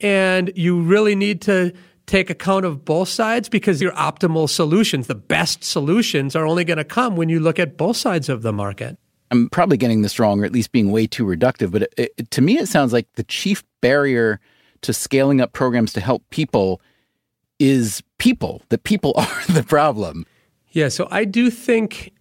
And 0.00 0.50
you 0.56 0.80
really 0.80 1.14
need 1.14 1.42
to 1.42 1.74
take 2.06 2.30
account 2.30 2.64
of 2.64 2.82
both 2.82 3.10
sides 3.10 3.50
because 3.50 3.82
your 3.82 3.92
optimal 3.92 4.48
solutions, 4.48 5.06
the 5.06 5.14
best 5.14 5.62
solutions, 5.62 6.34
are 6.34 6.46
only 6.46 6.64
going 6.64 6.78
to 6.78 6.84
come 6.84 7.14
when 7.14 7.28
you 7.28 7.40
look 7.40 7.58
at 7.58 7.76
both 7.76 7.98
sides 7.98 8.30
of 8.30 8.40
the 8.40 8.54
market. 8.54 8.96
I'm 9.30 9.50
probably 9.50 9.76
getting 9.76 10.00
this 10.00 10.18
wrong 10.18 10.40
or 10.40 10.46
at 10.46 10.52
least 10.52 10.72
being 10.72 10.90
way 10.90 11.06
too 11.06 11.26
reductive, 11.26 11.72
but 11.72 11.82
it, 11.82 12.14
it, 12.16 12.30
to 12.30 12.40
me, 12.40 12.56
it 12.56 12.66
sounds 12.66 12.94
like 12.94 13.06
the 13.16 13.24
chief 13.24 13.62
barrier 13.82 14.40
to 14.80 14.94
scaling 14.94 15.42
up 15.42 15.52
programs 15.52 15.92
to 15.92 16.00
help 16.00 16.22
people 16.30 16.80
is 17.58 18.02
people, 18.16 18.62
that 18.70 18.84
people 18.84 19.12
are 19.16 19.44
the 19.50 19.62
problem. 19.62 20.24
Yeah, 20.70 20.88
so 20.88 21.06
I 21.10 21.26
do 21.26 21.50
think 21.50 22.14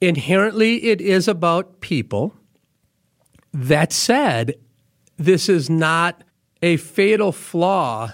inherently 0.00 0.84
it 0.84 1.00
is 1.00 1.28
about 1.28 1.80
people. 1.80 2.34
That 3.52 3.92
said, 3.92 4.54
this 5.16 5.48
is 5.48 5.70
not 5.70 6.22
a 6.62 6.76
fatal 6.76 7.32
flaw 7.32 8.12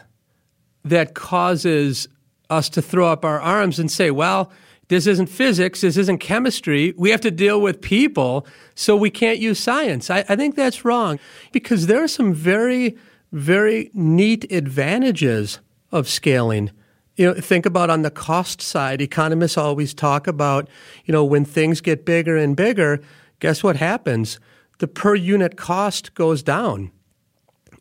that 0.85 1.15
causes 1.15 2.09
us 2.51 2.69
to 2.69 2.83
throw 2.83 3.09
up 3.09 3.25
our 3.25 3.41
arms 3.41 3.79
and 3.79 3.91
say, 3.91 4.11
well, 4.11 4.53
this 4.89 5.07
isn't 5.07 5.29
physics, 5.29 5.81
this 5.81 5.97
isn't 5.97 6.19
chemistry. 6.19 6.93
We 6.99 7.11
have 7.11 7.23
to 7.23 7.31
deal 7.31 7.61
with 7.61 7.81
people, 7.81 8.47
so 8.75 8.95
we 8.95 9.11
can't 9.11 9.39
use 9.39 9.59
science. 9.59 10.11
I, 10.11 10.19
I 10.29 10.37
think 10.37 10.55
that's 10.55 10.85
wrong 10.85 11.19
because 11.51 11.87
there 11.87 12.03
are 12.03 12.09
some 12.09 12.35
very, 12.35 12.99
very 13.33 13.91
neat 13.95 14.53
advantages 14.53 15.61
of 15.91 16.09
scaling. 16.09 16.71
You 17.17 17.27
know, 17.27 17.35
think 17.35 17.67
about 17.67 17.91
on 17.91 18.03
the 18.03 18.11
cost 18.11 18.63
side, 18.63 19.03
economists 19.03 19.59
always 19.59 19.93
talk 19.93 20.27
about, 20.27 20.69
you 21.05 21.13
know, 21.13 21.25
when 21.25 21.45
things 21.45 21.81
get 21.81 22.05
bigger 22.07 22.37
and 22.37 22.57
bigger, 22.57 23.01
guess 23.41 23.63
what 23.63 23.77
happens? 23.77 24.41
The 24.79 24.89
per 24.89 25.15
unit 25.15 25.57
cost 25.57 26.15
goes 26.15 26.43
down. 26.43 26.91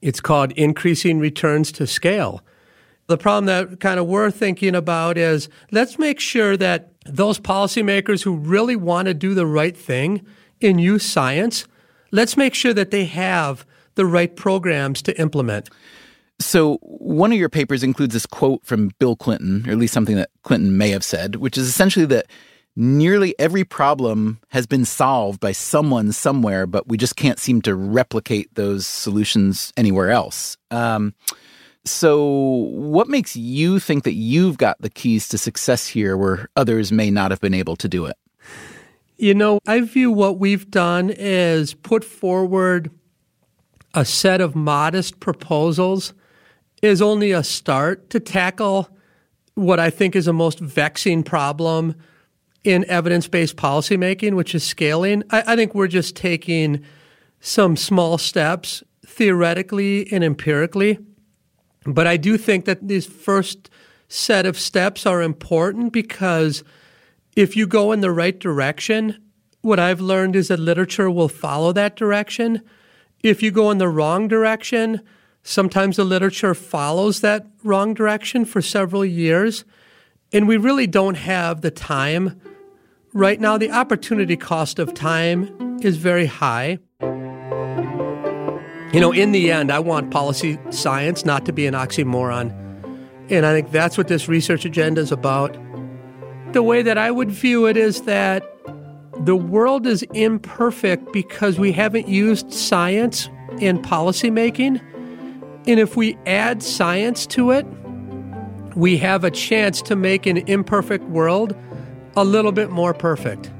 It's 0.01 0.19
called 0.19 0.51
increasing 0.53 1.19
returns 1.19 1.71
to 1.73 1.87
scale. 1.87 2.41
The 3.07 3.17
problem 3.17 3.45
that 3.45 3.79
kind 3.79 3.99
of 3.99 4.07
we're 4.07 4.31
thinking 4.31 4.75
about 4.75 5.17
is 5.17 5.49
let's 5.71 5.99
make 5.99 6.19
sure 6.19 6.57
that 6.57 6.91
those 7.05 7.39
policymakers 7.39 8.23
who 8.23 8.35
really 8.35 8.75
want 8.75 9.07
to 9.07 9.13
do 9.13 9.33
the 9.33 9.45
right 9.45 9.75
thing 9.75 10.25
in 10.59 10.79
use 10.79 11.05
science, 11.05 11.67
let's 12.11 12.37
make 12.37 12.53
sure 12.53 12.73
that 12.73 12.91
they 12.91 13.05
have 13.05 13.65
the 13.95 14.05
right 14.05 14.35
programs 14.35 15.01
to 15.03 15.19
implement. 15.19 15.69
So, 16.41 16.77
one 16.81 17.31
of 17.31 17.37
your 17.37 17.49
papers 17.49 17.83
includes 17.83 18.13
this 18.13 18.25
quote 18.25 18.65
from 18.65 18.91
Bill 18.99 19.15
Clinton, 19.15 19.63
or 19.67 19.71
at 19.71 19.77
least 19.77 19.93
something 19.93 20.15
that 20.15 20.31
Clinton 20.43 20.77
may 20.77 20.89
have 20.89 21.03
said, 21.03 21.35
which 21.35 21.57
is 21.57 21.67
essentially 21.67 22.05
that 22.07 22.25
nearly 22.75 23.35
every 23.37 23.63
problem 23.63 24.39
has 24.49 24.65
been 24.65 24.83
solved 24.83 25.39
by 25.39 25.51
someone 25.51 26.11
somewhere, 26.11 26.65
but 26.65 26.87
we 26.87 26.97
just 26.97 27.15
can't 27.15 27.37
seem 27.37 27.61
to 27.61 27.75
replicate 27.75 28.53
those 28.55 28.87
solutions 28.87 29.71
anywhere 29.77 30.09
else. 30.09 30.57
Um, 30.71 31.13
so, 31.85 32.23
what 32.23 33.07
makes 33.07 33.35
you 33.35 33.79
think 33.79 34.03
that 34.03 34.13
you've 34.13 34.57
got 34.57 34.81
the 34.81 34.89
keys 34.89 35.27
to 35.29 35.37
success 35.37 35.87
here 35.87 36.17
where 36.17 36.49
others 36.55 36.91
may 36.91 37.11
not 37.11 37.31
have 37.31 37.39
been 37.39 37.53
able 37.53 37.75
to 37.75 37.87
do 37.87 38.05
it? 38.05 38.17
You 39.17 39.35
know, 39.35 39.59
I 39.67 39.81
view 39.81 40.11
what 40.11 40.39
we've 40.39 40.69
done 40.71 41.11
is 41.11 41.75
put 41.75 42.03
forward 42.03 42.89
a 43.93 44.05
set 44.05 44.41
of 44.41 44.55
modest 44.55 45.19
proposals 45.19 46.13
is 46.81 47.01
only 47.01 47.31
a 47.31 47.43
start 47.43 48.09
to 48.09 48.19
tackle 48.19 48.89
what 49.53 49.79
I 49.79 49.89
think 49.89 50.15
is 50.15 50.27
a 50.27 50.33
most 50.33 50.59
vexing 50.59 51.23
problem 51.23 51.95
in 52.63 52.85
evidence 52.85 53.27
based 53.27 53.55
policymaking, 53.55 54.35
which 54.35 54.55
is 54.55 54.63
scaling. 54.63 55.23
I, 55.29 55.43
I, 55.47 55.55
think 55.55 55.75
we're 55.75 55.87
just 55.87 56.15
taking 56.15 56.83
some 57.39 57.75
small 57.75 58.17
steps 58.17 58.83
theoretically 59.05 60.11
and 60.11 60.23
empirically. 60.23 60.99
But 61.85 62.07
I 62.07 62.17
do 62.17 62.37
think 62.37 62.65
that 62.65 62.87
these 62.87 63.05
first 63.05 63.69
set 64.07 64.45
of 64.45 64.59
steps 64.59 65.05
are 65.05 65.21
important 65.21 65.91
because 65.91 66.63
if 67.35 67.55
you 67.55 67.65
go 67.65 67.91
in 67.91 68.01
the 68.01 68.11
right 68.11 68.37
direction, 68.37 69.17
what 69.61 69.79
I've 69.79 70.01
learned 70.01 70.35
is 70.35 70.49
that 70.49 70.59
literature 70.59 71.09
will 71.09 71.29
follow 71.29 71.71
that 71.73 71.95
direction. 71.95 72.61
If 73.23 73.41
you 73.41 73.51
go 73.51 73.71
in 73.71 73.77
the 73.77 73.87
wrong 73.87 74.27
direction, 74.27 75.01
sometimes 75.43 75.97
the 75.97 76.03
literature 76.03 76.53
follows 76.53 77.21
that 77.21 77.47
wrong 77.63 77.93
direction 77.93 78.45
for 78.45 78.61
several 78.61 79.05
years. 79.05 79.65
And 80.33 80.47
we 80.47 80.57
really 80.57 80.87
don't 80.87 81.15
have 81.15 81.61
the 81.61 81.71
time. 81.71 82.39
Right 83.13 83.39
now, 83.39 83.57
the 83.57 83.71
opportunity 83.71 84.37
cost 84.37 84.79
of 84.79 84.93
time 84.93 85.79
is 85.81 85.97
very 85.97 86.25
high. 86.25 86.79
You 88.93 88.99
know, 88.99 89.11
in 89.11 89.31
the 89.31 89.51
end, 89.51 89.71
I 89.71 89.79
want 89.79 90.11
policy 90.11 90.59
science 90.69 91.25
not 91.25 91.45
to 91.45 91.53
be 91.53 91.65
an 91.65 91.73
oxymoron. 91.73 92.57
And 93.29 93.45
I 93.45 93.53
think 93.53 93.71
that's 93.71 93.97
what 93.97 94.09
this 94.09 94.27
research 94.27 94.65
agenda 94.65 94.99
is 95.01 95.11
about. 95.11 95.57
The 96.51 96.61
way 96.61 96.81
that 96.81 96.97
I 96.97 97.11
would 97.11 97.31
view 97.31 97.65
it 97.65 97.77
is 97.77 98.01
that 98.01 98.43
the 99.25 99.35
world 99.35 99.87
is 99.87 100.03
imperfect 100.13 101.13
because 101.13 101.57
we 101.57 101.71
haven't 101.71 102.09
used 102.09 102.51
science 102.51 103.29
in 103.59 103.81
policymaking. 103.81 104.81
And 105.67 105.79
if 105.79 105.95
we 105.95 106.17
add 106.25 106.63
science 106.63 107.25
to 107.27 107.51
it, 107.51 107.65
we 108.75 108.97
have 108.97 109.23
a 109.23 109.31
chance 109.31 109.81
to 109.83 109.95
make 109.95 110.25
an 110.25 110.37
imperfect 110.37 111.03
world 111.05 111.55
a 112.15 112.23
little 112.23 112.51
bit 112.51 112.71
more 112.71 112.93
perfect. 112.93 113.51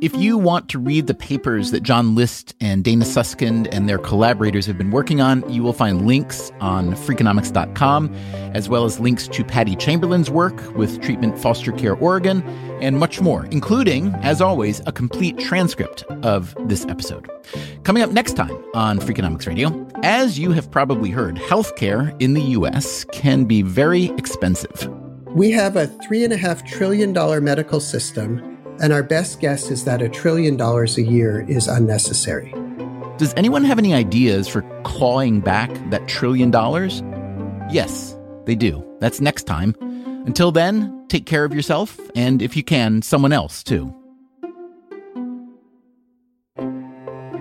If 0.00 0.16
you 0.16 0.38
want 0.38 0.70
to 0.70 0.78
read 0.78 1.08
the 1.08 1.14
papers 1.14 1.72
that 1.72 1.82
John 1.82 2.14
List 2.14 2.54
and 2.58 2.82
Dana 2.82 3.04
Suskind 3.04 3.68
and 3.70 3.86
their 3.86 3.98
collaborators 3.98 4.64
have 4.64 4.78
been 4.78 4.90
working 4.90 5.20
on, 5.20 5.46
you 5.52 5.62
will 5.62 5.74
find 5.74 6.06
links 6.06 6.50
on 6.58 6.92
freakonomics.com, 6.94 8.14
as 8.54 8.66
well 8.66 8.86
as 8.86 8.98
links 8.98 9.28
to 9.28 9.44
Patty 9.44 9.76
Chamberlain's 9.76 10.30
work 10.30 10.74
with 10.74 11.02
Treatment 11.02 11.38
Foster 11.38 11.70
Care 11.72 11.96
Oregon, 11.96 12.42
and 12.80 12.98
much 12.98 13.20
more, 13.20 13.44
including, 13.50 14.14
as 14.22 14.40
always, 14.40 14.80
a 14.86 14.92
complete 14.92 15.38
transcript 15.38 16.02
of 16.22 16.54
this 16.60 16.86
episode. 16.86 17.30
Coming 17.84 18.02
up 18.02 18.10
next 18.10 18.36
time 18.36 18.56
on 18.72 19.00
Freakonomics 19.00 19.46
Radio, 19.46 19.86
as 20.02 20.38
you 20.38 20.52
have 20.52 20.70
probably 20.70 21.10
heard, 21.10 21.36
healthcare 21.36 22.18
in 22.22 22.32
the 22.32 22.42
U.S. 22.42 23.04
can 23.12 23.44
be 23.44 23.60
very 23.60 24.06
expensive. 24.16 24.88
We 25.34 25.50
have 25.50 25.76
a 25.76 25.88
$3.5 25.88 26.66
trillion 26.66 27.12
medical 27.44 27.80
system 27.80 28.49
and 28.80 28.92
our 28.92 29.02
best 29.02 29.40
guess 29.40 29.70
is 29.70 29.84
that 29.84 30.02
a 30.02 30.08
trillion 30.08 30.56
dollars 30.56 30.96
a 30.98 31.02
year 31.02 31.44
is 31.48 31.68
unnecessary. 31.68 32.52
Does 33.18 33.34
anyone 33.36 33.64
have 33.64 33.78
any 33.78 33.92
ideas 33.92 34.48
for 34.48 34.62
clawing 34.82 35.40
back 35.40 35.70
that 35.90 36.08
trillion 36.08 36.50
dollars? 36.50 37.02
Yes, 37.70 38.16
they 38.46 38.54
do. 38.54 38.82
That's 39.00 39.20
next 39.20 39.44
time. 39.44 39.74
Until 40.26 40.52
then, 40.52 41.06
take 41.08 41.26
care 41.26 41.44
of 41.44 41.54
yourself, 41.54 41.98
and 42.14 42.40
if 42.40 42.56
you 42.56 42.62
can, 42.62 43.02
someone 43.02 43.32
else 43.32 43.62
too. 43.62 43.94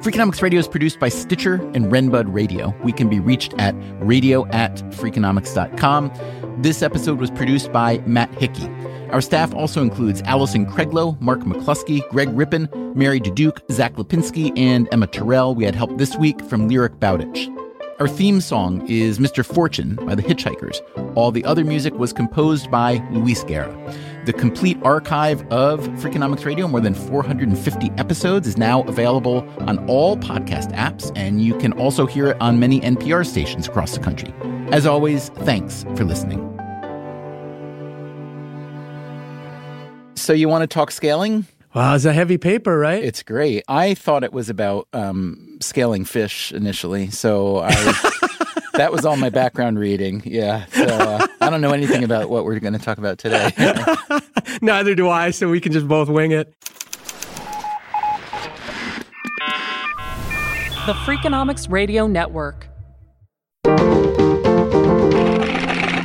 Freakonomics 0.01 0.41
Radio 0.41 0.61
is 0.61 0.67
produced 0.67 0.97
by 0.97 1.09
Stitcher 1.09 1.55
and 1.73 1.91
Renbud 1.91 2.33
Radio. 2.33 2.73
We 2.85 2.93
can 2.93 3.09
be 3.09 3.19
reached 3.19 3.53
at 3.55 3.75
radio 3.99 4.47
at 4.47 4.77
freakonomics.com. 4.93 6.13
This 6.61 6.81
episode 6.81 7.19
was 7.19 7.29
produced 7.29 7.73
by 7.73 7.97
Matt 8.05 8.33
Hickey. 8.35 8.69
Our 9.11 9.19
staff 9.19 9.53
also 9.53 9.81
includes 9.81 10.21
Allison 10.21 10.65
Craiglow, 10.65 11.19
Mark 11.19 11.41
McCluskey, 11.41 12.07
Greg 12.11 12.29
Rippin, 12.29 12.69
Mary 12.95 13.19
Diduch, 13.19 13.59
Zach 13.73 13.95
Lipinski, 13.95 14.57
and 14.57 14.87
Emma 14.93 15.07
Terrell. 15.07 15.53
We 15.53 15.65
had 15.65 15.75
help 15.75 15.97
this 15.97 16.15
week 16.15 16.41
from 16.45 16.69
Lyric 16.69 16.97
Bowditch. 17.01 17.49
Our 17.99 18.07
theme 18.07 18.39
song 18.39 18.87
is 18.87 19.19
Mr. 19.19 19.45
Fortune 19.45 19.95
by 19.95 20.15
the 20.15 20.23
Hitchhikers. 20.23 20.79
All 21.15 21.31
the 21.31 21.43
other 21.43 21.65
music 21.65 21.93
was 21.95 22.13
composed 22.13 22.71
by 22.71 23.05
Luis 23.11 23.43
Guerra. 23.43 23.75
The 24.29 24.33
complete 24.33 24.77
archive 24.83 25.41
of 25.51 25.79
Freakonomics 25.97 26.45
Radio, 26.45 26.67
more 26.67 26.81
than 26.81 26.93
450 26.93 27.89
episodes, 27.97 28.47
is 28.47 28.57
now 28.59 28.83
available 28.83 29.39
on 29.61 29.83
all 29.89 30.17
podcast 30.17 30.71
apps, 30.73 31.11
and 31.15 31.43
you 31.43 31.57
can 31.57 31.73
also 31.73 32.05
hear 32.05 32.27
it 32.27 32.37
on 32.39 32.59
many 32.59 32.79
NPR 32.81 33.25
stations 33.25 33.67
across 33.67 33.95
the 33.97 33.99
country. 33.99 34.31
As 34.71 34.85
always, 34.85 35.29
thanks 35.29 35.83
for 35.95 36.03
listening. 36.03 36.37
So 40.13 40.33
you 40.33 40.47
want 40.47 40.61
to 40.61 40.67
talk 40.67 40.91
scaling? 40.91 41.47
Wow, 41.73 41.95
it's 41.95 42.05
a 42.05 42.13
heavy 42.13 42.37
paper, 42.37 42.77
right? 42.77 43.03
It's 43.03 43.23
great. 43.23 43.63
I 43.67 43.95
thought 43.95 44.23
it 44.23 44.31
was 44.31 44.47
about 44.47 44.87
um, 44.93 45.57
scaling 45.59 46.05
fish 46.05 46.51
initially, 46.51 47.09
so 47.09 47.61
I, 47.65 47.71
that 48.79 48.93
was 48.93 49.03
all 49.03 49.17
my 49.17 49.29
background 49.29 49.77
reading. 49.77 50.21
Yeah, 50.25 50.65
so 50.67 50.85
uh, 50.85 51.27
I 51.41 51.49
don't 51.49 51.59
know 51.59 51.73
anything 51.73 52.05
about 52.05 52.29
what 52.29 52.45
we're 52.45 52.59
going 52.59 52.71
to 52.71 52.79
talk 52.79 52.97
about 52.97 53.17
today. 53.17 53.51
Neither 54.61 54.95
do 54.95 55.09
I, 55.09 55.31
so 55.31 55.49
we 55.49 55.59
can 55.59 55.73
just 55.73 55.85
both 55.85 56.07
wing 56.07 56.31
it. 56.31 56.53
The 60.85 60.93
Freakonomics 61.05 61.69
Radio 61.69 62.07
Network. 62.07 62.69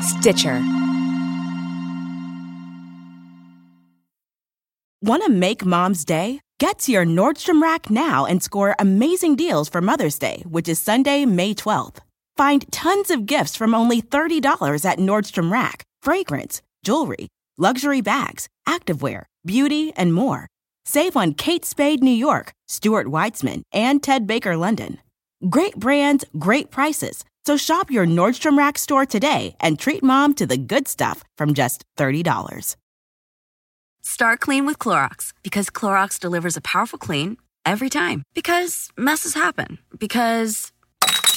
Stitcher. 0.03 0.61
Want 5.01 5.23
to 5.25 5.31
make 5.31 5.65
mom's 5.65 6.05
day? 6.05 6.41
Get 6.59 6.81
to 6.81 6.93
your 6.93 7.07
Nordstrom 7.07 7.63
Rack 7.63 7.89
now 7.89 8.27
and 8.27 8.43
score 8.43 8.75
amazing 8.81 9.37
deals 9.37 9.69
for 9.69 9.81
Mother's 9.81 10.19
Day, 10.19 10.43
which 10.49 10.69
is 10.69 10.81
Sunday, 10.81 11.25
May 11.25 11.55
12th. 11.55 11.99
Find 12.37 12.71
tons 12.73 13.11
of 13.11 13.27
gifts 13.27 13.55
from 13.55 13.75
only 13.75 14.03
$30 14.03 14.85
at 14.85 14.99
Nordstrom 14.99 15.53
Rack 15.53 15.85
fragrance, 16.03 16.61
jewelry, 16.83 17.29
luxury 17.57 18.01
bags, 18.01 18.49
activewear, 18.69 19.25
beauty, 19.47 19.93
and 19.97 20.13
more. 20.13 20.49
Save 20.85 21.17
on 21.17 21.33
Kate 21.33 21.65
Spade 21.65 22.03
New 22.03 22.11
York, 22.11 22.53
Stuart 22.69 23.07
Weitzman, 23.07 23.63
and 23.73 24.03
Ted 24.03 24.27
Baker 24.27 24.57
London. 24.57 24.99
Great 25.49 25.77
brands, 25.77 26.25
great 26.39 26.71
prices. 26.71 27.25
So 27.47 27.57
shop 27.57 27.91
your 27.91 28.07
Nordstrom 28.07 28.59
Rack 28.59 28.79
store 28.79 29.07
today 29.07 29.57
and 29.61 29.79
treat 29.79 30.03
mom 30.03 30.35
to 30.35 30.47
the 30.47 30.57
good 30.57 30.89
stuff 30.89 31.23
from 31.39 31.55
just 31.55 31.85
$30. 31.97 32.77
Start 34.03 34.41
clean 34.41 34.67
with 34.67 34.79
Clorox 34.79 35.33
because 35.43 35.71
Clorox 35.71 36.19
delivers 36.19 36.57
a 36.57 36.61
powerful 36.61 36.99
clean 36.99 37.39
Every 37.67 37.89
time. 37.89 38.25
Because 38.35 38.91
messes 38.97 39.35
happen. 39.35 39.79
Because. 39.99 40.71